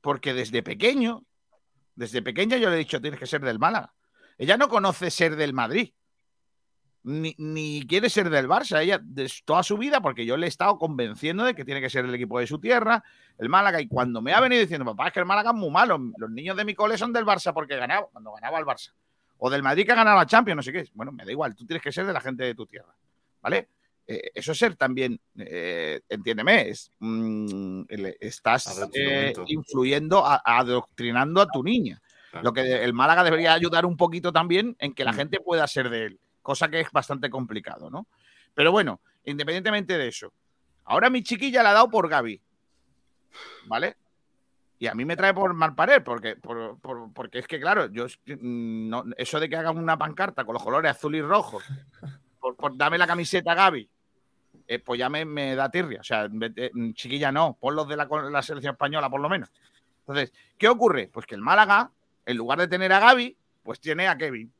[0.00, 1.24] Porque desde pequeño,
[1.94, 3.92] desde pequeña yo le he dicho, tienes que ser del Málaga.
[4.38, 5.92] Ella no conoce ser del Madrid.
[7.02, 8.82] Ni, ni quiere ser del Barça.
[8.82, 11.88] Ella, de toda su vida, porque yo le he estado convenciendo de que tiene que
[11.88, 13.02] ser el equipo de su tierra,
[13.38, 13.80] el Málaga.
[13.80, 15.98] Y cuando me ha venido diciendo, papá, es que el Málaga es muy malo.
[16.18, 18.92] Los niños de mi cole son del Barça porque ganaba, cuando ganaba el Barça.
[19.38, 20.84] O del Madrid que ha ganado la Champions, no sé qué.
[20.92, 22.94] Bueno, me da igual, tú tienes que ser de la gente de tu tierra.
[23.40, 23.68] ¿Vale?
[24.06, 27.82] Eh, eso es ser también, eh, entiéndeme, es, mm,
[28.20, 32.02] estás eh, influyendo, a- adoctrinando a tu niña.
[32.30, 32.44] Claro.
[32.44, 34.94] Lo que el Málaga debería ayudar un poquito también en Mm.
[34.94, 38.06] que la gente pueda ser de él, cosa que es bastante complicado, ¿no?
[38.54, 40.32] Pero bueno, independientemente de eso,
[40.84, 42.40] ahora mi chiquilla la ha dado por Gaby.
[43.66, 43.96] ¿Vale?
[44.78, 47.86] Y a mí me trae por mal pared, porque, por- por- porque es que, claro,
[47.90, 51.60] yo mm, eso de que hagan una pancarta con los colores azul y rojo,
[52.40, 53.88] por, dame la camiseta Gaby,
[54.66, 56.00] eh, pues ya me, da tirria.
[56.00, 59.50] O sea, mm, chiquilla no, pon los de la, la selección española por lo menos.
[60.00, 61.08] Entonces, ¿qué ocurre?
[61.12, 61.90] Pues que el Málaga,
[62.24, 64.52] en lugar de tener a Gaby, pues tiene a Kevin.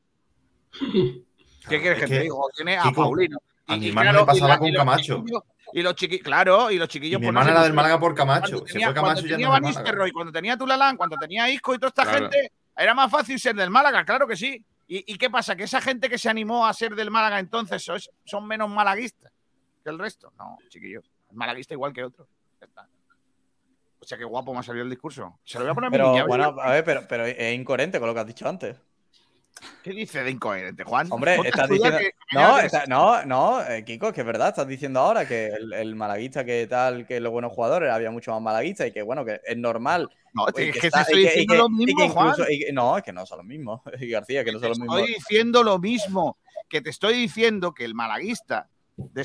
[1.69, 2.35] ¿Qué quieres que, te diga?
[2.55, 3.39] Tiene a Kiko, Paulino.
[3.66, 5.24] a mi y hermano claro, le pasaba con Camacho.
[5.73, 7.19] Y los chiquillos, claro, y los chiquillos.
[7.19, 8.51] Y mi hermana era del Málaga por Camacho.
[8.59, 9.62] cuando Se tenía, fue cuando Camacho y ya tenía Van.
[9.62, 12.19] Nistelrooy, cuando tenía Tulalán, cuando tenía Isco y toda esta Claro.
[12.31, 14.65] gente, era más fácil ser del Málaga, claro que sí.
[14.89, 15.55] ¿Y, y qué pasa?
[15.55, 19.31] ¿Que esa gente que se animó a ser del Málaga entonces son, son menos malaguistas
[19.85, 20.32] que el resto?
[20.37, 21.05] No, chiquillos.
[21.31, 22.27] Malaguista igual que otro.
[22.61, 22.89] Está.
[24.01, 25.39] O sea, qué guapo me ha salido el discurso.
[25.45, 27.55] Se lo voy a poner a mi Pero niña, bueno, a ver, pero, pero es
[27.55, 28.77] incoherente con lo que has dicho antes.
[29.82, 31.09] ¿Qué dice de incoherente, Juan?
[31.10, 31.98] Hombre, estás diciendo.
[31.98, 35.27] que- No, que- está- no, no, eh, Kiko, es que es verdad, estás diciendo ahora
[35.27, 38.93] que el, el malaguista que tal, que los buenos jugadores había mucho más malaguistas y
[38.93, 40.09] que bueno, que es normal.
[40.32, 42.47] No, y es que te está- estoy diciendo lo mismo, incluso- Juan.
[42.51, 44.98] y que- no, es que no son los mismos, García, que no son los mismos.
[44.98, 48.68] estoy diciendo lo mismo, que te estoy diciendo que el malaguista,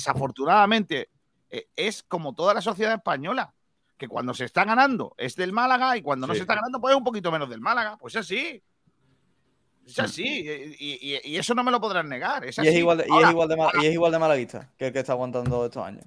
[0.06, 1.10] desafortunadamente,
[1.50, 3.54] eh, es como toda la sociedad española,
[3.98, 6.92] que cuando se está ganando es del Málaga y cuando no se está ganando pues
[6.94, 8.62] es un poquito menos del Málaga, pues es así.
[9.86, 9.90] Mm.
[9.90, 10.24] Es así,
[10.80, 12.44] y, y- y eso no me lo podrán negar.
[12.46, 14.20] Es Y es, igual de, y, Ahora, es igual de ma- y es igual de
[14.20, 16.04] malaguista que el que está aguantando estos años.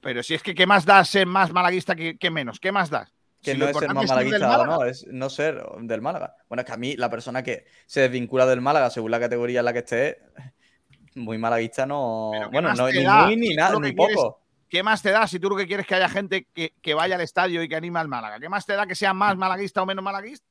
[0.00, 2.60] Pero si es que, ¿qué más da ser más malaguista que, que menos?
[2.60, 3.08] ¿Qué más da?
[3.42, 6.36] Que Si no es ser más malaguista o no, es no ser del Málaga.
[6.48, 9.60] Bueno, es que a mí la persona que se desvincula del Málaga según la categoría
[9.60, 10.18] en la que esté,
[11.14, 12.30] muy malaguista no.
[12.34, 13.24] ¿Qué Bueno, no, ni da?
[13.26, 14.38] muy ni nada, ni quieres- poco.
[14.68, 16.94] ¿Qué más te da si tú lo que quieres es que haya gente que, que
[16.94, 18.38] vaya al estadio y que anime al Málaga?
[18.40, 20.46] ¿Qué más te da que sea más malaguista o menos malaguista?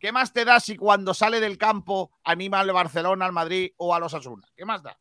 [0.00, 3.94] ¿Qué más te da si cuando sale del campo anima al Barcelona, al Madrid o
[3.94, 4.48] a los Asuna?
[4.56, 4.98] ¿Qué más da?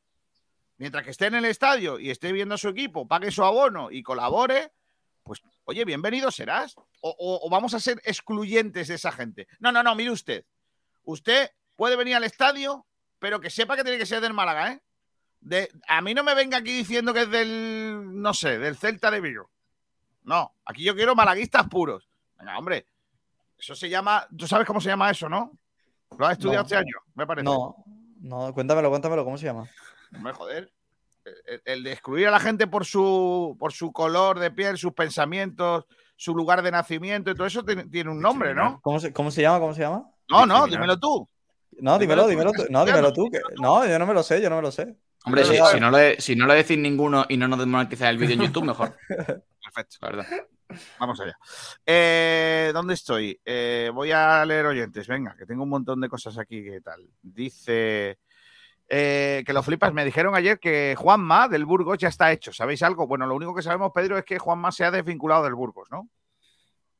[0.78, 3.90] Mientras que esté en el estadio y esté viendo a su equipo, pague su abono
[3.92, 4.72] y colabore,
[5.24, 6.76] pues oye, bienvenido serás.
[7.02, 9.48] O, o- vamos a ser excluyentes de esa gente.
[9.60, 10.46] No, no, no, mire usted.
[11.04, 12.86] Usted puede venir al estadio,
[13.20, 14.82] pero que sepa que tiene que ser del Málaga, ¿eh?
[15.42, 19.10] De, a mí no me venga aquí diciendo que es del, no sé, del Celta
[19.10, 19.50] de Vigo.
[20.24, 22.10] No, aquí yo quiero malaguistas puros.
[22.38, 22.86] Venga, hombre,
[23.60, 25.52] eso se llama, tú sabes cómo se llama eso, ¿no?
[26.18, 26.66] Lo has estudiado No.
[26.66, 27.44] este año, me parece.
[27.46, 27.76] No,
[28.22, 29.66] no, cuéntamelo, cuéntamelo, ¿cómo se llama?
[30.16, 30.72] Hombre, joder.
[31.46, 34.94] El, el de excluir a la gente por su, por su color de piel, sus
[34.94, 38.80] pensamientos, su lugar de nacimiento y todo eso tiene, tiene un nombre, ¿no?
[38.82, 39.60] ¿Cómo se, cómo se llama?
[39.60, 40.10] ¿Cómo se llama?
[40.30, 41.30] No, no, dímelo tú.
[41.80, 42.66] No, dímelo, Dímelo tú.
[42.70, 43.30] No, dímelo tú.
[43.32, 44.98] que- No, yo no me lo sé, yo no me lo sé.
[45.26, 48.36] Hombre, si no le, si no le decís ninguno y no nos desmonetizáis el vídeo
[48.36, 48.98] en YouTube, mejor.
[49.08, 49.98] Perfecto.
[50.02, 50.26] La verdad.
[51.00, 51.38] Vamos allá.
[51.86, 53.40] Eh, ¿Dónde estoy?
[53.44, 55.08] Eh, voy a leer oyentes.
[55.08, 56.64] Venga, que tengo un montón de cosas aquí.
[56.64, 57.08] ¿Qué tal?
[57.22, 58.20] Dice
[58.88, 59.94] eh, que lo flipas.
[59.94, 62.54] Me dijeron ayer que Juanma del Burgos ya está hecho.
[62.54, 63.08] ¿Sabéis algo?
[63.08, 66.10] Bueno, lo único que sabemos, Pedro, es que Juanma se ha desvinculado del Burgos, ¿no?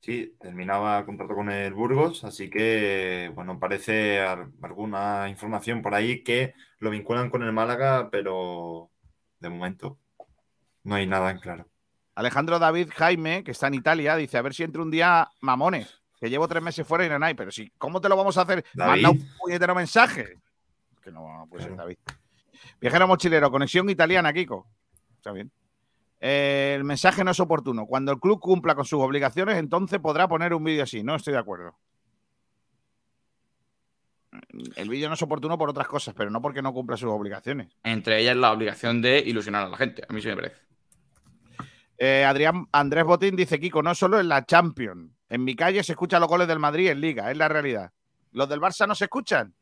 [0.02, 6.24] Sí, terminaba contrato con el Burgos, así que, bueno, parece ar- alguna información por ahí
[6.24, 8.90] que lo vinculan con el Málaga, pero
[9.40, 10.00] de momento
[10.84, 11.69] no hay nada en claro.
[12.20, 16.02] Alejandro David Jaime, que está en Italia, dice: A ver si entre un día mamones,
[16.20, 17.34] que llevo tres meses fuera y no hay.
[17.34, 18.66] Pero si, ¿cómo te lo vamos a hacer?
[18.74, 19.04] David.
[19.04, 20.34] Manda un puñetero mensaje.
[21.02, 21.96] Que no puede ser David.
[22.82, 24.68] Viajero mochilero, conexión italiana, Kiko.
[25.16, 25.50] Está bien.
[26.20, 27.86] Eh, el mensaje no es oportuno.
[27.86, 31.02] Cuando el club cumpla con sus obligaciones, entonces podrá poner un vídeo así.
[31.04, 31.78] No estoy de acuerdo.
[34.76, 37.70] El vídeo no es oportuno por otras cosas, pero no porque no cumpla sus obligaciones.
[37.82, 40.04] Entre ellas la obligación de ilusionar a la gente.
[40.06, 40.70] A mí sí me parece.
[42.02, 45.12] Eh, Adrián Andrés Botín dice: Kiko, no solo en la Champions.
[45.30, 47.92] En mi calle se escuchan los goles del Madrid en Liga, es la realidad.
[48.32, 49.54] ¿Los del Barça no se escuchan?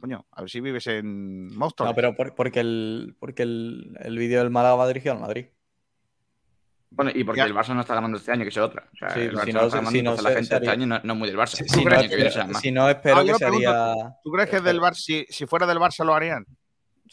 [0.00, 1.90] Coño, a ver si vives en Móstoles.
[1.90, 5.46] No, pero por- porque el, porque el, el vídeo del Málaga va dirigido al Madrid.
[6.90, 7.46] Bueno, y porque Ya.
[7.46, 8.88] el Barça no está ganando este año, que es otra.
[8.92, 10.70] O sea, Sí, el si Barça no, no está ganando, si no la gente este
[10.70, 11.56] año no, no es muy del Barça.
[11.56, 12.60] Si, si no, que viene espero, más.
[12.62, 13.94] si no, espero Ah, que lo pregunto, sería.
[14.22, 14.94] ¿Tú crees que es del Barça?
[14.94, 16.46] Si, si fuera del Barça lo harían.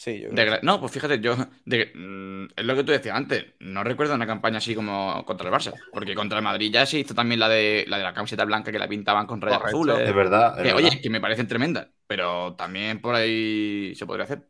[0.04, 1.36] Sí, yo creo De que gra- no, pues fíjate, yo.
[1.66, 3.46] de- mm, es lo que tú decías antes.
[3.60, 5.74] No recuerdo una campaña así como contra el Barça.
[5.94, 8.72] Porque contra el Madrid ya se hizo también la de la, de la camiseta blanca
[8.72, 9.78] que la pintaban con rayas Correcto.
[9.78, 10.10] azules.
[10.10, 10.90] Es verdad, es Que, verdad.
[10.90, 11.88] oye, que me parecen tremendas.
[12.08, 14.48] Pero también por ahí se podría hacer.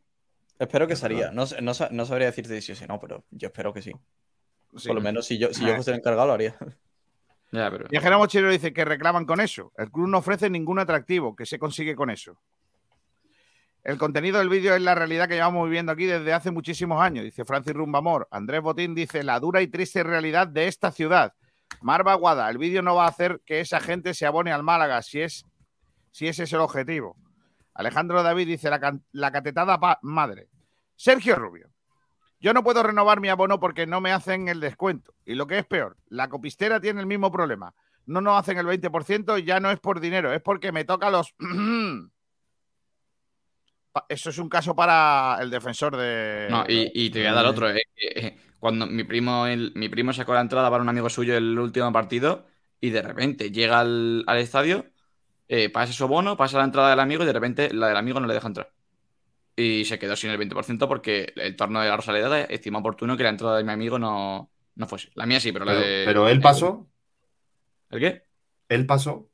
[0.58, 1.30] Espero que sería.
[1.32, 3.82] No, no, sa- no sabría decirte si sí o si no, pero yo espero que
[3.82, 3.92] sí.
[4.78, 4.86] Sí.
[4.88, 6.54] Por lo menos si yo, si yo fuese el encargado lo haría.
[7.50, 7.86] Ya, pero.
[7.90, 9.70] Viajero Mochilero dice que reclaman con eso.
[9.76, 11.36] El club no ofrece ningún atractivo.
[11.36, 12.38] que se consigue con eso?
[13.84, 17.24] El contenido del vídeo es la realidad que llevamos viviendo aquí desde hace muchísimos años,
[17.24, 18.28] dice Francis Rumbamor.
[18.30, 21.34] Andrés Botín dice la dura y triste realidad de esta ciudad.
[21.80, 25.02] Marva Guada, el vídeo no va a hacer que esa gente se abone al Málaga
[25.02, 25.44] si, es,
[26.12, 27.16] si ese es el objetivo.
[27.74, 30.48] Alejandro David dice la, la catetada madre.
[30.94, 31.68] Sergio Rubio.
[32.38, 35.14] Yo no puedo renovar mi abono porque no me hacen el descuento.
[35.24, 37.74] Y lo que es peor, la copistera tiene el mismo problema.
[38.06, 41.10] No nos hacen el 20% y ya no es por dinero, es porque me toca
[41.10, 41.34] los...
[44.08, 46.02] Eso es un caso para el defensor de...
[46.46, 47.70] No, y, y te voy a dar otro.
[47.70, 51.36] eh, eh, Cuando mi primo, el- mi primo sacó la entrada para un amigo suyo
[51.36, 52.46] el último partido
[52.80, 54.86] y de repente llega al, al estadio,
[55.48, 58.20] eh, pasa su bono, pasa la entrada del amigo y de repente la del amigo
[58.20, 58.72] no le deja entrar.
[59.56, 63.24] Y se quedó sin el 20% porque el torno de la Rosaleda estimó oportuno que
[63.24, 65.10] la entrada de mi amigo no, no fuese.
[65.16, 66.04] La mía sí, pero la Pero, de...
[66.04, 66.88] pero él pasó.
[67.90, 68.22] ¿El qué?
[68.68, 69.30] Él pasó.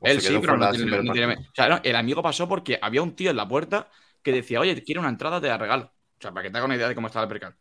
[0.00, 1.50] ¿O Él se sí, pero no tiene, el no tiene- partido?
[1.50, 3.88] O sea, no, el amigo pasó porque había un tío en la puerta
[4.22, 5.84] que decía, oye, quiero una entrada, te la regalo.
[5.84, 7.54] O sea, para que te hagas una idea de cómo estaba el percal.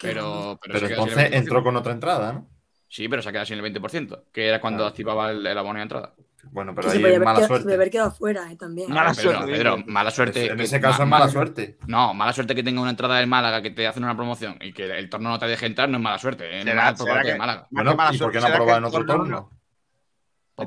[0.00, 1.34] Pero, Pero se entonces 20%.
[1.36, 2.48] entró con otra entrada, ¿no?
[2.88, 4.88] Sí, pero se ha quedado sin el 20%, que era cuando Claro.
[4.90, 6.14] activaba el, el abono de entrada.
[6.50, 7.74] Bueno, Que pero se ahí podía es mala quedado- se suerte.
[7.74, 8.90] haber quedado fuera eh, también.
[8.92, 10.46] Mala Pedro, Pedro, mala suerte.
[10.52, 11.78] En ese caso ma- es mala ma- suerte.
[11.86, 14.72] No, mala suerte que tenga una entrada del Málaga que te hacen una promoción y
[14.72, 16.44] que el torno no te deje entrar no es mala suerte.
[16.64, 17.68] Parte que- Málaga.
[17.70, 19.50] Bueno, ¿y por qué no ha probado en otro torno?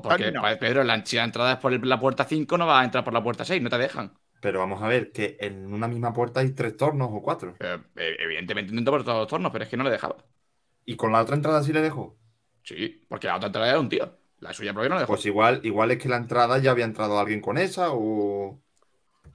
[0.02, 0.42] Porque, no.
[0.42, 3.04] pues, Pedro, la, si la entrada es por la puerta 5, no va a entrar
[3.04, 4.14] por la puerta 6, no te dejan.
[4.42, 7.56] Pero vamos a ver, que en una misma puerta hay tres tornos o cuatro.
[7.60, 10.18] Eh, evidentemente intento por todos los tornos, pero es que no le dejaba.
[10.86, 12.16] ¿Y con la otra entrada sí le dejó?
[12.64, 14.18] Sí, porque la otra entrada era un tío.
[14.40, 15.14] La suya, ¿por qué no le dejó?
[15.14, 18.62] Pues igual, igual es que la entrada ya había entrado alguien con esa o...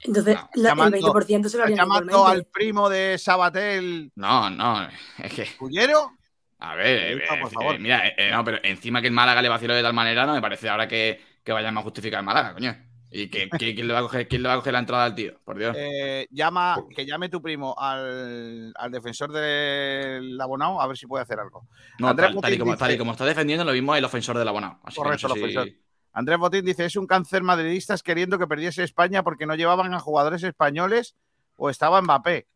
[0.02, 4.86] Entonces, la- el Llamando- 20% se lo harían llamando al primo de Sabatel, No, no,
[5.18, 5.46] es que.
[5.58, 6.12] Cullero.
[6.60, 7.78] A ver, eh, por eh, favor.
[7.78, 10.34] mira, eh, eh, no, pero encima que el Málaga le vaciló de tal manera, no
[10.34, 12.76] me parece ahora que, que vayamos a justificar el Málaga, coño.
[13.12, 15.04] ¿Y que, que- quién, le va a coger, quién le va a coger la entrada
[15.04, 15.40] al tío?
[15.42, 15.74] Por Dios.
[15.76, 21.22] Eh, llama, que llame tu primo al, al defensor del abonado a ver si puede
[21.22, 21.66] hacer algo.
[21.98, 23.96] no, Andrés tal, tal Botín y como, dice- tal y como está defendiendo, lo mismo
[23.96, 24.78] el ofensor del abonado.
[24.84, 25.78] Así no Correcto, sé el si- ofensor.
[26.12, 29.98] Andrés Botín dice, es un cáncer madridistas queriendo que perdiese España porque no llevaban a
[30.00, 31.16] jugadores españoles
[31.56, 32.46] o estaba Mbappé.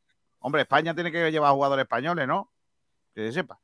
[0.40, 2.52] Hombre, España tiene que llevar a jugadores españoles, ¿no?
[3.14, 3.58] Que se sepa.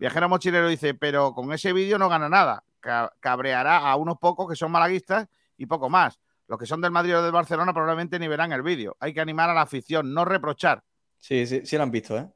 [0.00, 2.64] Viajero Mochilero dice, pero con ese vídeo no gana nada.
[2.80, 5.28] Ca- Cabreará a unos pocos que son malaguistas
[5.58, 6.18] y poco más.
[6.48, 8.96] Los que son del Madrid o del Barcelona probablemente ni verán el vídeo.
[8.98, 10.82] Hay que animar a la afición, no reprochar.
[11.18, 12.26] Sí, sí, sí lo han visto, ¿eh?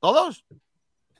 [0.00, 0.44] ¿Todos?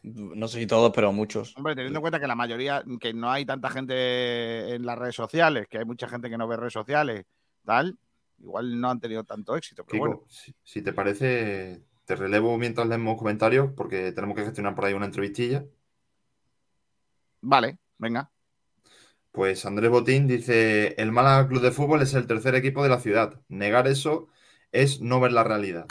[0.03, 1.57] No sé si todos, pero muchos.
[1.57, 5.15] Hombre, teniendo en cuenta que la mayoría, que no hay tanta gente en las redes
[5.15, 7.25] sociales, que hay mucha gente que no ve redes sociales,
[7.65, 7.97] tal,
[8.39, 9.85] igual no han tenido tanto éxito.
[9.85, 14.45] Pero Kiko, bueno, si, si te parece, te relevo mientras leemos comentarios porque tenemos que
[14.45, 15.67] gestionar por ahí una entrevistilla.
[17.41, 18.31] vale, venga.
[19.33, 22.99] Pues Andrés Botín dice, el Málaga Club de Fútbol es el tercer equipo de la
[23.01, 23.41] ciudad.
[23.49, 24.29] Negar eso
[24.73, 25.87] es no ver la realidad.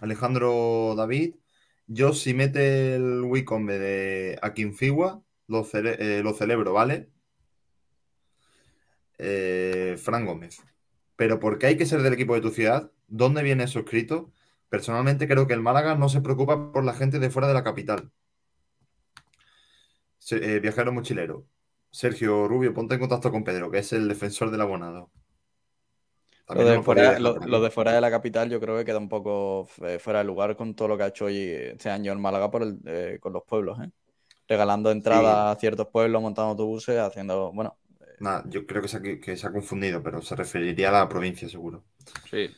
[0.00, 1.36] Alejandro David,
[1.86, 7.10] yo si mete el Wicombe de Akinfigua, lo, cele- eh, lo celebro, ¿vale?
[9.18, 10.62] Eh, Fran Gómez.
[11.16, 12.92] Pero ¿por qué hay que ser del equipo de tu ciudad?
[13.08, 14.32] ¿Dónde viene eso escrito?
[14.70, 17.64] Personalmente creo que el Málaga no se preocupa por la gente de fuera de la
[17.64, 18.10] capital.
[20.18, 21.46] Se- eh, viajero mochilero.
[21.90, 25.10] Sergio Rubio, ponte en contacto con Pedro, que es el defensor del abonado.
[26.50, 29.08] Lo de, fuera, lo, lo de fuera de la capital yo creo que queda un
[29.08, 32.20] poco eh, fuera de lugar con todo lo que ha hecho hoy este año en
[32.20, 33.90] Málaga por el- eh, con los pueblos, ¿eh?
[34.48, 37.76] Regalando entradas a ciertos pueblos, montando autobuses, haciendo, bueno,
[38.20, 41.08] Nada, yo creo que se, ha, que se ha confundido, pero se referiría a la
[41.08, 41.84] provincia, seguro.
[42.30, 42.48] Sí.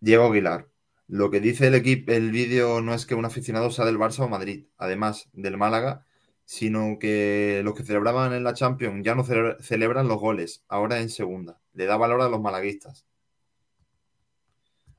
[0.00, 0.68] Diego Aguilar.
[1.12, 4.20] Lo que dice el equipo, el vídeo no es que un aficionado sea del Barça
[4.24, 6.06] o Madrid, además del Málaga,
[6.46, 11.00] sino que los que celebraban en la Champions ya no cele- celebran los goles, ahora
[11.00, 11.60] en segunda.
[11.74, 13.06] Le da valor a los malaguistas.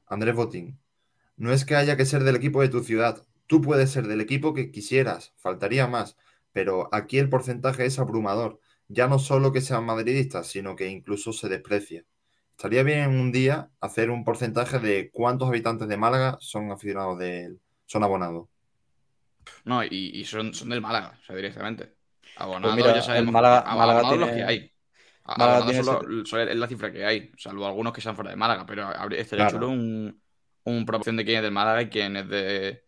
[0.05, 0.79] Andrés Botín.
[1.37, 3.25] No es que haya que ser del equipo de tu ciudad.
[3.47, 6.15] Tú puedes ser del equipo que quisieras, faltaría más,
[6.51, 8.59] pero aquí el porcentaje es abrumador.
[8.87, 12.05] Ya no solo que sean madridistas, sino que incluso se desprecia.
[12.57, 17.55] Estaría bien un día hacer un porcentaje de cuántos habitantes de Málaga son aficionados de
[17.85, 18.47] son abonados.
[19.65, 21.95] No, y, y son, son del Málaga, o sea, directamente.
[22.37, 23.33] Abonados Pues mira, ya sabemos.
[23.33, 24.71] Málaga- ab- Málaga abonados los tiene- que hay.
[25.25, 28.15] Málaga Abonados tiene son lo- son- es la cifra que hay, salvo algunos que sean
[28.15, 29.51] fuera de Málaga, pero estaría Claro.
[29.51, 30.21] chulo un,
[30.63, 32.83] un proporción de quién es del Málaga y quién es de,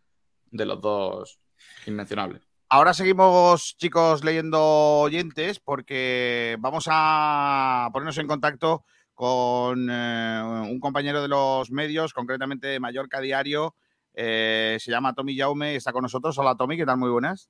[0.51, 1.39] de los dos
[1.85, 2.41] inmencionables.
[2.69, 4.59] Ahora seguimos, chicos, leyendo
[5.01, 8.85] oyentes porque vamos a ponernos en contacto
[9.15, 13.75] con eh, un compañero de los medios, concretamente de Mallorca Diario.
[14.13, 16.37] eh, se llama Tommy Jaume y está con nosotros.
[16.37, 16.97] Hola, Tommy, ¿qué tal?
[16.97, 17.49] Muy buenas.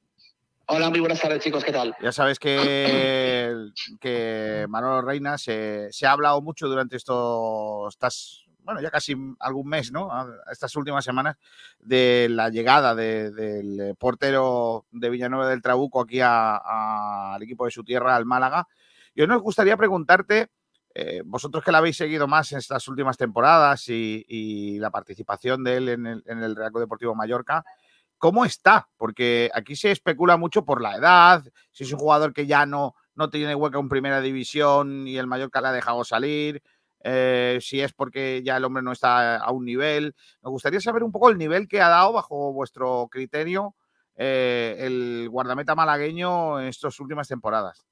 [0.68, 1.96] Hola, muy buenas tardes, chicos, ¿qué tal?
[2.02, 3.56] Ya sabes que,
[4.00, 9.68] que Manolo Reina se, se ha hablado mucho durante estos, estas, bueno, ya casi algún
[9.70, 10.12] mes, ¿no?
[10.12, 11.36] A- Estas últimas semanas,
[11.80, 17.66] de la llegada de- del portero de Villanueva del Trabuco aquí a- a- al equipo
[17.66, 18.68] de su tierra, al Málaga.
[19.14, 20.50] Y hoy nos gustaría preguntarte
[20.98, 25.78] eh, vosotros que la habéis seguido más en estas últimas temporadas y, la participación de
[25.78, 27.66] él en el, en Real Deportivo Mallorca,
[28.18, 28.88] ¿cómo está?
[28.98, 32.96] Porque aquí se especula mucho por la edad, si es un jugador que ya no,
[33.14, 36.64] no tiene hueco en primera división y el Mallorca le ha dejado salir,
[37.04, 40.16] eh, si es porque ya el hombre no está a un nivel.
[40.42, 43.76] Me gustaría saber un poco el nivel que ha dado bajo vuestro criterio
[44.16, 47.86] eh, el guardameta malagueño en estas últimas temporadas.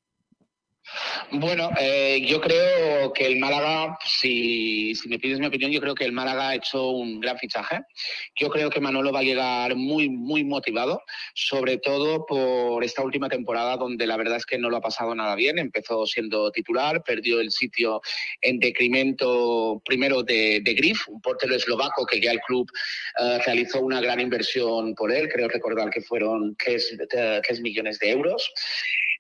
[1.31, 6.03] Bueno, eh, yo creo que el Málaga, si, me pides mi opinión, yo creo que
[6.03, 7.81] el Málaga ha hecho un gran fichaje.
[8.35, 11.01] Yo creo que Manolo va a llegar muy, muy motivado,
[11.33, 15.15] sobre todo por esta última temporada donde la verdad es que no lo ha pasado
[15.15, 15.57] nada bien.
[15.57, 18.01] Empezó siendo titular, perdió el sitio
[18.41, 22.69] en decremento primero de, de un portero eslovaco que ya el club
[23.19, 25.29] eh, realizó una gran inversión por él.
[25.29, 28.51] Creo recordar que fueron tres, tres millones de euros.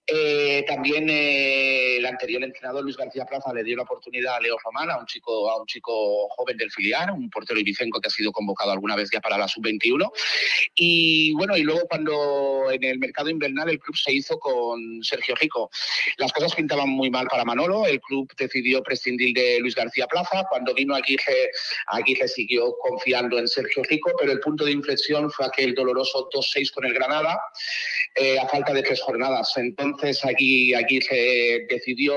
[0.05, 4.57] Eh, también eh, el anterior entrenador Luis García Plaza le dio la oportunidad a Leo
[4.61, 8.11] Román, a un chico, a un chico joven del filial, un portero ibicenco que ha
[8.11, 10.11] sido convocado alguna vez ya para la sub-21.
[10.75, 15.35] Y bueno, y luego cuando en el mercado invernal el club se hizo con Sergio
[15.35, 15.69] Rico.
[16.17, 20.45] Las cosas pintaban muy mal para Manolo, el club decidió prescindir de Luis García Plaza.
[20.49, 21.51] Cuando vino Aguirre,
[21.87, 26.71] Aguirre siguió confiando en Sergio Rico, pero el punto de inflexión fue aquel doloroso 2-6
[26.73, 27.39] con el Granada,
[28.15, 29.53] eh, a falta de tres jornadas.
[29.55, 32.15] Entonces, entonces aquí, aquí se decidió,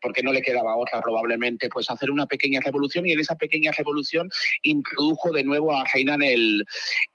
[0.00, 3.72] porque no le quedaba otra probablemente, pues hacer una pequeña revolución y en esa pequeña
[3.72, 4.30] revolución
[4.62, 6.66] introdujo de nuevo a Reina en el,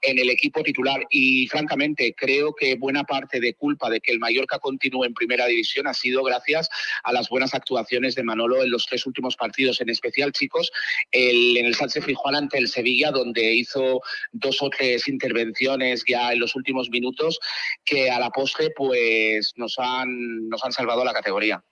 [0.02, 1.00] en el equipo titular.
[1.10, 5.46] Y francamente creo que buena parte de culpa de que el Mallorca continúe en primera
[5.46, 6.68] división ha sido gracias
[7.04, 10.70] a las buenas actuaciones de Manolo en los tres últimos partidos, en especial, chicos,
[11.10, 14.00] el, en el Sánchez Frijuan ante el Sevilla, donde hizo
[14.32, 17.38] dos o tres intervenciones ya en los últimos minutos
[17.84, 21.62] que a la postre pues nos han, nos han salvado la categoría.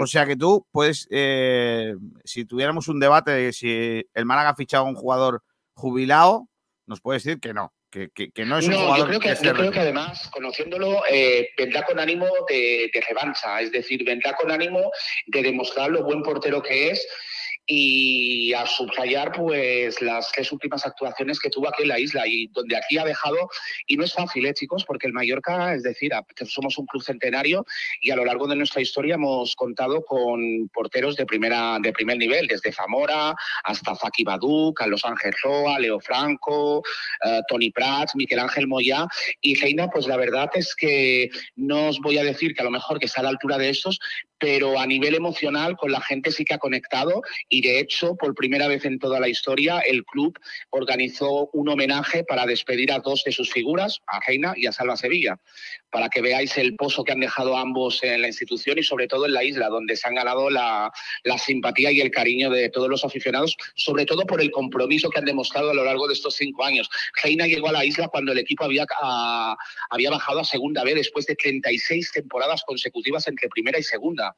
[0.00, 4.56] O sea que tú puedes, eh, si tuviéramos un debate de si el Málaga ha
[4.56, 5.42] fichado a un jugador
[5.74, 6.48] jubilado,
[6.86, 9.44] nos puedes decir que no, que, que, que no es un jugador yo creo que,
[9.44, 14.34] yo creo que además, conociéndolo, eh, vendrá con ánimo de, de revancha, es decir, vendrá
[14.34, 14.90] con ánimo
[15.26, 17.06] de demostrar lo buen portero que es
[17.70, 22.46] y a subrayar pues las tres últimas actuaciones que tuvo aquí en la isla y
[22.48, 23.50] donde aquí ha dejado,
[23.86, 26.12] y no es fácil, ¿eh, chicos, porque el Mallorca, es decir,
[26.46, 27.66] somos un club centenario
[28.00, 32.16] y a lo largo de nuestra historia hemos contado con porteros de primera de primer
[32.16, 33.34] nivel, desde Zamora
[33.64, 36.82] hasta Faki Badú, Carlos Ángel Roa, Leo Franco,
[37.24, 39.06] eh, Tony Prats, Miquel Ángel Moya.
[39.40, 42.70] Y Reina, pues la verdad es que no os voy a decir que a lo
[42.70, 43.98] mejor que está a la altura de estos,
[44.38, 48.34] pero a nivel emocional con la gente sí que ha conectado y de hecho por
[48.34, 50.38] primera vez en toda la historia el club
[50.70, 54.96] organizó un homenaje para despedir a dos de sus figuras, a Reina y a Salva
[54.96, 55.38] Sevilla,
[55.90, 59.26] para que veáis el pozo que han dejado ambos en la institución y sobre todo
[59.26, 60.92] en la isla, donde se han ganado la,
[61.38, 65.24] simpatía y el cariño de todos los aficionados, sobre todo por el compromiso que han
[65.24, 66.88] demostrado a lo largo de estos cinco años.
[67.22, 69.56] Reina llegó a la isla cuando el equipo había, a-
[69.90, 74.36] había bajado a segunda B después de 36 temporadas consecutivas entre primera y segunda.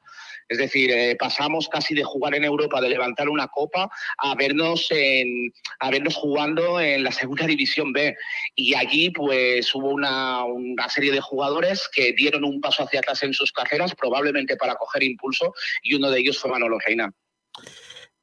[0.49, 4.87] Es decir, eh, pasamos casi de jugar en Europa, de levantar una copa, a vernos,
[4.91, 8.17] en, a vernos jugando en la segunda división B.
[8.55, 13.23] Y allí pues hubo una, una serie de jugadores que dieron un paso hacia atrás
[13.23, 17.11] en sus carreras, probablemente para coger impulso, y uno de ellos fue Manolo Reina.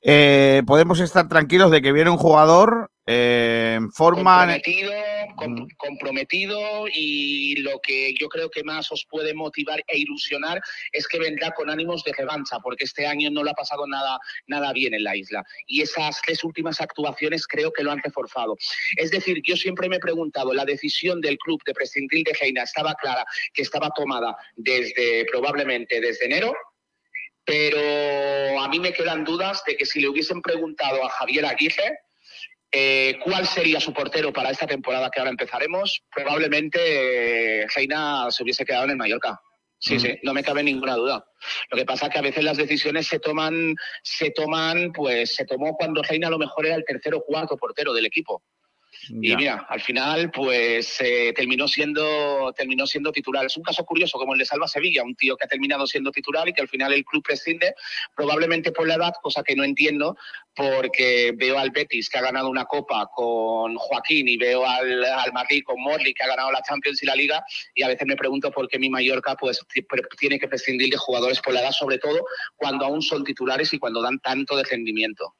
[0.02, 4.92] Eh, podemos estar tranquilos de que viene un jugador eh, comprometido,
[5.38, 10.60] com- comprometido y lo que yo creo que más os puede motivar e ilusionar
[10.92, 14.20] es que vendrá con ánimos de revancha, porque este año no le ha pasado nada,
[14.48, 15.42] nada bien en la isla.
[15.66, 18.58] Y esas tres últimas actuaciones creo que lo han reforzado.
[18.98, 22.64] Es decir, yo siempre me he preguntado, la decisión del club de prescindir de Reina
[22.64, 26.54] estaba clara, que estaba tomada desde probablemente desde enero,
[27.46, 32.00] pero a mí me quedan dudas de que si le hubiesen preguntado a Javier Aguirre
[32.72, 38.44] eh, cuál sería su portero para esta temporada que ahora empezaremos, probablemente eh, Reina se
[38.44, 39.40] hubiese quedado en el Mallorca.
[39.80, 41.24] Sí, sí, no me cabe ninguna duda.
[41.70, 45.46] Lo que pasa es que a veces las decisiones se toman, se toman, pues se
[45.46, 48.42] tomó cuando Reina a lo mejor era el tercer o cuarto portero del equipo.
[49.10, 53.46] Y mira, al final, pues eh, terminó siendo terminó siendo titular.
[53.46, 56.12] Es un caso curioso como el de Salva Sevilla, un tío que ha terminado siendo
[56.12, 57.76] titular y que al final el club prescinde,
[58.16, 60.18] probablemente por la edad, cosa que no entiendo,
[60.56, 65.34] porque veo al Betis que ha ganado una copa con Joaquín y veo al, al
[65.34, 67.44] Madrid con Morley que ha ganado la Champions y la Liga
[67.76, 69.60] y a veces me pregunto por qué mi Mallorca pues
[70.18, 72.26] tiene que prescindir de jugadores por la edad, sobre todo
[72.56, 75.36] cuando aún son titulares y cuando dan tanto de rendimiento.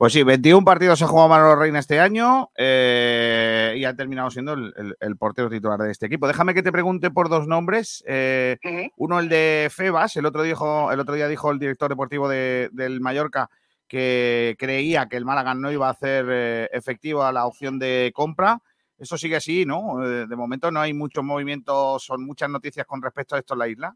[0.00, 4.54] Pues sí, 21 partidos ha jugado Manolo Reina este año eh, y ha terminado siendo
[4.54, 6.26] el, el- el portero titular de este equipo.
[6.26, 8.02] Déjame que te pregunte por dos nombres.
[8.06, 8.56] eh,
[8.96, 10.16] Uno, el de Febas.
[10.16, 13.50] El otro, dijo, el otro día dijo el director deportivo de- del Mallorca
[13.86, 18.58] que creía que el Málaga no iba a hacer eh, efectiva la opción de compra.
[18.96, 19.98] Eso sigue así, ¿no?
[19.98, 23.68] De momento no hay muchos movimientos, son muchas noticias con respecto a esto en la
[23.68, 23.94] isla.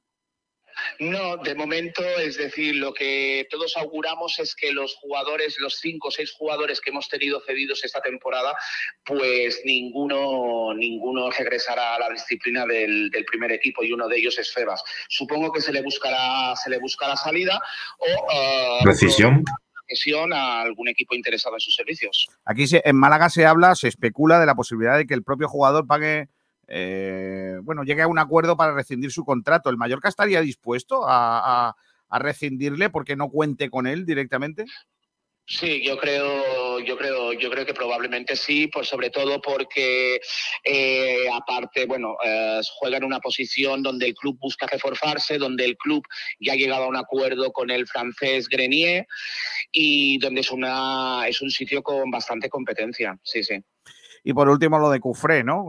[0.99, 6.09] No, de momento, es decir, lo que todos auguramos es que los jugadores, los cinco
[6.09, 8.55] o seis jugadores que hemos tenido cedidos esta temporada,
[9.05, 14.39] pues ninguno, ninguno regresará a la disciplina del, del primer equipo y uno de ellos
[14.39, 14.83] es Febas.
[15.09, 17.61] Supongo que se le buscará, se le buscará salida
[17.99, 19.45] o Precisión.
[19.87, 22.27] cesión a algún equipo interesado en sus servicios.
[22.45, 25.49] Aquí se- en Málaga se habla, se especula de la posibilidad de que el propio
[25.49, 26.29] jugador pague,
[26.69, 29.70] eh, bueno, llegue a un acuerdo para rescindir su contrato.
[29.70, 31.74] ¿El Mallorca estaría dispuesto a,
[32.11, 34.66] rescindirle porque no cuente con él directamente?
[35.47, 40.20] Sí, yo creo, yo creo, yo creo que probablemente sí, pues sobre todo porque
[40.62, 45.77] eh, aparte, bueno, eh, juega en una posición donde el club busca reforzarse, donde el
[45.77, 46.03] club
[46.39, 49.07] ya ha llegado a un acuerdo con el francés Grenier
[49.73, 53.19] y donde es una es un sitio con bastante competencia.
[53.23, 53.57] Sí, sí.
[54.27, 55.67] Y por último, lo de Cufré, ¿no?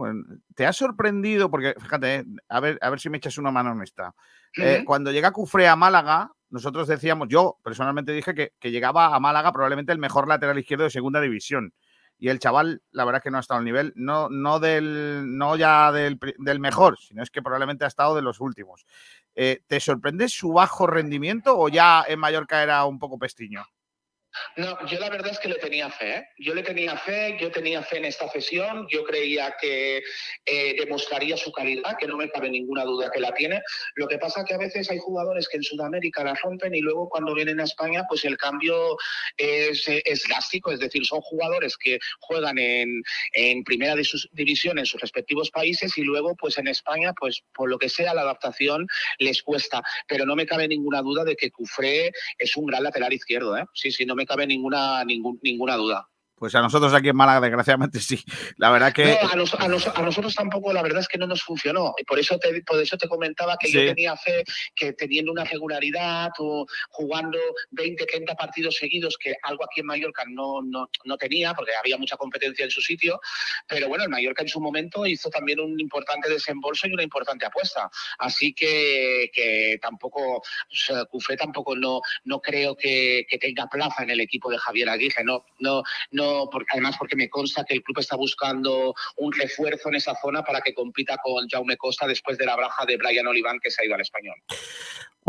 [0.54, 1.50] ¿Te ha sorprendido?
[1.50, 4.14] Porque fíjate, eh, a ver, a ver si me echas una mano en esta.
[4.56, 9.20] Eh, cuando llega Cufré a Málaga, nosotros decíamos, yo personalmente dije que, que llegaba a
[9.20, 11.74] Málaga probablemente el mejor lateral izquierdo de segunda división.
[12.18, 15.36] Y el chaval, la verdad es que no ha estado al nivel, no, no, del,
[15.36, 18.86] no ya del, del mejor, sino es que probablemente ha estado de los últimos.
[19.34, 23.66] Eh, ¿Te sorprende su bajo rendimiento o ya en Mallorca era un poco pestiño?
[24.56, 26.16] No, yo la verdad es que le tenía fe.
[26.16, 26.28] ¿eh?
[26.38, 30.02] Yo le tenía fe, yo tenía fe en esta cesión, yo creía que
[30.44, 33.62] eh, demostraría su calidad, que no me cabe ninguna duda que la tiene.
[33.94, 37.08] Lo que pasa que a veces hay jugadores que en Sudamérica la rompen y luego
[37.08, 38.96] cuando vienen a España, pues el cambio
[39.36, 40.72] es, es drástico.
[40.72, 43.02] Es decir, son jugadores que juegan en,
[43.32, 43.94] en primera
[44.32, 48.14] división en sus respectivos países y luego, pues en España, pues por lo que sea,
[48.14, 48.86] la adaptación
[49.18, 49.82] les cuesta.
[50.08, 53.56] Pero no me cabe ninguna duda de que Cufré es un gran lateral izquierdo.
[53.56, 53.64] ¿eh?
[53.74, 56.08] Sí, sí, no me cabe ninguna, ningún- ninguna duda.
[56.36, 58.22] Pues a nosotros aquí en Málaga, desgraciadamente sí.
[58.58, 59.18] La verdad que...
[59.22, 61.94] No, a, nos- a nos- a nosotros tampoco, la verdad es que no nos funcionó.
[61.98, 64.44] Y por eso te, por eso te comentaba que yo tenía fe
[64.74, 67.38] que teniendo una regularidad o jugando
[67.70, 71.96] 20, 30 partidos seguidos, que algo aquí en Mallorca no, no, no tenía, porque había
[71.96, 73.18] mucha competencia en su sitio.
[73.66, 77.46] Pero bueno, el Mallorca en su momento hizo también un importante desembolso y una importante
[77.46, 77.88] apuesta.
[78.18, 81.06] Así que, que tampoco, o sea,
[81.38, 85.24] tampoco no, no creo que, que tenga plaza en el equipo de Javier Aguirre.
[85.24, 89.88] No, no, no, porque, además porque me consta que el club está buscando un refuerzo
[89.88, 93.26] en esa zona para que compita con Jaume Costa después de la braja de Brian
[93.26, 94.36] Oliván que se ha ido al español.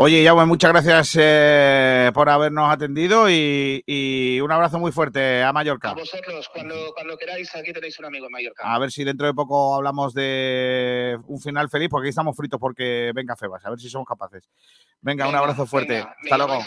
[0.00, 5.52] Oye, Jaume, muchas gracias eh, por habernos atendido y, y un abrazo muy fuerte a
[5.52, 5.90] Mallorca.
[5.90, 8.62] A vosotros, cuando, cuando queráis, aquí tenéis un amigo en Mallorca.
[8.72, 12.60] A ver si dentro de poco hablamos de un final feliz, porque aquí estamos fritos
[12.60, 14.48] porque venga Febas, a ver si somos capaces.
[15.00, 15.94] Venga, un abrazo fuerte.
[15.94, 16.62] venga, hasta luego.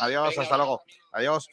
[0.00, 0.82] Adiós, hasta luego.
[1.12, 1.48] Adiós.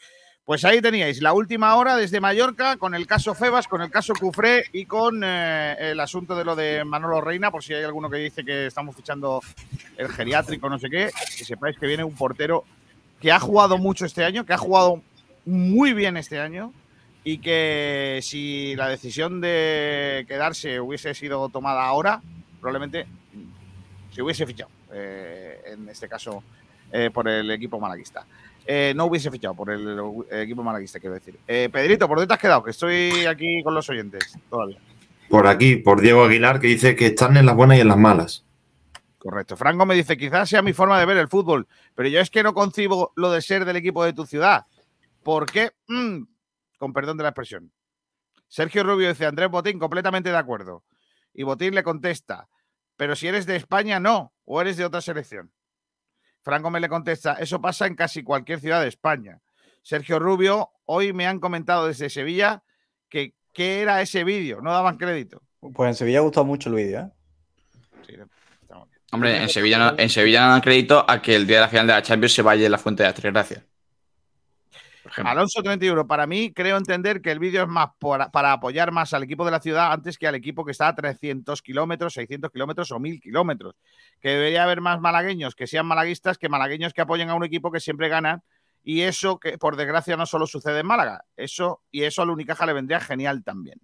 [0.49, 4.15] Pues ahí teníais la última hora desde Mallorca con el caso Febas, con el caso
[4.19, 8.09] Cufré y con eh, el asunto de lo de Manolo Reina, por si hay alguno
[8.09, 9.41] que dice que estamos fichando
[9.95, 12.63] el geriátrico, no sé qué, que sepáis que viene un portero
[13.21, 15.03] que ha jugado mucho este año, que ha jugado
[15.45, 16.73] muy bien este año
[17.23, 22.23] y que si la decisión de quedarse hubiese sido tomada ahora,
[22.59, 23.05] probablemente
[24.11, 26.41] se hubiese fichado, eh, en este caso
[26.91, 28.26] eh, por el equipo malaguista.
[28.71, 31.39] Eh, no hubiese fichado por el, el equipo malaguista, quiero decir.
[31.47, 32.61] Eh, Pedrito, ¿por dónde te has quedado?
[32.61, 34.77] Que estoy aquí con los oyentes todavía.
[35.27, 37.97] Por aquí, por Diego Aguilar, que dice que están en las buenas y en las
[37.97, 38.45] malas.
[39.17, 39.57] Correcto.
[39.57, 42.43] Franco me dice, quizás sea mi forma de ver el fútbol, pero yo es que
[42.43, 44.67] no concibo lo de ser del equipo de tu ciudad.
[45.23, 45.71] ¿Por qué?
[45.87, 46.25] Mm,
[46.77, 47.71] con perdón de la expresión.
[48.47, 50.83] Sergio Rubio dice, Andrés Botín, completamente de acuerdo.
[51.33, 52.47] Y Botín le contesta,
[52.97, 55.51] pero si eres de España, no, o eres de otra selección.
[56.41, 59.40] Franco me le contesta, eso pasa en casi cualquier ciudad de España.
[59.82, 62.64] Sergio Rubio, hoy me han comentado desde Sevilla
[63.10, 65.41] que qué era ese vídeo, no daban crédito.
[65.60, 67.10] Pues en Sevilla ha gustado mucho el vídeo, ¿eh?
[68.06, 68.16] Sí,
[68.61, 69.02] estamos bien.
[69.11, 71.70] Hombre, en Sevilla, no, en Sevilla no dan crédito a que el día de la
[71.70, 73.64] final de la Champions se vaya en la fuente de las tres gracias.
[75.27, 79.23] Alonso 31, para mí creo entender que el vídeo es más para, apoyar más al
[79.23, 82.91] equipo de la ciudad antes que al equipo que está a 300 kilómetros, 600 kilómetros
[82.91, 83.75] o 1000 kilómetros.
[84.19, 87.71] Que debería haber más malagueños que sean malaguistas que malagueños que apoyen a un equipo
[87.71, 88.43] que siempre ganan.
[88.83, 92.65] Y eso que por desgracia no solo sucede en Málaga, eso y eso al Unicaja
[92.65, 93.79] le vendría genial también.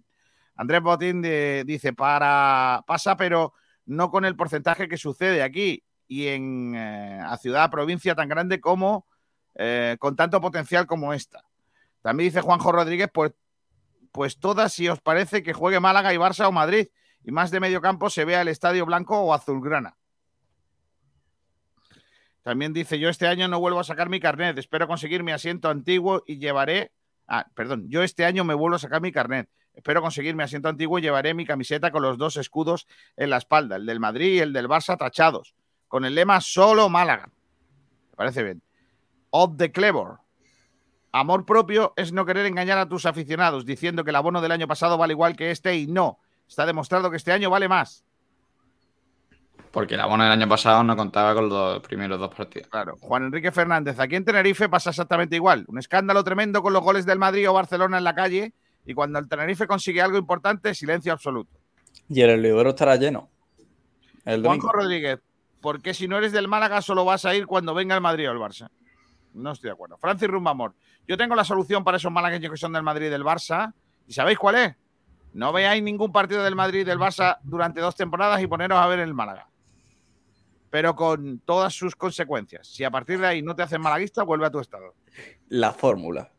[0.54, 3.52] Andrés Botín dice, para pasa, pero
[3.84, 8.60] no con el porcentaje que sucede aquí y en eh, a ciudad, provincia tan grande
[8.60, 9.06] como
[9.58, 11.44] eh, con tanto potencial como esta.
[12.02, 13.32] También dice Juanjo Rodríguez, pues,
[14.12, 16.88] pues todas si os parece que juegue Málaga y Barça o Madrid.
[17.24, 19.96] Y más de medio campo se vea el estadio blanco o azulgrana.
[22.42, 25.68] También dice, yo este año no vuelvo a sacar mi carnet, espero conseguir mi asiento
[25.68, 26.92] antiguo y llevaré...
[27.26, 30.68] Ah, perdón, yo este año me vuelvo a sacar mi carnet, espero conseguir mi asiento
[30.68, 34.34] antiguo y llevaré mi camiseta con los dos escudos en la espalda, el del Madrid
[34.34, 35.56] y el del Barça tachados,
[35.88, 37.26] con el lema solo Málaga.
[38.10, 38.62] Me parece bien.
[39.38, 40.14] Of the Clever.
[41.12, 44.66] Amor propio es no querer engañar a tus aficionados diciendo que el abono del año
[44.66, 46.18] pasado vale igual que este y no.
[46.48, 48.02] Está demostrado que este año vale más.
[49.72, 52.68] Porque el abono del año pasado no contaba con los primeros dos partidos.
[52.68, 52.96] Claro.
[52.98, 55.66] Juan Enrique Fernández, aquí en Tenerife pasa exactamente igual.
[55.68, 58.54] Un escándalo tremendo con los goles del Madrid o Barcelona en la calle
[58.86, 61.58] y cuando el Tenerife consigue algo importante, silencio absoluto.
[62.08, 63.28] Y el Heliodoro estará lleno.
[64.24, 64.42] El.
[64.42, 65.20] Juanjo Rodríguez,
[65.60, 68.30] ¿por qué si no eres del Málaga solo vas a ir cuando venga el Madrid
[68.30, 68.70] o el Barça?
[69.36, 69.98] No estoy de acuerdo.
[69.98, 70.74] Francis Rumbamor,
[71.06, 73.72] yo tengo la solución para esos malagueños que son del Madrid y del Barça.
[74.06, 74.76] ¿Y sabéis cuál es?
[75.34, 78.86] No veáis ningún partido del Madrid y del Barça durante dos temporadas y poneros a
[78.86, 79.48] ver el Málaga.
[80.70, 82.66] Pero con todas sus consecuencias.
[82.66, 84.94] Si a partir de ahí no te hacen malaguista, vuelve a tu estado.
[85.48, 86.32] La fórmula.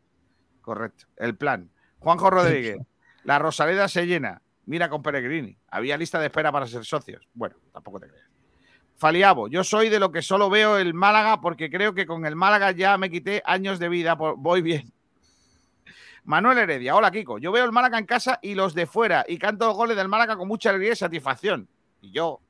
[0.61, 1.05] Correcto.
[1.15, 1.71] El plan.
[1.99, 2.77] Juanjo Rodríguez.
[3.23, 4.41] La Rosaleda se llena.
[4.65, 5.57] Mira con Peregrini.
[5.69, 7.27] Había lista de espera para ser socios.
[7.33, 8.26] Bueno, tampoco te creas.
[8.97, 12.35] Faliabo, yo soy de lo que solo veo el Málaga porque creo que con el
[12.35, 14.15] Málaga ya me quité años de vida.
[14.15, 14.91] Voy bien.
[16.23, 17.37] Manuel Heredia, hola Kiko.
[17.37, 20.07] Yo veo el Málaga en casa y los de fuera y canto los goles del
[20.07, 21.69] Málaga con mucha alegría y satisfacción.
[22.01, 22.41] Y yo.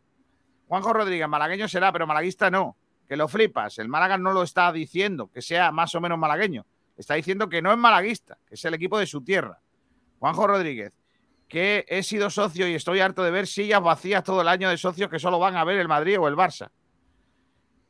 [0.69, 2.77] Juanjo Rodríguez, malagueño será, pero malaguista no.
[3.09, 3.77] Que lo flipas.
[3.79, 6.65] El Málaga no lo está diciendo que sea más o menos malagueño.
[6.95, 9.59] Está diciendo que no es malaguista, que es el equipo de su tierra.
[10.19, 10.93] Juanjo Rodríguez,
[11.47, 14.77] que he sido socio y estoy harto de ver sillas vacías todo el año de
[14.77, 16.69] socios que solo van a ver el Madrid o el Barça.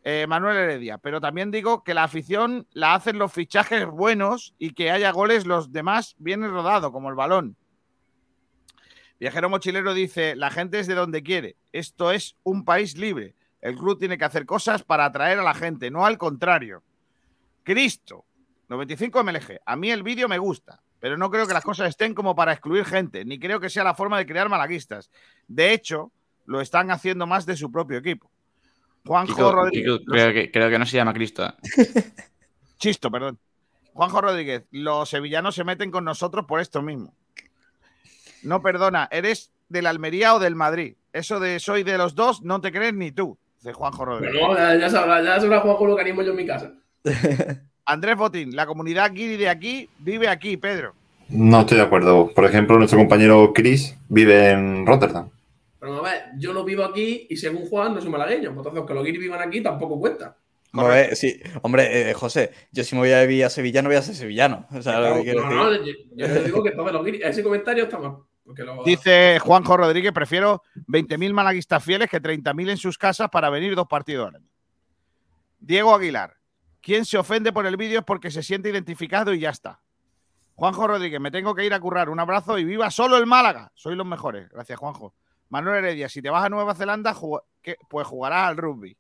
[0.04, 4.72] Eh, Manuel Heredia, pero también digo que la afición la hacen los fichajes buenos y
[4.72, 7.58] que haya goles los demás viene rodado, como el balón.
[9.20, 11.58] Viajero Mochilero dice, la gente es de donde quiere.
[11.74, 13.36] Esto es un país libre.
[13.60, 16.84] El club tiene que hacer cosas para atraer a la gente, no al contrario.
[17.64, 18.26] Cristo,
[18.70, 19.60] 95 MLG.
[19.66, 22.52] A mí el vídeo me gusta, pero no creo que las cosas estén como para
[22.54, 25.10] excluir gente, ni creo que sea la forma de crear malaguistas.
[25.48, 26.12] De hecho,
[26.46, 28.30] lo están haciendo más de su propio equipo.
[29.06, 30.00] Juanjo Kiko- Rodríguez.
[30.00, 31.46] Kiko, creo, que, creo que no se llama Cristo.
[31.46, 31.54] ¿eh?
[32.80, 33.40] Chisto, perdón.
[33.94, 37.14] Juanjo Rodríguez, los sevillanos se meten con nosotros por esto mismo.
[38.44, 40.96] No perdona, eres del Almería o del Madrid.
[41.14, 44.36] Eso de soy de los dos, no te crees ni tú, dice Juanjo Rodríguez.
[44.40, 46.72] Pero no, ya, sabrá, ya sabrá jugar con lo que animo yo en mi casa.
[47.88, 50.94] Andrés Botín, la comunidad guiri de aquí vive aquí, Pedro.
[51.30, 52.30] No estoy de acuerdo.
[52.34, 55.30] Por ejemplo, nuestro compañero Chris vive en Rotterdam.
[55.80, 58.50] Pero a ver, yo no vivo aquí y según Juan no soy malagueño.
[58.50, 60.36] Entonces, que los guiris vivan aquí tampoco cuenta.
[60.74, 61.40] No, eh, sí.
[61.62, 64.16] Hombre, eh, José, yo si me voy a vivir a Sevilla no voy a ser
[64.16, 64.68] sevillano.
[64.72, 67.22] O sea, lo que quiero No, no, yo, yo le digo que todos los guiris.
[67.24, 68.18] Ese comentario está mal.
[68.46, 73.76] Lo, Dice Juanjo Rodríguez, prefiero 20.000 malaguistas fieles que 30.000 en sus casas para venir
[73.76, 74.50] dos partidos al año.
[75.60, 76.37] Diego Aguilar,
[76.88, 79.82] quien se ofende por el vídeo es porque se siente identificado y ya está.
[80.56, 82.10] Juanjo Rodríguez, me tengo que ir a currar.
[82.10, 83.74] Un abrazo y viva solo el Málaga.
[83.76, 84.48] Sois los mejores.
[84.50, 85.14] Gracias, Juanjo.
[85.50, 87.14] Manuel Heredia, si te vas a Nueva Zelanda,
[87.90, 88.96] pues jugarás al rugby.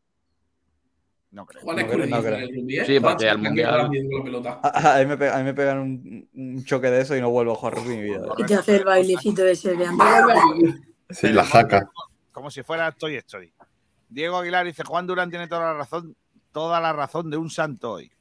[1.32, 1.62] No creo.
[1.64, 2.36] Juan No es creo, no creo.
[2.36, 2.86] el rugby, ¿eh?
[2.86, 3.80] Sí, porque al Mundial-.
[4.64, 7.30] A, mí me pe- a mí me pegan un, un choque de eso y no
[7.30, 8.22] vuelvo a jugar rugby en mi vida.
[8.38, 10.08] Y te hace el bailecito ese de antes.
[11.12, 11.90] Sí, la jaca.
[12.34, 13.54] Como si fuera estoy, estoy.
[14.10, 16.16] Diego Aguilar dice, Juan Durán tiene toda la razón,
[16.58, 18.12] toda la razón de un santo hoy.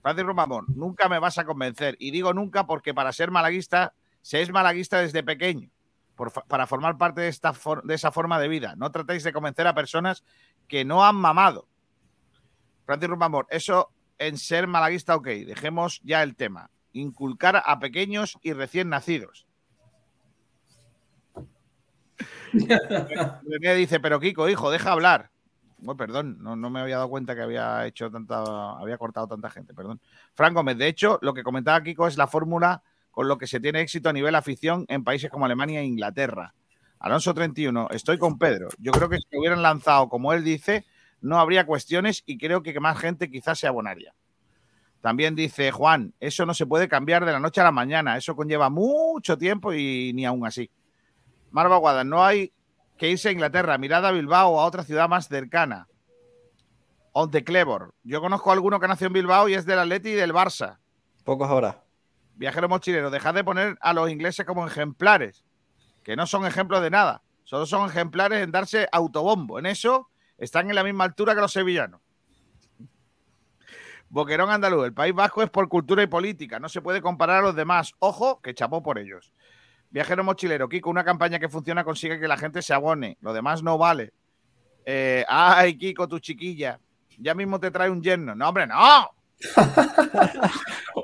[0.00, 1.96] Francis Romamón, nunca me vas a convencer.
[1.98, 5.68] Y digo nunca porque para ser malaguista, se es malaguista desde pequeño,
[6.14, 8.76] por para formar parte de, esta for- de esa forma de vida.
[8.76, 10.22] No tratéis de convencer a personas
[10.68, 11.66] que no han mamado.
[12.86, 16.70] Francis Romamón, eso en ser malaguista, ok, dejemos ya el tema.
[16.92, 19.48] Inculcar a pequeños y recién nacidos.
[22.52, 25.32] René dice, pero Kiko, hijo, deja hablar.
[25.82, 29.74] Bueno, perdón, no, me había dado cuenta que había hecho tanta, había cortado tanta gente,
[29.74, 30.00] perdón.
[30.32, 33.58] Fran Gómez, de hecho, lo que comentaba Kiko es la fórmula con lo que se
[33.58, 36.54] tiene éxito a nivel afición en países como Alemania e Inglaterra.
[37.00, 38.68] Alonso 31, estoy con Pedro.
[38.78, 40.84] Yo creo que si hubieran lanzado como él dice,
[41.20, 44.14] no habría cuestiones y creo que más gente quizás se abonaría.
[45.00, 48.36] También dice Juan, eso no se puede cambiar de la noche a la mañana, eso
[48.36, 50.70] conlleva mucho tiempo y ni aún así.
[51.50, 52.52] Marva Guada, no hay
[53.02, 55.88] que irse a Inglaterra, mirad a Bilbao o a otra ciudad más cercana.
[57.10, 57.88] On the Clever.
[58.04, 60.78] Yo conozco a alguno que nació en Bilbao y es del Atleti y del Barça.
[61.24, 61.82] Pocos ahora.
[62.36, 65.44] Viajero mochilero, dejad de poner a los ingleses como ejemplares,
[66.04, 67.24] que no son ejemplos de nada.
[67.42, 69.58] Solo son ejemplares en darse autobombo.
[69.58, 70.08] En eso
[70.38, 72.00] están en la misma altura que los sevillanos.
[74.10, 77.42] Boquerón andaluz, el País Vasco es por cultura y política, no se puede comparar a
[77.42, 77.94] los demás.
[77.98, 79.32] Ojo, que chapó por ellos.
[79.92, 83.62] Viajero mochilero, Kiko, una campaña que funciona consigue que la gente se abone, lo demás
[83.62, 84.12] no vale.
[84.84, 86.80] Eh, ay, Kiko, tu chiquilla,
[87.18, 88.34] ya mismo te trae un yerno.
[88.34, 89.10] No, hombre, no.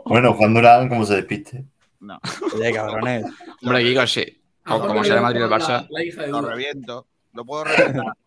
[0.05, 1.65] Bueno, Juan Durán, ¿cómo se despiste?
[2.01, 2.19] No.
[2.55, 3.25] Oye, cabrones.
[3.63, 4.41] Hombre, Kiko, sí.
[4.67, 5.87] O como sea de Madrid el Barça.
[5.91, 7.07] La hija de Lo reviento.
[7.33, 8.05] Lo puedo reventar,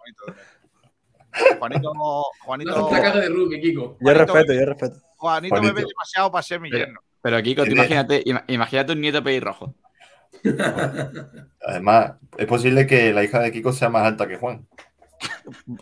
[1.59, 2.23] Juanito.
[2.41, 3.97] Juanito, No la caja de rugby, Kiko.
[3.99, 4.95] Yo respeto, yo respeto.
[5.17, 6.99] Juanito me ve demasiado para ser mi Pero, yerno.
[7.21, 9.73] pero Kiko, tú imagínate, ima- imagínate un nieto pelirrojo.
[11.65, 14.67] Además, es posible que la hija de Kiko sea más alta que Juan.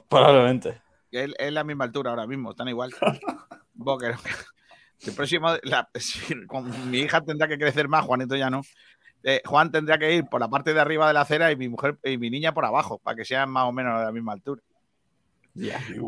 [0.08, 0.82] Probablemente.
[1.12, 2.92] Él es la misma altura ahora mismo, están igual.
[3.74, 4.20] Boquerón.
[5.02, 5.90] El próximo, la-
[6.48, 8.62] con mi hija tendrá que crecer más, Juanito ya no.
[9.24, 11.68] Eh, Juan tendrá que ir por la parte de arriba de la acera y mi
[11.68, 14.34] mujer y mi niña por abajo, para que sean más o menos de la misma
[14.34, 14.62] altura.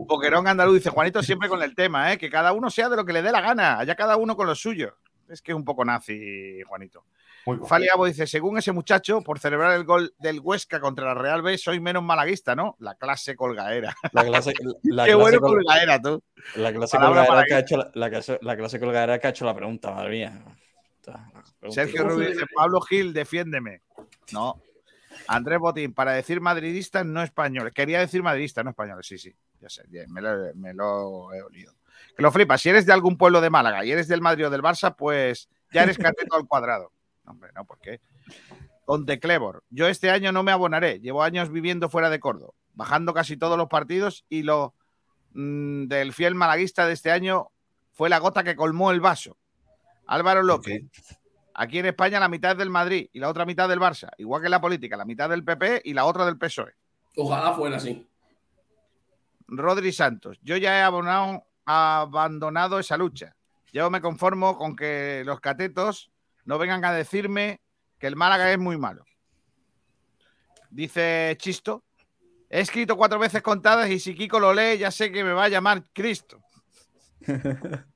[0.07, 2.17] Boquerón andaluz dice Juanito siempre con el tema, ¿eh?
[2.17, 4.47] que cada uno sea de lo que le dé la gana, allá cada uno con
[4.47, 4.95] lo suyo.
[5.27, 7.05] Es que es un poco nazi, Juanito.
[7.67, 11.41] Fali Gabo dice, según ese muchacho, por celebrar el gol del Huesca contra la Real
[11.41, 12.75] B, soy menos malaguista, ¿no?
[12.79, 13.95] La clase colgaera.
[14.11, 14.53] La clase,
[14.83, 16.21] la Qué clase bueno col- colgaera, tú.
[16.55, 19.27] La clase Palabra colgadera para que ha hecho la, la clase, la clase colgadera que
[19.27, 20.43] ha hecho la pregunta, madre mía.
[21.69, 23.81] Sergio Rubio dice, Pablo Gil, defiéndeme.
[24.31, 24.61] No.
[25.27, 27.73] Andrés Botín, para decir madridistas, no españoles.
[27.73, 29.33] Quería decir madridistas, no españoles, sí, sí.
[29.59, 31.73] Ya sé, bien, me lo, me lo he olido.
[32.15, 34.49] Que lo flipas, si eres de algún pueblo de Málaga y eres del Madrid o
[34.49, 36.91] del Barça, pues ya eres cateto al cuadrado.
[37.31, 38.01] No, hombre, no, ¿por qué?
[38.85, 40.99] Conte Clebor, yo este año no me abonaré.
[40.99, 44.73] Llevo años viviendo fuera de Córdoba, bajando casi todos los partidos y lo
[45.33, 47.51] mm, del fiel malaguista de este año
[47.93, 49.37] fue la gota que colmó el vaso.
[50.07, 50.83] Álvaro López.
[51.53, 54.09] Aquí en España la mitad es del Madrid y la otra mitad del Barça.
[54.17, 56.73] Igual que en la política, la mitad del PP y la otra del PSOE.
[57.15, 58.05] Ojalá fuera así.
[59.47, 60.37] Rodri Santos.
[60.41, 63.35] Yo ya he abonado- abandonado esa lucha.
[63.73, 66.09] Yo me conformo con que los catetos
[66.45, 67.61] no vengan a decirme
[67.99, 69.05] que el Málaga es muy malo.
[70.69, 71.83] Dice Chisto.
[72.49, 75.45] He escrito cuatro veces contadas y si Kiko lo lee ya sé que me va
[75.45, 76.41] a llamar Cristo.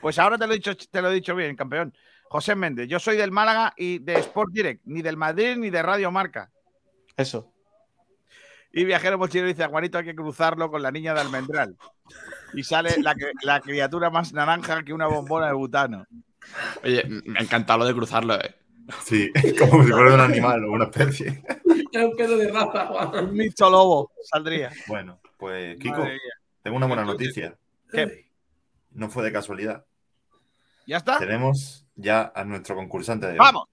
[0.00, 1.92] Pues ahora te lo he dicho, te lo he dicho bien, campeón.
[2.28, 5.82] José Méndez, yo soy del Málaga y de Sport Direct, ni del Madrid ni de
[5.82, 6.50] Radio Marca.
[7.16, 7.52] Eso.
[8.72, 11.76] Y Viajero Mochilero dice, a Juanito hay que cruzarlo con la niña de almendral.
[12.52, 12.94] Y sale
[13.42, 16.06] la criatura más naranja que una bombona de butano.
[16.84, 18.54] Oye, me ha encantado lo de cruzarlo, eh.
[19.04, 21.42] Sí, como si fuera un animal o una especie.
[21.92, 23.32] Es un pedo de raza, Juan.
[23.32, 24.70] Micho lobo saldría.
[24.86, 26.04] Bueno, pues Kiko,
[26.62, 27.56] tengo una buena noticia.
[27.90, 28.30] ¿Qué?
[28.92, 29.84] No fue de casualidad.
[30.86, 31.18] ¿Ya está?
[31.18, 33.38] Tenemos ya a nuestro concursante de hoy.
[33.38, 33.68] ¡Vamos!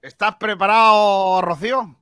[0.00, 1.96] ¿Estás preparado, Rocío?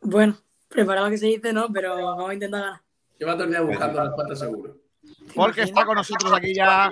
[0.00, 0.36] Bueno,
[0.68, 2.80] preparado que se dice, no, pero vamos a intentar ganar.
[3.18, 4.76] Lleva todo el día buscando respuestas seguro.
[5.34, 6.90] Porque está con nosotros aquí ya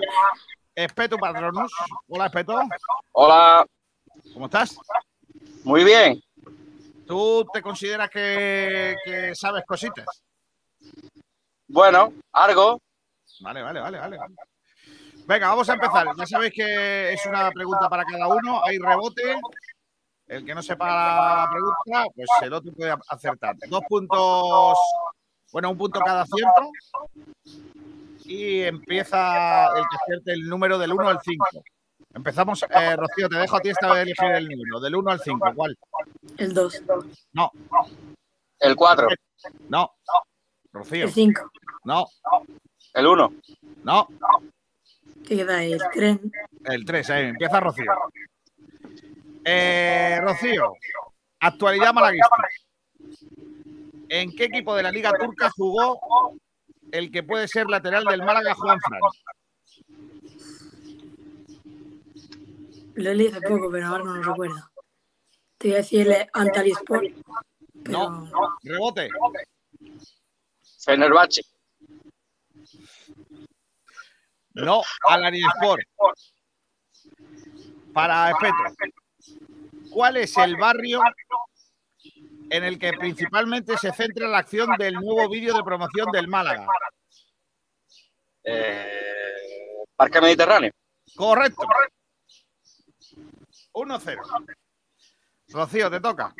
[0.73, 1.71] Espeto Patronus.
[2.07, 2.59] Hola, Espeto.
[3.13, 3.65] Hola,
[4.33, 4.77] ¿Cómo estás?
[5.63, 6.21] muy bien.
[7.07, 10.05] ¿Tú te consideras que, que sabes cositas?
[11.67, 12.81] Bueno, algo.
[13.41, 14.17] Vale, vale, vale, vale.
[15.27, 16.07] Venga, vamos a empezar.
[16.17, 18.61] Ya sabéis que es una pregunta para cada uno.
[18.63, 19.39] Hay rebote.
[20.27, 23.55] El que no sepa la pregunta, pues el otro puede acertar.
[23.67, 24.77] Dos puntos,
[25.51, 26.71] bueno, un punto cada acierto.
[28.27, 31.45] Y empieza el que acierte el número del 1 al 5.
[32.15, 35.19] Empezamos, eh, Rocío, te dejo a ti esta vez elegir el número, del 1 al
[35.19, 35.51] 5.
[35.53, 35.77] ¿Cuál?
[36.37, 36.83] El 2.
[37.33, 37.51] No,
[38.59, 39.07] El 4,
[39.69, 39.91] no.
[40.71, 41.51] Rocío, El 5.
[41.83, 42.05] no,
[42.93, 43.33] el 1.
[43.83, 44.07] no.
[45.27, 45.73] ¿Qué queda ahí?
[45.73, 46.19] El 3.
[46.65, 47.91] El 3, ahí empieza Rocío.
[49.43, 50.73] Eh, Rocío,
[51.39, 52.29] actualidad malaguista.
[54.09, 55.99] ¿En qué equipo de la Liga Turca jugó
[56.91, 58.99] el que puede ser lateral del Málaga, Juan Fran?
[62.95, 64.55] Lo leí hace poco, pero ahora no lo recuerdo.
[65.57, 67.03] Te voy a decir el Antalisport.
[67.83, 69.09] Pero No, rebote.
[70.79, 71.41] Fenerbahce.
[74.53, 74.81] No,
[75.55, 75.81] Sport.
[77.93, 78.55] Para Espeto.
[79.89, 81.01] ¿Cuál es el barrio
[82.49, 86.67] en el que principalmente se centra la acción del nuevo vídeo de promoción del Málaga?
[88.43, 90.71] Eh, Parque Mediterráneo.
[91.15, 91.63] Correcto.
[93.73, 94.55] 1-0.
[95.49, 96.33] Rocío, te toca.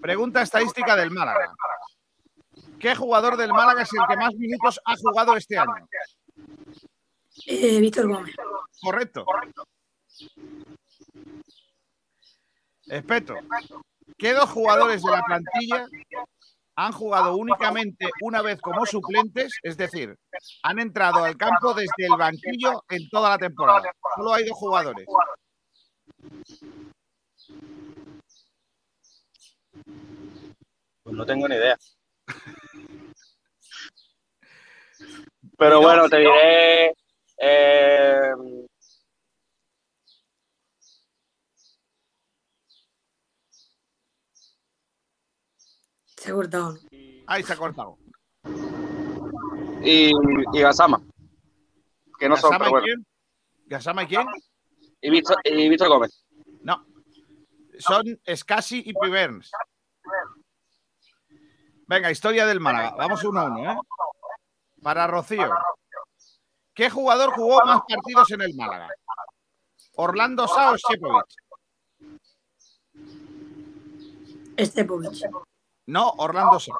[0.00, 1.54] Pregunta estadística del Málaga.
[2.78, 5.86] ¿Qué jugador del Málaga es el que más minutos ha jugado este año?
[7.46, 8.34] eh, Víctor Gómez.
[8.80, 9.24] Correcto.
[12.86, 13.34] Espeto.
[14.18, 15.86] ¿Qué dos jugadores de la plantilla
[16.76, 20.16] han jugado únicamente una vez como suplentes, es decir,
[20.62, 23.92] han entrado al campo desde el banquillo en toda la temporada.
[24.16, 25.06] Solo hay dos jugadores.
[31.02, 31.76] Pues no tengo ni idea.
[35.58, 36.94] Pero bueno, te diré.
[37.38, 38.32] eh,
[46.22, 46.78] Se ha cortado.
[47.26, 47.98] Ahí se ha cortado.
[49.82, 50.12] y,
[50.52, 51.02] y Gasama.
[52.16, 52.84] Que no son, ¿Gasama pero y bueno.
[52.84, 53.06] quién?
[53.66, 54.26] ¿Gasama y quién?
[55.00, 56.24] Y Víctor, y Víctor Gómez.
[56.60, 56.86] No.
[57.80, 59.50] Son Scassi y Piverns.
[61.88, 62.94] Venga, historia del Málaga.
[62.96, 63.76] Vamos uno a uno, ¿eh?
[64.80, 65.50] Para Rocío.
[66.72, 68.88] ¿Qué jugador jugó más partidos en el Málaga?
[69.96, 71.26] ¿Orlando Sá o Shepovic?
[74.56, 75.24] Estepovich.
[75.92, 76.72] No, Orlando Sá.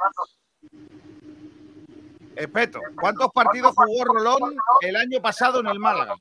[2.35, 6.15] Espeto, ¿cuántos partidos jugó Rolón el año pasado en el Málaga?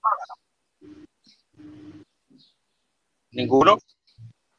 [3.31, 3.77] Ninguno.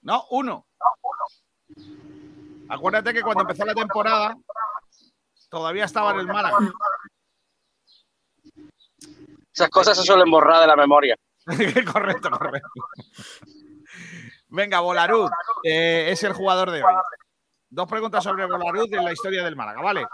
[0.01, 0.67] No, uno.
[2.71, 4.35] Acuérdate que cuando empezó la temporada
[5.51, 6.57] todavía estaba en el Málaga.
[9.53, 11.17] Esas cosas se suelen borrar de la memoria.
[11.93, 12.71] correcto, correcto.
[14.49, 15.31] Venga, Bolaruz
[15.65, 16.95] eh, es el jugador de hoy.
[17.73, 20.07] Dos preguntas sobre Bolaruz en la historia del Málaga, ¿vale?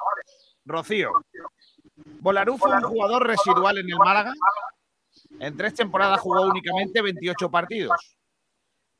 [0.65, 1.11] Rocío.
[2.21, 4.33] Bolaruz fue un jugador residual en el Málaga.
[5.41, 8.17] En tres temporadas jugó únicamente 28 partidos.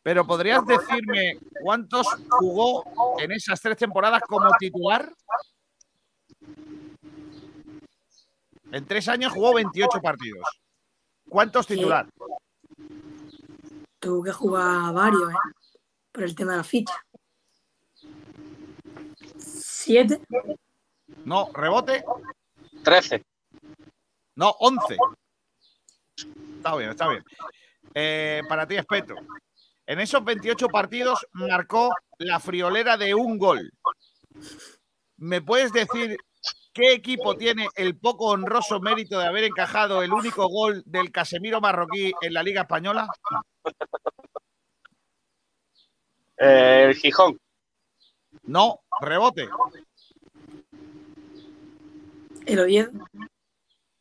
[0.03, 2.83] Pero ¿podrías decirme cuántos jugó
[3.21, 5.09] en esas tres temporadas como titular?
[8.73, 10.49] En tres años jugó 28 partidos.
[11.29, 12.09] ¿Cuántos titular?
[14.01, 15.37] Tuvo que jugar varios, ¿eh?
[16.11, 16.95] Por el tema de la ficha.
[19.81, 20.21] ¿Siete?
[21.25, 22.05] No, rebote.
[22.83, 23.25] 13.
[24.35, 24.97] No, 11.
[26.57, 27.25] Está bien, está bien.
[27.95, 29.15] Eh, para ti, Espeto.
[29.87, 33.73] En esos 28 partidos marcó la friolera de un gol.
[35.17, 36.17] ¿Me puedes decir
[36.73, 41.61] qué equipo tiene el poco honroso mérito de haber encajado el único gol del Casemiro
[41.61, 43.07] marroquí en la Liga Española?
[46.37, 47.39] Eh, el Gijón.
[48.49, 49.47] No, rebote.
[52.47, 52.91] El Oviedo.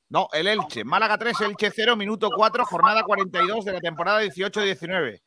[0.07, 0.85] No, el Elche.
[0.85, 5.21] Málaga 3, Elche 0, minuto 4, jornada 42 de la temporada 18-19.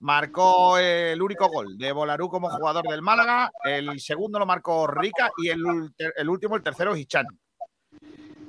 [0.00, 3.50] Marcó el único gol de Bolarú como jugador del Málaga.
[3.64, 7.26] El segundo lo marcó Rica y el, el último, el tercero, Hichan.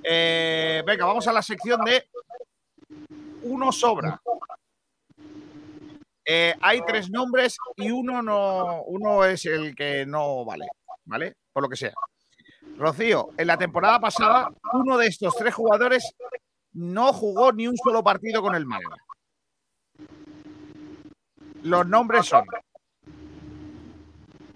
[0.04, 2.10] Eh, venga, vamos a la sección de
[3.44, 4.22] uno sobra.
[6.32, 10.68] Eh, hay tres nombres y uno no, uno es el que no vale,
[11.06, 11.38] ¿vale?
[11.52, 11.92] Por lo que sea.
[12.78, 16.14] Rocío, en la temporada pasada, uno de estos tres jugadores
[16.74, 18.98] no jugó ni un solo partido con el Málaga.
[21.64, 22.46] Los nombres son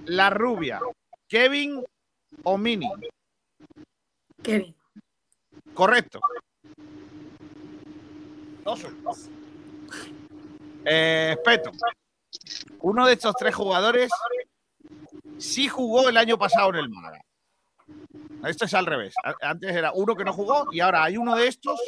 [0.05, 0.79] La Rubia,
[1.27, 1.83] Kevin
[2.43, 2.91] o Mini.
[4.43, 4.75] Kevin.
[5.73, 6.19] Correcto.
[8.63, 8.85] Dos.
[10.85, 11.71] Eh, Peto.
[12.81, 14.11] Uno de estos tres jugadores
[15.37, 17.21] sí jugó el año pasado en el Málaga.
[18.45, 19.13] Esto es al revés.
[19.41, 21.79] Antes era uno que no jugó y ahora hay uno de estos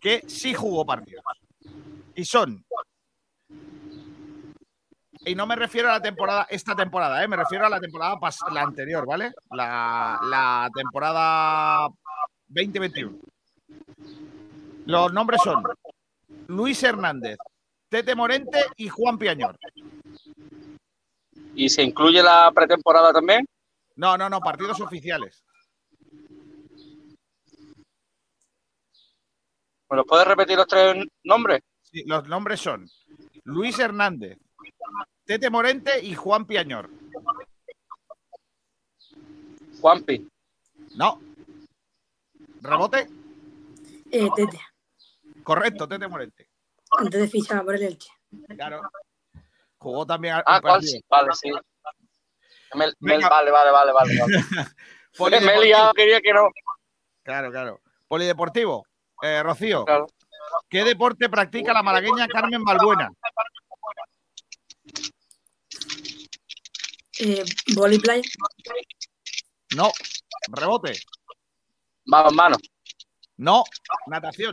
[0.00, 1.24] que sí jugó partidos.
[2.14, 2.64] Y son.
[5.24, 7.28] Y no me refiero a la temporada, esta temporada, ¿eh?
[7.28, 8.16] me refiero a la temporada
[8.52, 9.32] la anterior, ¿vale?
[9.50, 11.88] La, la temporada
[12.48, 13.18] 2021.
[14.86, 15.62] Los nombres son
[16.48, 17.36] Luis Hernández,
[17.90, 19.58] Tete Morente y Juan Piañor.
[21.54, 23.46] ¿Y se incluye la pretemporada también?
[23.96, 25.44] No, no, no, partidos oficiales.
[29.90, 31.60] ¿Me los puedes repetir los tres nombres?
[31.82, 32.88] Sí, los nombres son
[33.44, 34.38] Luis Hernández,
[35.24, 36.90] Tete Morente y Juan Piañor.
[39.80, 40.28] Juanpi.
[40.96, 41.20] No.
[42.62, 43.08] ¿Rebote?
[44.10, 44.67] Eh, Tete.
[45.48, 46.50] Correcto, Tete Morente.
[46.98, 48.10] Antes de fichar por el Elche.
[48.54, 48.82] Claro.
[49.78, 50.60] Jugó también al Ah.
[50.82, 51.50] Sí, Vale, sí.
[51.50, 51.62] Mel-
[52.74, 53.30] Mel- Venga.
[53.30, 54.20] vale, vale, vale, vale.
[54.20, 54.32] vale.
[55.16, 55.40] Polideportivo.
[55.50, 56.50] me he liado, quería que no.
[57.22, 57.80] Claro, claro.
[58.06, 58.86] Polideportivo.
[59.22, 59.86] Eh, Rocío.
[60.68, 63.10] ¿Qué deporte practica la malagueña Carmen Balbuena?
[67.20, 67.42] Eh,
[67.74, 68.22] Boli Playa.
[69.74, 69.90] No.
[70.50, 70.92] Rebote.
[72.04, 72.56] Vamos, mano.
[73.38, 73.64] No.
[74.08, 74.52] Natación.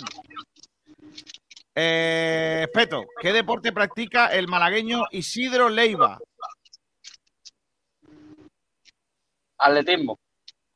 [1.78, 6.18] Eh, Peto, ¿qué deporte practica el malagueño Isidro Leiva?
[9.58, 10.20] Atletismo.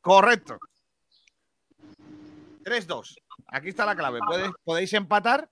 [0.01, 0.57] Correcto.
[2.63, 3.15] 3-2.
[3.47, 4.19] Aquí está la clave.
[4.63, 5.49] Podéis empatar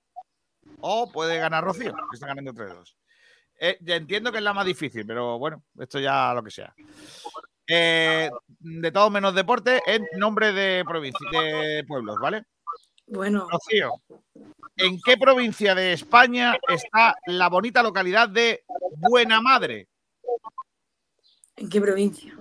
[0.82, 2.96] o puede ganar Rocío, que está ganando 3-2.
[3.60, 6.74] Eh, entiendo que es la más difícil, pero bueno, esto ya lo que sea.
[7.66, 8.30] Eh,
[8.60, 12.44] de todo menos deporte, en nombre de, provinci- de pueblos, ¿vale?
[13.08, 13.94] Bueno, Rocío,
[14.76, 18.66] ¿en qué provincia de España está la bonita localidad de
[18.98, 19.88] Buena Madre?
[21.56, 22.38] ¿en qué provincia?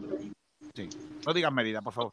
[0.74, 0.88] Sí.
[1.24, 2.12] No digas Mérida, por favor.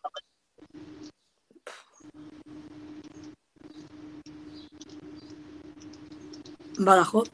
[6.80, 7.30] Badajoz.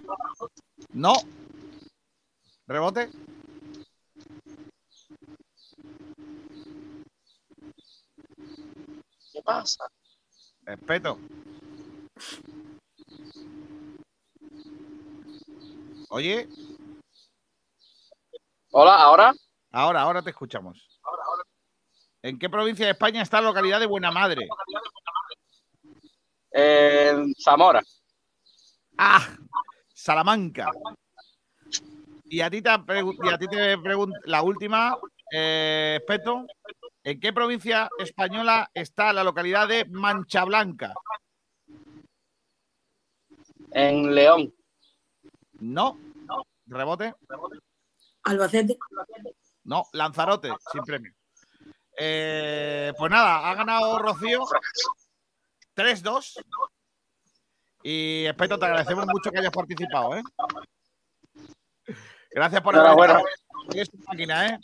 [0.92, 1.14] No.
[2.68, 3.10] Rebote.
[9.32, 9.86] ¿Qué pasa?
[10.70, 11.18] Respeto.
[16.10, 16.48] Oye,
[18.72, 19.34] Hola, ¿ahora?
[19.72, 20.88] ahora, ahora te escuchamos.
[22.22, 24.48] ¿En qué provincia de España está la localidad de Buena Madre?
[26.52, 27.82] En Zamora.
[28.96, 29.28] Ah,
[29.96, 30.70] Salamanca.
[32.26, 34.96] Y a ti te, y a ti te pregunto, la última,
[35.32, 36.46] eh, Peto,
[37.10, 40.94] ¿en qué provincia española está la localidad de Mancha Blanca?
[43.72, 44.54] En León.
[45.60, 45.98] No.
[46.68, 47.16] Rebote.
[48.24, 48.78] Albacete.
[49.64, 51.14] No, Lanzarote, sin premio.
[51.98, 54.46] Eh, pues nada, ha ganado Rocío
[55.76, 56.44] 3-2.
[57.84, 60.24] Y Espeto, te agradecemos mucho que hayas participado, ¿eh?
[62.32, 63.18] Gracias por haber.
[63.74, 64.60] Eres una máquina, ¿eh?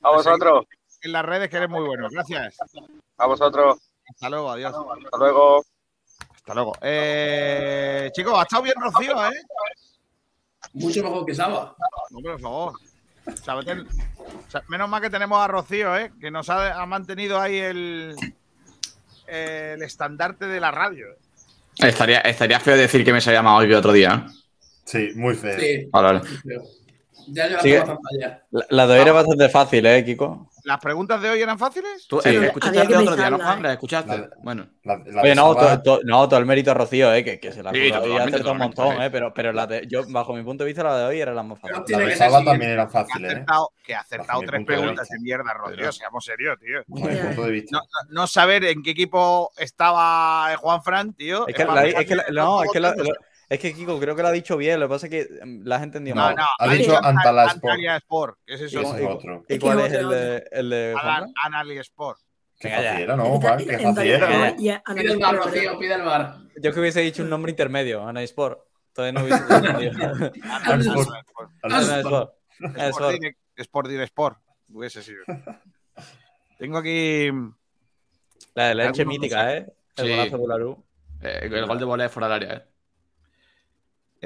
[0.00, 0.64] A vosotros.
[1.04, 2.08] En las redes que eres muy bueno.
[2.10, 2.56] Gracias.
[3.18, 3.78] A vosotros.
[4.08, 4.74] Hasta luego, adiós.
[5.04, 5.64] Hasta luego.
[6.34, 6.72] Hasta luego.
[6.80, 9.42] Eh, chicos, ha estado bien Rocío, ¿eh?
[10.72, 11.76] Mucho mejor que Saba.
[12.10, 12.72] Hombre, por favor.
[13.26, 13.86] Sabatel-
[14.68, 16.10] Menos mal que tenemos a Rocío, ¿eh?
[16.18, 18.16] Que nos ha, ha mantenido ahí el,
[19.26, 21.06] el estandarte de la radio.
[21.76, 24.26] Estaría, estaría feo decir que me se había llamado hoy que otro día.
[24.26, 24.32] ¿eh?
[24.84, 25.58] Sí, muy feo.
[25.60, 25.86] Sí.
[25.90, 26.20] Vale, vale.
[26.44, 26.62] Ya yo
[27.26, 28.42] en pantalla.
[28.50, 30.50] La, la de hoy era bastante fácil, ¿eh, Kiko?
[30.64, 32.06] ¿Las preguntas de hoy eran fáciles?
[32.08, 32.30] ¿Tú Sí.
[32.30, 33.62] eh, escuchaste de otro día, no, Juan?
[33.62, 34.30] ¿Las escuchaste?
[34.42, 34.66] Bueno.
[34.82, 37.22] La, la Oye, de no, Saba- to- to- no, todo el mérito a Rocío, ¿eh?
[37.22, 39.02] Que, que se la Sí, acertó un montón, sí.
[39.02, 39.10] ¿eh?
[39.10, 41.42] Pero, pero la de, yo, bajo mi punto de vista, la de hoy era la
[41.42, 41.76] más fácil.
[41.78, 42.44] la Tiene de siguiente.
[42.46, 43.32] también era Que fácil, ha ¿eh?
[43.32, 45.92] acertado, que ha acertado tres preguntas de mierda, Rocío.
[45.92, 46.82] Seamos serios, tío.
[46.86, 47.80] Bajo mi punto de vista.
[48.08, 51.46] No, saber en qué equipo estaba Juan Fran, tío.
[51.46, 52.80] Es que, para la- pegarle es que la- los no, es que,
[53.48, 55.62] es que Kiko creo que lo ha dicho bien, lo que pasa es que mm,
[55.66, 56.36] la has entendido No, mal.
[56.36, 57.64] no, Ha ha dicho Antalya Sport.
[57.64, 58.38] Antalya Sport.
[58.46, 58.80] ¿Qué es eso?
[58.80, 59.44] Ese es ¿Y- otro.
[59.48, 60.92] ¿Y cuál que es el de, el de
[61.80, 62.18] Sport.
[62.58, 62.88] Qué Venga, ya.
[62.90, 63.58] fácil era, ¿no, Juan?
[63.58, 64.26] Qué En fácil era.
[64.26, 66.36] Valladolid y a- a Pide el bar, Rocío, pide el bar.
[66.62, 68.60] Yo que hubiese dicho un nombre intermedio, Ana Sport.
[68.92, 70.32] Todavía no hubiese entendido.
[70.64, 71.08] Al Sport.
[71.62, 72.32] Al Ana Sport.
[73.88, 74.38] Direct, Sport.
[74.68, 75.24] Hubiese sido.
[76.58, 77.28] Tengo aquí.
[78.54, 79.66] La de la leche mítica, ¿eh?
[79.96, 80.84] El golazo de Bularú.
[81.22, 82.64] Eh, el gol de volea fuera del área, ¿eh?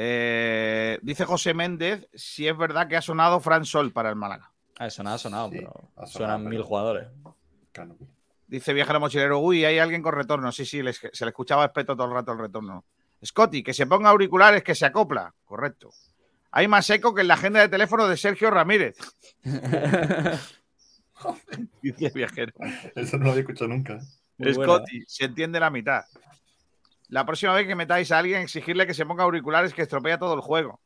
[0.01, 4.53] Eh, dice José Méndez si es verdad que ha sonado Fran Sol para el Málaga.
[4.79, 7.09] Ah, eso nada ha sonado, Sí, pero ha sonado, suenan pero- mil jugadores.
[7.73, 7.97] Claro.
[8.47, 10.53] Dice Viajero Mochilero, uy, hay alguien con retorno.
[10.53, 12.85] Sí, sí, les- se le escuchaba espeto todo el rato el retorno.
[13.25, 15.35] Scotty, que se ponga auriculares, que se acopla.
[15.45, 15.91] Correcto.
[16.53, 18.97] Hay más eco que en la agenda de teléfono de Sergio Ramírez.
[21.83, 22.53] Dice Viajero.
[22.95, 23.95] Eso no lo había escuchado nunca.
[23.95, 24.01] ¿eh?
[24.39, 24.55] Buena.
[24.55, 26.05] Scotty, se entiende la mitad.
[27.09, 30.35] La próxima vez que metáis a alguien, exigirle que se ponga auriculares que estropea todo
[30.35, 30.81] el juego.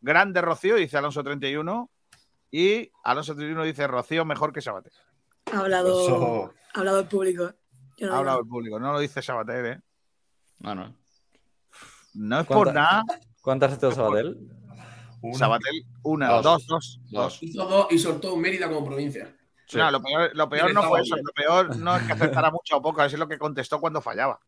[0.00, 1.90] Grande Rocío, dice Alonso 31.
[2.52, 4.92] Y Alonso 31 dice Rocío mejor que Sabater.
[5.52, 6.54] Ha hablado, Eso.
[6.74, 7.52] ha hablado el público.
[7.96, 9.80] Yo no Ha hablado el público, no lo dice Sabater, ¿eh?
[10.60, 10.94] No, no.
[12.14, 13.02] No es por ¿Cuánta- nada.
[13.40, 14.36] ¿Cuántas hecho Sabatel?
[15.22, 15.38] Una.
[15.38, 16.66] Sabatel, una, Dos.
[16.66, 17.42] dos, dos.
[17.42, 19.36] Hizo dos y soltó Mérida como provincia.
[19.66, 19.78] Sí.
[19.78, 21.16] No, lo peor, lo peor no fue eso.
[21.16, 24.40] Lo peor no es que acertara mucho o poco, es lo que contestó cuando fallaba.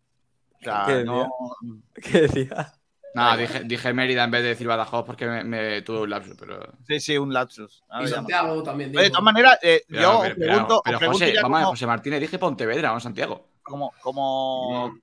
[0.63, 1.29] O sea, ¿Qué no-
[1.95, 2.73] ¿Qué decía?
[3.15, 6.35] Nada, dije, dije Mérida en vez de decir Badajoz porque me, me tuve un lapsus,
[6.39, 6.61] pero.
[6.87, 7.85] Sí, sí, un lapsus.
[7.91, 8.17] Ahora Y no.
[8.17, 8.91] Santiago también.
[8.91, 11.59] De todas maneras, eh, Pero, yo pero, os pregunto, pero os pregunto José, vamos a
[11.59, 13.49] ver, como, José Martínez, dije Pontevedra, vamos Santiago.
[13.63, 14.95] como, como-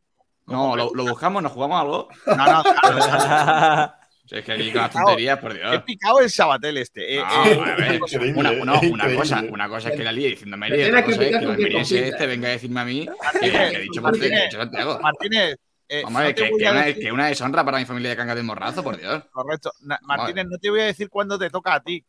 [0.48, 2.07] No, lo, lo buscamos, nos jugamos algo.
[2.26, 3.94] No, no, claro,
[4.38, 5.84] es que aquí con las tonterías, por He Dios.
[5.84, 7.15] picado el Sabatel este.
[7.15, 10.30] eh, No, eh, a ver, una, no, una cosa, una cosa es que la líe
[10.30, 11.76] diciendo otra cosa es que el
[12.06, 14.99] este venga a decirme a mí que, Martínez, que he dicho Martínez, he dicho Santiago.
[15.01, 15.56] Martínez,
[15.91, 17.65] eh, Vamos a ver, no te que, voy que a una, decir- que una deshonra
[17.65, 19.23] para mi familia de Cangas de Morrazo, por Dios.
[19.31, 19.72] Correcto.
[19.81, 22.06] Na- Martínez, no te voy a decir cuándo te toca a ti,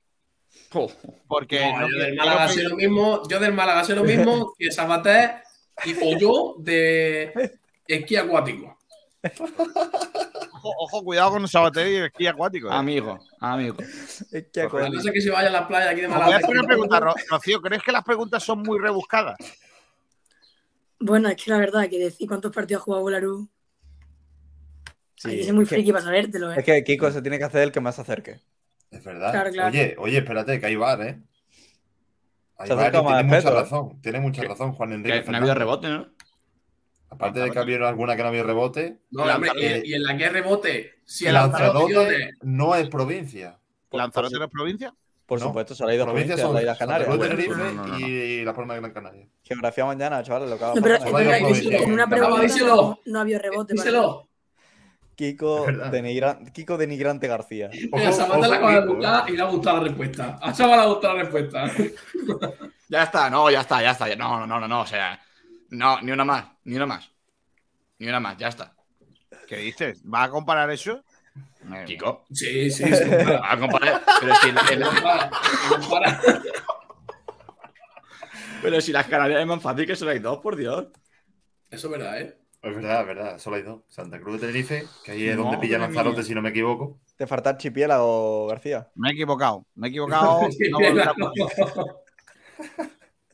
[1.27, 4.53] porque No, no yo del Málaga sé lo mismo, yo del Málaga sé lo mismo
[4.59, 5.37] que Sabater
[5.85, 7.33] y o yo de
[7.87, 8.77] esquí acuático.
[9.23, 12.69] Ojo, ojo, cuidado con Sabater y el esquí acuático.
[12.69, 12.73] ¿eh?
[12.75, 13.77] Amigo, amigo.
[13.81, 16.37] Es que no sé que se vaya a la playa aquí de Os voy a
[16.37, 16.67] hacer una Málaga.
[16.69, 17.61] pregunta, Ro- Rocío.
[17.63, 19.37] ¿Crees que las preguntas son muy rebuscadas?
[20.99, 23.49] Bueno, es que la verdad, que decir cuántos partidos ha jugado Bolarú,
[25.25, 26.57] hay que Sí, ser muy es que- friki para sabértelo, ¿eh?
[26.59, 28.41] Es que Kiko se tiene que hacer el que más se acerque.
[28.91, 29.31] Es verdad.
[29.33, 29.69] Claro, claro.
[29.71, 31.21] Oye, oye, espérate, que hay bar, ¿eh?
[32.59, 33.51] Hay tiene mucha ¿eh?
[33.51, 34.01] razón.
[34.03, 35.25] Tiene mucha razón, Juan Que Enrique.
[35.31, 36.09] no ha habido rebote, ¿no?
[37.11, 40.17] Aparte de que había alguna que no había rebote, No, hombre, eh, y, en la
[40.17, 43.59] que rebote, si el Lanzarote Lanzarote no es provincia.
[43.91, 44.95] ¿Lanzarote no es provincia?
[45.27, 45.47] Por No.
[45.47, 47.99] supuesto, solo hay dos Provincias provincias, son la Isla de Bueno, no, no, no, no.
[48.01, 49.27] y la Palma de Gran Canaria.
[49.43, 52.75] Geografía mañana, chavales, lo que haga No, pero hay en una pregunta díselo.
[52.77, 53.75] no, no ha habido rebote.
[53.75, 54.29] Díselo.
[55.15, 55.67] Kiko,
[56.53, 57.69] Kiko denigrante García.
[57.73, 60.39] Mira, Ojo, Samantha la acaba de Kiko, buscar y le ha gustado la respuesta.
[60.41, 61.65] A Chava le ha gustado la respuesta.
[62.89, 64.17] Ya está, no, ya está, ya está.
[64.17, 65.21] No, no, no, no, no, o sea.
[65.71, 67.11] No, ni una más, ni una más.
[67.99, 68.75] Ni una más, ya está.
[69.47, 70.01] ¿Qué dices?
[70.05, 71.03] ¿Vas a comparar eso?
[71.87, 72.25] Kiko.
[72.33, 73.05] Sí, sí, sí.
[73.43, 74.03] A comparar.
[74.21, 74.57] Pero si, el-
[78.63, 80.87] pero si las Canarias es más fácil que solo hay dos, por Dios.
[81.71, 82.37] Eso es verdad, ¿eh?
[82.63, 83.39] Es verdad, es verdad.
[83.39, 83.81] Solo hay dos.
[83.89, 86.99] Santa Cruz de Tenerife, que ahí es donde pilla Lanzarote, si no me equivoco.
[87.17, 88.89] Te falta archipiélago, García.
[88.97, 89.65] Me he equivocado.
[89.75, 90.41] Me he equivocado.
[90.71, 90.79] no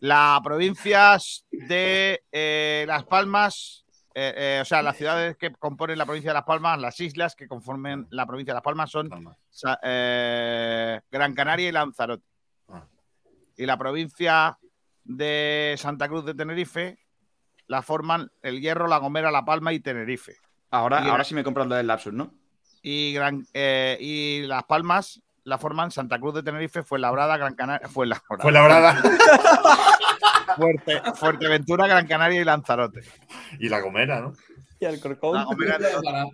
[0.01, 0.40] volverá a ocurrir.
[0.40, 6.05] Las provincias de eh, Las Palmas, eh, eh, o sea, las ciudades que componen la
[6.06, 9.09] provincia de Las Palmas, las islas que conformen la provincia de Las Palmas son
[11.10, 12.24] Gran Canaria y Lanzarote.
[12.68, 12.86] Ah.
[13.56, 14.59] Y la provincia
[15.05, 16.98] de Santa Cruz de Tenerife
[17.68, 20.36] la forman El Hierro, La Gomera, La Palma y Tenerife.
[20.70, 22.32] Ahora, Y- ahora sí me compras lo del lapsus, ¿no?
[22.82, 23.44] Y, Gran,
[23.98, 28.43] y Las Palmas la forman Santa Cruz de Tenerife, Fuenlabrada, Gran Canaria, Fuenlabrada.
[28.43, 29.01] Fue la brada.
[30.56, 33.01] Fuerte, Fuerteventura, Gran Canaria y Lanzarote.
[33.59, 34.32] y la Gomera, ¿no?
[34.81, 35.35] Y Alcorcón.
[35.35, 36.24] La Gomera- Para-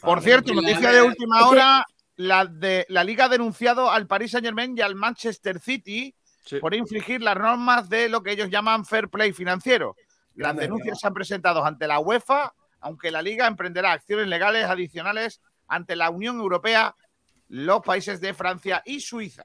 [0.00, 1.84] Por cierto, noticia de- última hora,
[2.16, 6.14] la, de, la Liga ha denunciado al Paris Saint Germain y al Manchester City
[6.44, 6.58] Sí.
[6.58, 9.94] por infringir las normas de lo que ellos llaman fair play financiero.
[10.34, 15.40] Las denuncias se han presentado ante la UEFA, aunque la Liga emprenderá acciones legales adicionales
[15.68, 16.94] ante la Unión Europea,
[17.50, 19.44] los países de Francia y Suiza.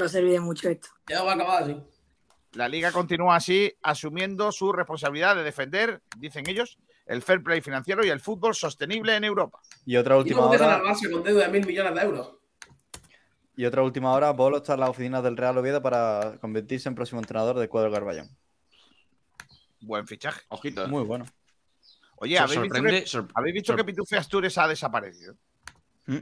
[0.00, 0.88] Va a servir de mucho esto.
[1.08, 1.76] Ya va a acabar así.
[2.52, 8.04] La Liga continúa así, asumiendo su responsabilidad de defender, dicen ellos, el fair play financiero
[8.04, 9.60] y el fútbol sostenible en Europa.
[9.86, 10.82] Y otra Y última dejan hora.
[10.82, 12.34] Barça con deuda de mil millones de euros.
[13.56, 16.94] Y otra última hora, Bolo está en las oficinas del Real Oviedo para convertirse en
[16.94, 18.28] próximo entrenador del cuadro Garballón.
[19.80, 20.42] Buen fichaje.
[20.48, 20.84] Ojito.
[20.84, 20.88] ¿eh?
[20.88, 21.24] Muy bueno.
[22.16, 23.04] Oye, ¿habéis visto, sorprende.
[23.04, 25.34] que, habéis visto que Pitufe Astures ha desaparecido?
[26.06, 26.18] ¿Mm?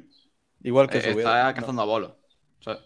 [0.63, 2.17] Igual que Eh, su está cazando a bolo.
[2.59, 2.79] O sea,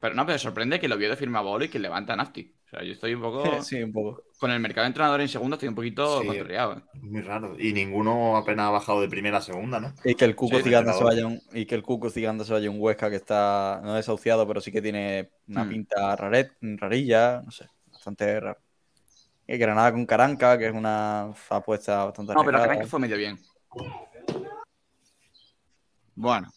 [0.00, 2.54] pero no, pero sorprende que el Oviedo firme a bolo y que levanta a Nafti.
[2.66, 3.42] O sea, yo estoy un poco.
[3.62, 4.22] Sí, un poco.
[4.38, 6.28] Con el mercado de entrenadores en segunda estoy un poquito Sí.
[6.30, 6.66] ¿eh?
[7.02, 7.54] Muy raro.
[7.58, 9.92] Y ninguno apenas ha bajado de primera a segunda, ¿no?
[10.04, 12.52] Y que el Cuco Sí, Ciganda se vaya un, y que el Cuco Ciganda se
[12.52, 15.68] vaya un Huesca que está no desahuciado, pero sí que tiene una Hmm.
[15.68, 18.58] pinta raret, rarilla, no sé, bastante raro.
[19.46, 22.68] Y Granada con Caranca, que es una apuesta bastante No, pero arriesgada.
[22.74, 23.38] creo que fue medio bien.
[26.14, 26.48] Bueno.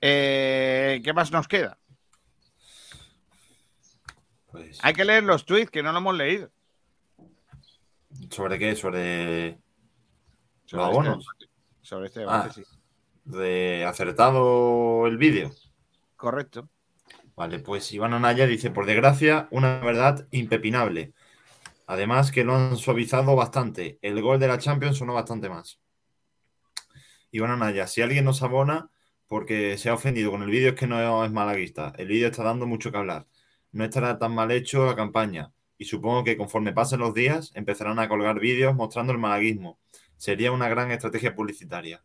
[0.00, 1.78] Eh, ¿Qué más nos queda?
[4.50, 6.50] Pues, Hay que leer los tweets que no lo hemos leído.
[8.30, 8.74] ¿Sobre qué?
[8.76, 9.60] Sobre los
[10.66, 11.26] Sobre abonos.
[11.38, 11.52] este-
[11.82, 12.22] sobre este Ah.
[12.22, 12.64] debate, sí.
[13.24, 15.50] De acertado el vídeo.
[16.16, 16.68] Correcto.
[17.34, 21.12] Vale, pues Iván Anaya dice, por desgracia, una verdad impepinable.
[21.86, 23.98] Además que lo han suavizado bastante.
[24.00, 25.78] El gol de la Champions sonó bastante más.
[27.30, 28.88] Iván Anaya, si alguien nos abona
[29.26, 31.92] porque se ha ofendido con el vídeo es que no es malaguista.
[31.98, 33.26] El vídeo está dando mucho que hablar.
[33.72, 35.52] No estará tan mal hecho la campaña.
[35.78, 39.78] Y supongo que conforme pasen los días empezarán a colgar vídeos mostrando el malaguismo.
[40.16, 42.02] Sería una gran estrategia publicitaria.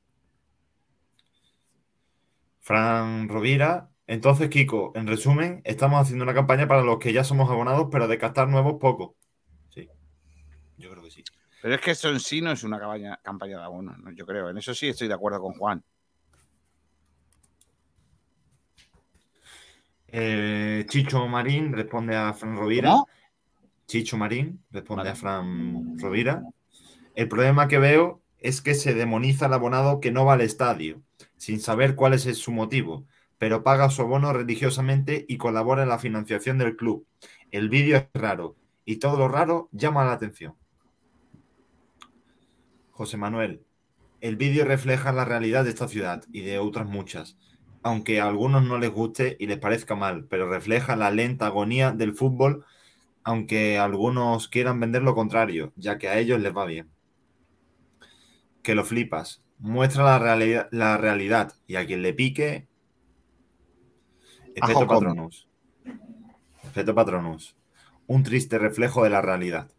[2.59, 3.89] Fran Rovira.
[4.07, 8.07] Entonces, Kiko, en resumen, estamos haciendo una campaña para los que ya somos abonados, pero
[8.07, 9.15] de captar nuevos poco.
[9.69, 9.89] Sí.
[10.77, 11.23] Yo creo que sí.
[11.61, 12.79] Pero es que eso en sí no es una
[13.23, 14.11] campaña, de abono, ¿no?
[14.11, 14.49] yo creo.
[14.49, 15.83] En eso sí estoy de acuerdo con Juan.
[20.11, 22.91] Eh, Chicho Marín responde a Fran Rovira.
[22.91, 23.07] ¿Cómo?
[23.87, 25.09] Chicho Marín responde Vale.
[25.11, 26.43] a Fran Rovira.
[27.15, 31.01] El problema que veo es que se demoniza al abonado que no va al estadio,
[31.37, 33.05] sin saber cuál es su motivo,
[33.37, 37.05] pero paga su abono religiosamente y colabora en la financiación del club.
[37.51, 38.55] El vídeo es raro
[38.85, 40.55] y todo lo raro llama la atención.
[42.91, 43.63] José Manuel,
[44.19, 47.37] el vídeo refleja la realidad de esta ciudad y de otras muchas,
[47.83, 51.91] aunque a algunos no les guste y les parezca mal, pero refleja la lenta agonía
[51.91, 52.65] del fútbol,
[53.23, 56.89] aunque algunos quieran vender lo contrario, ya que a ellos les va bien.
[58.63, 59.43] Que lo flipas.
[59.57, 62.67] muestra la realidad, la realidad y a quien le pique,
[64.59, 64.85] come.
[64.85, 65.47] Patronus.
[66.95, 67.55] Patronus.
[68.07, 69.71] Un triste reflejo de la realidad.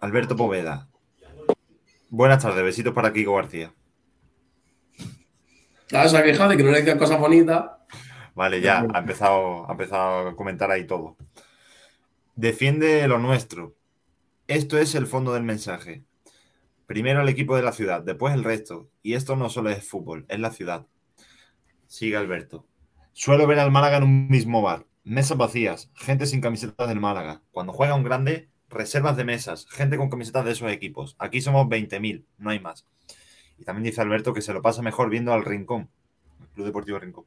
[0.00, 0.88] Alberto Poveda.
[2.10, 3.75] Buenas tardes, besitos para Kiko García.
[5.88, 7.64] Claro, se ha quejado de que no le decían cosas bonitas.
[8.34, 11.16] Vale, ya, ha empezado, ha empezado a comentar ahí todo.
[12.34, 13.76] Defiende lo nuestro.
[14.46, 16.04] Esto es el fondo del mensaje.
[16.86, 18.90] Primero el equipo de la ciudad, después el resto.
[19.02, 20.86] Y esto no solo es fútbol, es la ciudad.
[21.86, 22.66] Sigue Alberto.
[23.12, 24.86] Suelo ver al Málaga en un mismo bar.
[25.02, 27.42] Mesas vacías, gente sin camisetas del Málaga.
[27.52, 31.16] Cuando juega un grande, reservas de mesas, gente con camisetas de esos equipos.
[31.18, 32.86] Aquí somos 20.000, no hay más.
[33.58, 35.88] Y también dice Alberto que se lo pasa mejor viendo al Rincón,
[36.40, 37.24] el Club Deportivo Rincón.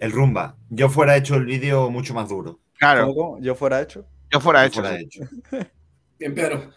[0.00, 0.56] El Rumba.
[0.70, 2.60] Yo fuera hecho el vídeo mucho más duro.
[2.78, 3.06] Claro.
[3.08, 3.40] ¿Cómo, cómo?
[3.40, 4.06] Yo fuera hecho.
[4.30, 4.80] Yo fuera Yo hecho.
[4.80, 5.04] fuera sí.
[5.04, 5.24] hecho.
[6.18, 6.70] Bien, Pedro.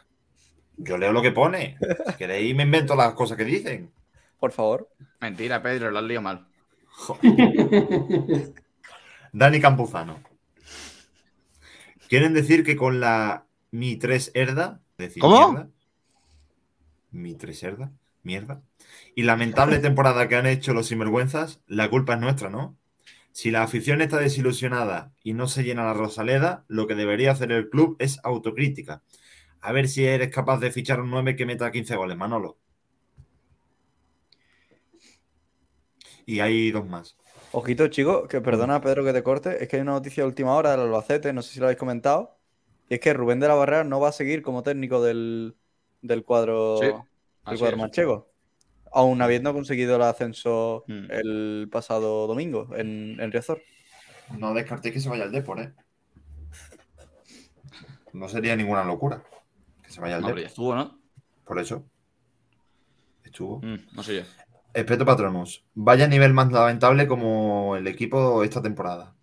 [0.78, 1.78] Yo leo lo que pone.
[2.08, 3.92] Si queréis, me invento las cosas que dicen.
[4.40, 4.90] Por favor.
[5.20, 6.48] Mentira, Pedro, lo has liado mal.
[9.34, 10.20] Dani Campuzano.
[12.10, 14.82] ¿Quieren decir que con la Mi 3 Herda?
[14.98, 15.52] decir ¿Cómo?
[15.52, 15.70] mierda?
[17.12, 17.94] Mi 3 Herda,
[18.24, 18.64] mierda.
[19.16, 22.78] Y lamentable temporada que han hecho los sinvergüenzas, la culpa es nuestra, ¿no?
[23.34, 27.52] Si la afición está desilusionada y no se llena la Rosaleda, lo que debería hacer
[27.52, 29.04] el club es autocrítica.
[29.62, 32.58] A ver si eres capaz de fichar un 9 que meta 15 goles, Manolo.
[36.26, 37.18] Y hay dos más.
[37.52, 39.64] Ojito, chicos, que perdona, Pedro, que te corte.
[39.64, 41.80] Es que hay una noticia de última hora del Albacete, no sé si lo habéis
[41.80, 42.38] comentado.
[42.90, 45.56] Y es que Rubén de la Barrera no va a seguir como técnico del,
[46.02, 47.78] del cuadro, Sí, del cuadro es.
[47.78, 48.32] manchego.
[48.94, 51.06] Aún habiendo conseguido el ascenso Mm.
[51.12, 53.62] el pasado domingo en, en Riazor.
[54.38, 55.74] No descartéis que se vaya al Depor, ¿eh?
[58.14, 59.24] No sería ninguna locura
[59.84, 60.44] que se vaya al No, Depor.
[60.44, 61.00] estuvo, ¿no?
[61.46, 61.86] Por eso.
[63.24, 63.60] Estuvo.
[63.62, 64.22] Mm, no sé yo.
[64.74, 65.66] Espeto Patronus.
[65.74, 69.16] Vaya nivel más lamentable como el equipo esta temporada.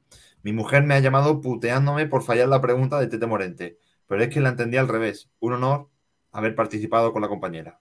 [0.43, 4.29] Mi mujer me ha llamado puteándome por fallar la pregunta de Tete Morente, pero es
[4.33, 5.31] que la entendí al revés.
[5.41, 5.89] Un honor
[6.33, 7.81] haber participado con la compañera.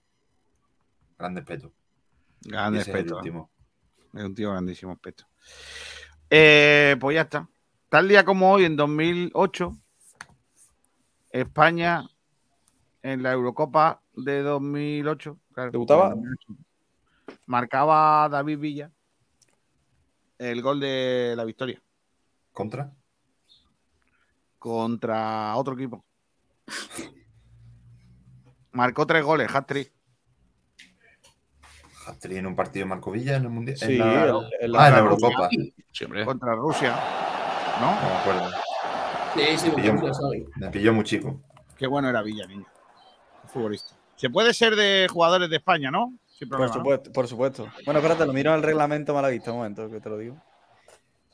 [1.17, 1.73] Grande espeto.
[2.41, 3.49] Grande ese es último.
[4.13, 5.25] Es un tío grandísimo espeto.
[6.29, 7.47] Eh, pues ya está.
[7.89, 9.77] Tal día como hoy, en 2008,
[11.31, 12.09] España
[13.01, 15.37] en la Eurocopa de 2008.
[15.53, 16.09] claro, ¿Debutaba?
[16.09, 16.55] 2008,
[17.45, 18.91] Marcaba David Villa
[20.37, 21.81] el gol de la victoria
[22.51, 22.93] ¿Contra?
[24.59, 26.03] contra otro equipo.
[28.77, 29.91] Marcó tres goles, hat-trick.
[32.05, 33.75] Hat-trick en un partido de Marco Villa en el Mundial.
[33.75, 34.23] Sí, en la...
[34.25, 34.29] el-
[34.61, 35.49] el- ah, en la Eurocopa.
[35.49, 35.73] Sí,
[36.23, 36.95] contra Rusia.
[37.81, 37.95] ¿No?
[37.95, 38.51] No me acuerdo.
[39.33, 39.93] Sí, sí, Me pilló,
[40.57, 41.41] me pilló muy chico.
[41.75, 42.65] Qué bueno era Villa, niño.
[43.51, 43.95] Futbolista.
[44.15, 46.13] Se puede ser de jugadores de España, ¿no?
[46.27, 46.75] Sin Por problema.
[46.75, 46.79] ¿no?
[46.81, 47.67] supuesto, por supuesto.
[47.83, 50.37] Bueno, espérate, lo miro en el reglamento malaguista, un momento, que te lo digo.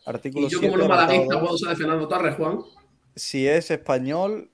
[0.05, 2.59] Artículo Y yo, 7, como no malaguista, puedo usar de Fernando Torres, Juan.
[3.17, 4.49] Si es español,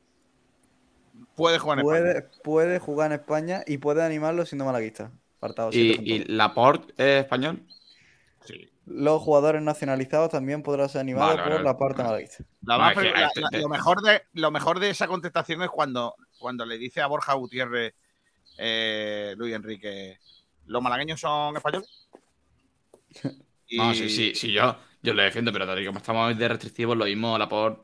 [1.39, 2.01] Puede jugar en España.
[2.03, 5.11] puede, puede jugar en España y puede animarlo siendo malaguista.
[5.37, 6.03] Apartado ¿Y, 7.
[6.05, 7.63] y Laporte es español?
[8.85, 11.63] Los jugadores nacionalizados también podrán ser animados Vale, por vale.
[11.63, 12.43] la parte malaguista.
[12.63, 15.69] La No, la- este- la- te- lo, mejor de, lo mejor de esa contestación es
[15.69, 17.93] cuando, cuando le dice a Borja Gutiérrez,
[18.57, 20.17] eh, Luis Enrique,
[20.65, 22.07] ¿los malagueños son españoles?
[23.67, 26.47] Y- No, sí, sí, sí, yo, yo lo defiendo, pero tal y como estamos de
[26.47, 27.81] restrictivos, lo mismo Laporte.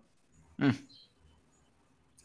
[0.58, 0.70] Mm.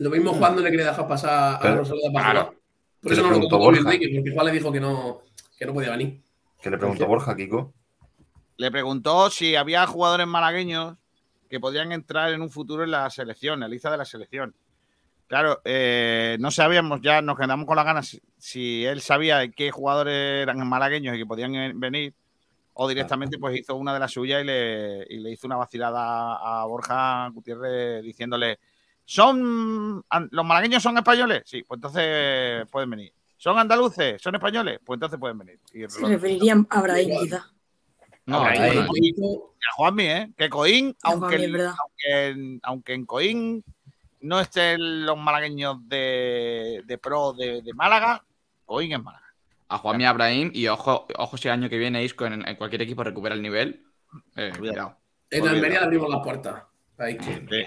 [0.00, 2.40] Lo mismo Juan no le quería dejar pasar a Pero- Rosaleda para claro.
[2.46, 2.60] jugar.
[3.00, 3.80] Por Que eso le no lo Borja.
[3.80, 5.20] Enrique, porque Juan le dijo que no,
[5.58, 6.20] que no podía venir.
[6.60, 7.72] ¿Qué le preguntó Borja, Kiko?
[8.56, 10.96] le preguntó si había jugadores malagueños
[11.48, 14.54] que podrían entrar en un futuro en la selección, en la lista de la selección.
[15.28, 19.70] Claro, eh, no sabíamos ya, nos quedamos con las ganas si, si él sabía qué
[19.70, 22.12] jugadores eran malagueños y que podían venir,
[22.74, 26.36] o directamente pues hizo una de las suyas y le, y le hizo una vacilada
[26.36, 28.58] a Borja Gutiérrez diciéndole,
[29.10, 31.42] ¿son los malagueños son españoles?
[31.44, 33.12] Sí, pues entonces pueden venir.
[33.36, 34.22] ¿Son andaluces?
[34.22, 34.78] ¿Son españoles?
[34.84, 35.58] Pues entonces pueden venir.
[35.72, 37.50] Y Se referirían a Brahim, quizá.
[38.26, 38.52] No, a
[39.76, 40.32] Juanmi, ¿eh?
[40.36, 43.64] Que Coín, aunque, Juanmi, aunque, en, aunque en Coín
[44.20, 48.22] no estén los malagueños de, de pro de, de Málaga,
[48.64, 49.26] Coín es Málaga.
[49.68, 52.82] a Juanmi Abraham y ojo, ojo si el año que viene Isco en, en cualquier
[52.82, 53.84] equipo recupera el nivel.
[54.36, 54.96] Eh, cuidado.
[55.30, 55.48] En.
[55.48, 56.62] Almería le abrimos las puertas.
[56.98, 57.66] Ahí que.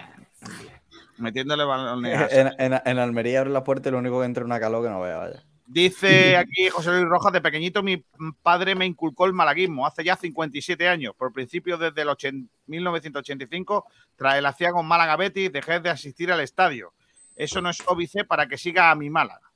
[1.17, 2.17] Metiéndole balones.
[2.17, 4.59] a- En, en- en Almería abre la puerta y lo único que entra es una
[4.59, 5.43] calor que no vea, vaya.
[5.65, 8.03] Dice aquí José Luis Rojas, de pequeñito mi
[8.41, 11.13] padre me inculcó el malaguismo hace ya 57 años.
[11.17, 13.85] Por principio, desde el 80 1985,
[14.15, 16.93] tras el aciago Málaga Betis, dejé de asistir al estadio.
[17.35, 19.51] Eso no es óbice para que siga a mi Málaga.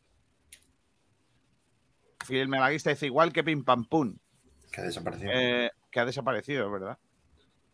[2.26, 4.18] fiel malaguista, dice igual que Pim Pam Pum.
[4.72, 5.32] Que ha desaparecido.
[5.34, 6.98] Eh, que ha desaparecido, es verdad.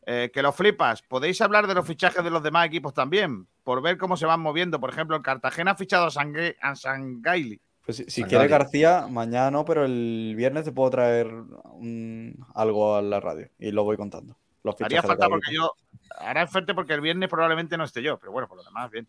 [0.05, 1.01] Eh, que lo flipas.
[1.01, 3.47] ¿Podéis hablar de los fichajes de los demás equipos también?
[3.63, 4.79] Por ver cómo se van moviendo.
[4.79, 7.61] Por ejemplo, el Cartagena ha fichado a, Sangue- a Sangaili.
[7.85, 12.95] Pues si, si quieres García, mañana no, pero el viernes te puedo traer un- algo
[12.95, 14.37] a la radio y lo voy contando.
[14.63, 15.71] Los Haría falta porque yo.
[16.17, 19.07] Hará falta porque el viernes probablemente no esté yo, pero bueno, por lo demás, bien.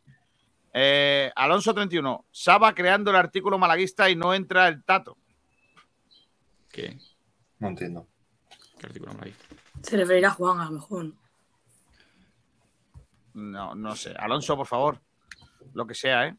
[0.73, 2.25] Eh, Alonso 31.
[2.33, 5.16] Saba creando el artículo malaguista y no entra el tato.
[6.73, 6.99] ¿Qué?
[7.61, 8.07] No entiendo.
[8.79, 9.45] ¿Qué artículo malaguista?
[9.82, 11.12] Se referirá a Juan, a lo mejor.
[13.34, 14.14] No, no sé.
[14.18, 15.01] Alonso, por favor.
[15.74, 16.36] Lo que sea, ¿eh?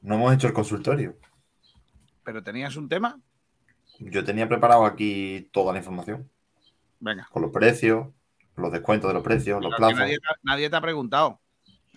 [0.00, 1.16] No hemos hecho el consultorio.
[2.24, 3.18] Pero tenías un tema.
[3.98, 6.30] Yo tenía preparado aquí toda la información.
[7.00, 7.28] Venga.
[7.32, 8.08] Con los precios,
[8.56, 9.98] los descuentos de los precios, los Pero plazos.
[9.98, 11.40] nadie, te- nadie te ha preguntado.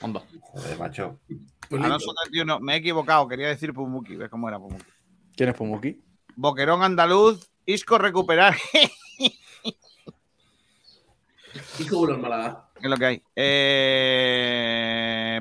[0.01, 1.19] Joder, macho.
[1.71, 2.59] Alonso 31.
[2.59, 3.27] Me he equivocado.
[3.27, 4.15] Quería decir Pumuki.
[4.17, 4.83] ¿Ves cómo era Pumuki?
[5.35, 6.01] ¿Quién es Pumuki?
[6.35, 7.49] Boquerón andaluz.
[7.65, 8.55] Isco recuperar.
[11.80, 12.69] Y como los Málaga.
[12.81, 13.23] es lo que hay.
[14.15, 14.61] Eh,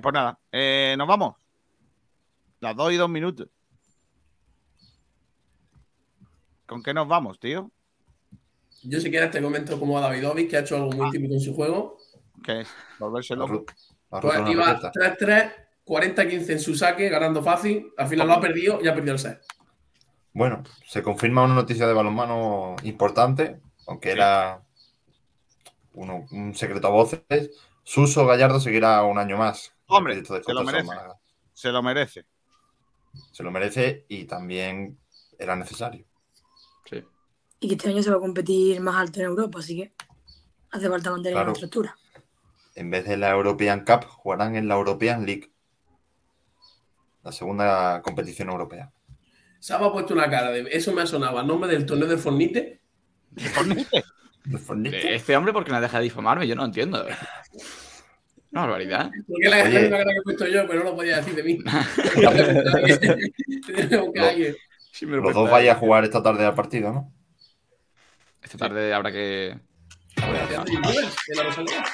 [0.03, 0.39] pues nada.
[0.53, 1.35] eh, Nos vamos.
[2.61, 3.49] Las dos y dos minutos.
[6.67, 7.71] ¿Con qué nos vamos, tío?
[8.83, 10.97] Yo si quieres te comento como a Davidovic, que ha hecho algo Ah.
[10.97, 11.99] muy típico en su juego.
[12.43, 12.69] ¿Qué es?
[12.99, 13.65] Volverse loco.
[14.09, 15.53] Pues iba 3-3,
[15.85, 17.93] 40-15 en su saque, ganando fácil.
[17.97, 19.41] Al final lo ha perdido y ha perdido el set.
[20.33, 24.63] Bueno, se confirma una noticia de balonmano importante, aunque era
[25.95, 27.23] uno- un secreto a voces.
[27.83, 29.73] Suso Gallardo seguirá un año más.
[29.87, 30.89] Hombre, de se lo merece.
[31.53, 32.27] Se lo merece.
[33.33, 34.99] Se lo merece y también
[35.39, 36.05] era necesario.
[36.89, 37.05] Sí.
[37.61, 39.93] Y que este año se va a competir más alto en Europa, así que
[40.71, 41.47] hace falta mantener Claro.
[41.49, 41.97] la estructura.
[42.75, 45.53] En vez de la European Cup, jugarán en la European League.
[47.23, 48.93] La segunda competición europea.
[49.61, 50.69] Saba ha puesto una cara de.
[50.73, 51.41] Eso me ha sonado.
[51.41, 52.81] ¿El nombre del torneo de Fornite?
[53.37, 54.03] Eh,
[54.45, 56.47] Este hombre, ¿por qué no deja de difamarme?
[56.47, 57.05] Yo no entiendo.
[58.53, 59.11] Una barbaridad.
[59.27, 59.91] Porque la, la Oye.
[59.91, 61.59] cara que he puesto yo, pero no lo podía decir de mí.
[65.01, 67.13] Los dos vais a jugar esta tarde al partido, ¿no?
[68.43, 69.59] Esta tarde habrá que.
[70.17, 71.85] Rosalía.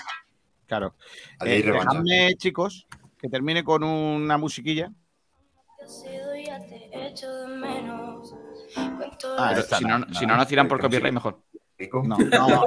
[0.66, 0.96] Claro.
[1.44, 2.86] Eh, dejadme, chicos,
[3.18, 4.90] que termine con una musiquilla.
[9.38, 11.40] Ah, si no, no, si no nos tiran por copyright, mejor.
[12.04, 12.64] No, no,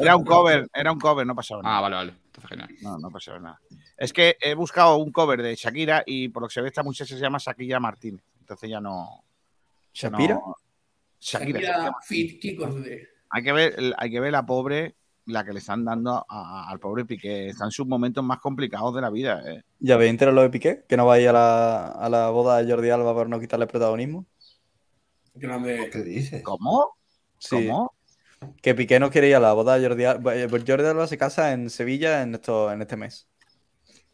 [0.00, 1.78] era un cover, era un cover, no pasaba nada.
[1.78, 2.14] Ah, vale, vale.
[2.26, 2.68] Entonces, genial.
[2.82, 3.60] No, no pasaba nada.
[3.96, 6.82] Es que he buscado un cover de Shakira y por lo que se ve esta
[6.82, 8.22] muchacha se llama Shakira Martínez.
[8.40, 9.24] Entonces ya no.
[9.94, 10.34] ya ¿Shakira?
[10.34, 10.56] no-
[11.20, 11.60] Shakira.
[11.60, 11.92] Shakira.
[12.06, 12.68] Fit Kiko.
[13.30, 16.78] Hay que ver, hay que ver la pobre, la que le están dando a- al
[16.80, 17.48] pobre Piqué.
[17.48, 19.42] Está en sus momentos más complicados de la vida.
[19.46, 19.62] eh.
[19.78, 20.84] ¿Ya veis entero lo de Piqué?
[20.88, 23.38] ¿Que no va a ir a la, a la boda de Jordi Alba por no
[23.40, 24.26] quitarle protagonismo?
[25.34, 25.88] Grande.
[25.90, 26.42] ¿Qué dices?
[26.42, 26.96] ¿Cómo?
[27.38, 27.66] Sí.
[27.68, 27.94] ¿Cómo?
[28.60, 30.36] Que Piqué no quiere ir a la boda de Jordi Alba.
[30.36, 33.28] eh, pues Jordi Alba se casa en Sevilla en, esto, en este mes.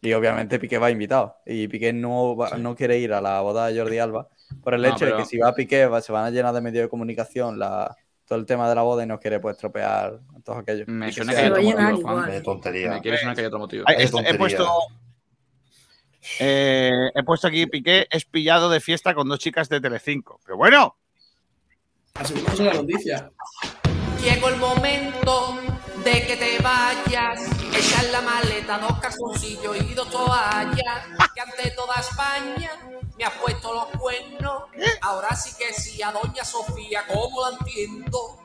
[0.00, 1.36] Y obviamente Piqué va invitado.
[1.44, 4.28] Y Piqué no, va- no quiere ir a la boda de Jordi Alba
[4.62, 6.60] por el No, hecho de que si va Piqué va- se van a llenar de
[6.60, 7.96] medios de comunicación la,
[8.26, 10.84] todo el tema de la boda y no quiere pues tropear todo aquello.
[10.86, 11.96] Me suena que hay otro motivo, Juan.
[11.98, 12.30] igual.
[12.30, 12.90] Qué tontería.
[12.90, 13.84] Me quiere sonar que hay otro motivo.
[13.88, 14.68] He- puesto.
[16.40, 20.40] eh, he puesto aquí Piqué es pillado de fiesta con dos chicas de Telecinco.
[20.44, 20.96] Pero bueno,
[22.14, 23.30] Aseguramos la noticia.
[24.20, 25.58] Llegó el momento
[26.04, 27.40] de que te vayas.
[27.74, 31.06] Echar la maleta, dos calzoncillos y dos toallas.
[31.34, 32.70] Que ante toda España
[33.16, 34.64] me has puesto los cuernos.
[35.02, 38.44] Ahora sí que sí, a Doña Sofía, ¿cómo la entiendo?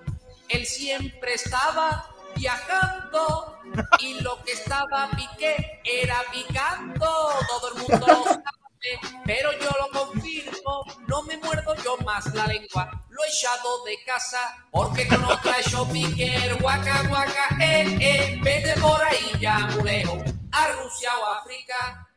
[0.50, 3.60] Él siempre estaba viajando
[4.00, 7.06] y lo que estaba piqué era picando.
[7.48, 10.84] Todo el mundo lo sabe, pero yo lo confirmo.
[11.08, 13.03] No me muerdo yo más la lengua.
[13.14, 16.52] Lo he echado de casa porque con otra yo piqué.
[16.60, 18.40] Guaca, guaca, eh, eh.
[18.42, 20.24] Vete por ahí ya, muy lejos.
[20.52, 22.10] A Rusia o África.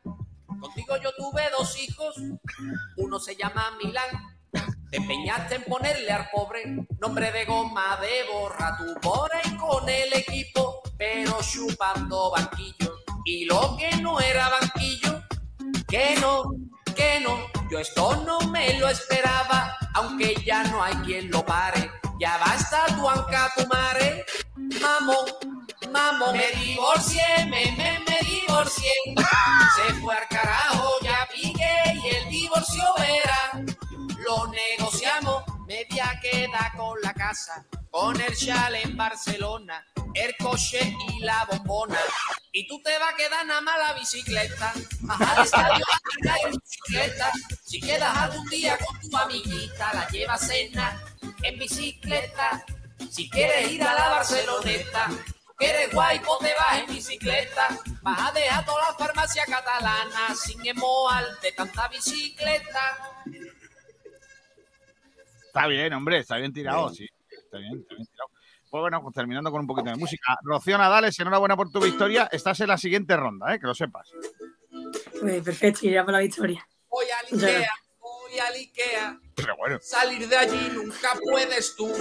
[0.59, 2.15] Contigo yo tuve dos hijos.
[2.95, 4.09] Uno se llama Milán.
[4.89, 6.63] Te empeñaste en ponerle al pobre
[6.99, 12.95] nombre de goma de borra tú por ahí con el equipo, pero chupando banquillo.
[13.23, 15.21] Y lo que no era banquillo,
[15.87, 16.55] que no,
[16.97, 21.91] que no, yo esto no me lo esperaba, aunque ya no hay quien lo pare.
[22.19, 24.25] Ya basta tu anca, tu mare,
[24.81, 25.25] mamón,
[25.91, 26.35] mamón.
[26.35, 28.91] Me divorcié, me, me, me divorcié.
[29.75, 33.63] Se fue al carajo, ya piqué y el divorcio era
[34.27, 41.19] lo negociamos, media queda con la casa, con el chale en Barcelona, el coche y
[41.19, 41.99] la bombona.
[42.51, 44.73] Y tú te vas a quedar nada más la bicicleta,
[45.09, 45.85] al estadio
[46.43, 47.31] en bicicleta,
[47.63, 50.97] Si quedas algún día con tu amiguita, la llevas a cenar
[51.43, 52.65] en bicicleta.
[53.11, 55.09] Si quieres ir a la Barceloneta,
[55.57, 57.79] que eres guay, pues te vas en bicicleta.
[58.01, 62.97] Vas a dejar toda la farmacia catalana sin emoal de tanta bicicleta.
[65.45, 67.07] Está bien, hombre, está bien tirado, sí.
[67.29, 68.26] Está bien, está bien tirado.
[68.77, 70.37] Pues bueno, pues terminando con un poquito de música.
[70.43, 72.29] Rocío Nadales, enhorabuena por tu victoria.
[72.31, 73.59] Estás en la siguiente ronda, ¿eh?
[73.59, 74.11] que lo sepas.
[75.19, 76.63] Pues perfecto, iría por la victoria.
[76.87, 79.19] Voy Muchas Ikea, voy al Ikea.
[79.33, 79.79] Pero bueno.
[79.81, 81.91] Salir de allí nunca puedes tú.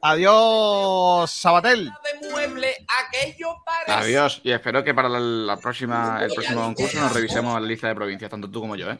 [0.00, 1.92] Adiós, Sabatel.
[3.86, 4.40] Adiós.
[4.42, 7.94] Y espero que para la, la próxima, el próximo concurso nos revisemos la lista de
[7.94, 8.98] provincias, tanto tú como yo, ¿eh?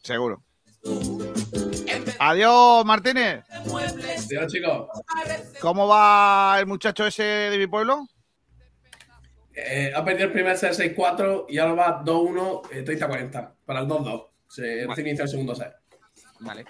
[0.00, 0.44] Seguro.
[2.18, 3.44] Adiós, Martínez.
[3.50, 4.88] Adiós, chicos.
[5.60, 8.06] ¿Cómo va el muchacho ese de mi pueblo?
[9.54, 13.86] Eh, ha perdido el primer set 6-4 y ahora va 2-1, eh, 30-40 para el
[13.86, 14.26] 2-2.
[14.48, 15.72] Se recién inicia el segundo set.
[16.40, 16.64] Vale.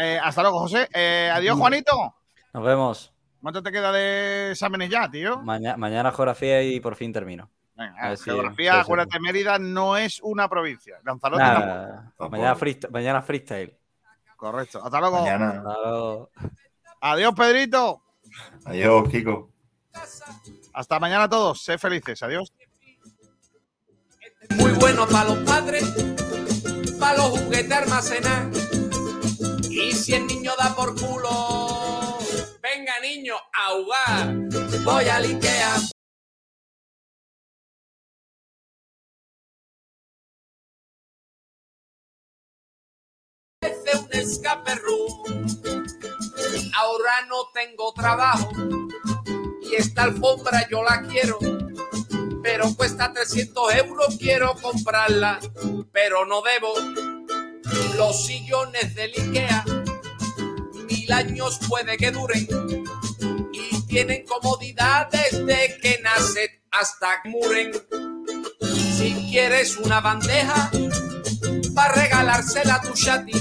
[0.00, 0.88] Eh, hasta luego, José.
[0.94, 2.14] Eh, adiós, Juanito.
[2.52, 3.12] Nos vemos.
[3.42, 5.38] ¿Cuánto te queda de exámenes ya, tío?
[5.42, 7.50] Maña- mañana geografía y por fin termino.
[7.76, 8.78] Venga, A si- geografía, sí.
[8.80, 10.98] acuérdate, Mérida no es una provincia.
[11.04, 13.76] Lanzarote mañana, freest- mañana freestyle.
[14.36, 14.80] Correcto.
[14.84, 15.20] Hasta luego.
[15.22, 15.48] Mañana.
[15.50, 16.30] Hasta luego.
[17.00, 18.02] Adiós, Pedrito.
[18.66, 19.50] Adiós, Kiko.
[20.72, 21.62] Hasta mañana a todos.
[21.62, 22.22] Sé felices.
[22.22, 22.52] Adiós.
[24.58, 25.84] Muy bueno para los padres,
[27.00, 28.50] para los juguetes almacenar.
[29.70, 32.18] Y si el niño da por culo,
[32.62, 34.34] venga niño, a jugar.
[34.84, 35.74] Voy al Ikea.
[43.64, 45.46] Parece un escape room.
[46.76, 48.52] Ahora no tengo trabajo
[49.62, 51.38] y esta alfombra yo la quiero
[52.44, 55.40] pero cuesta 300 euros, quiero comprarla,
[55.92, 56.74] pero no debo.
[57.96, 59.64] Los sillones del Ikea,
[60.86, 62.46] mil años puede que duren,
[63.50, 67.72] y tienen comodidad desde que nacen hasta que muren.
[68.98, 70.70] Si quieres una bandeja,
[71.74, 73.32] para regalársela a tu chati,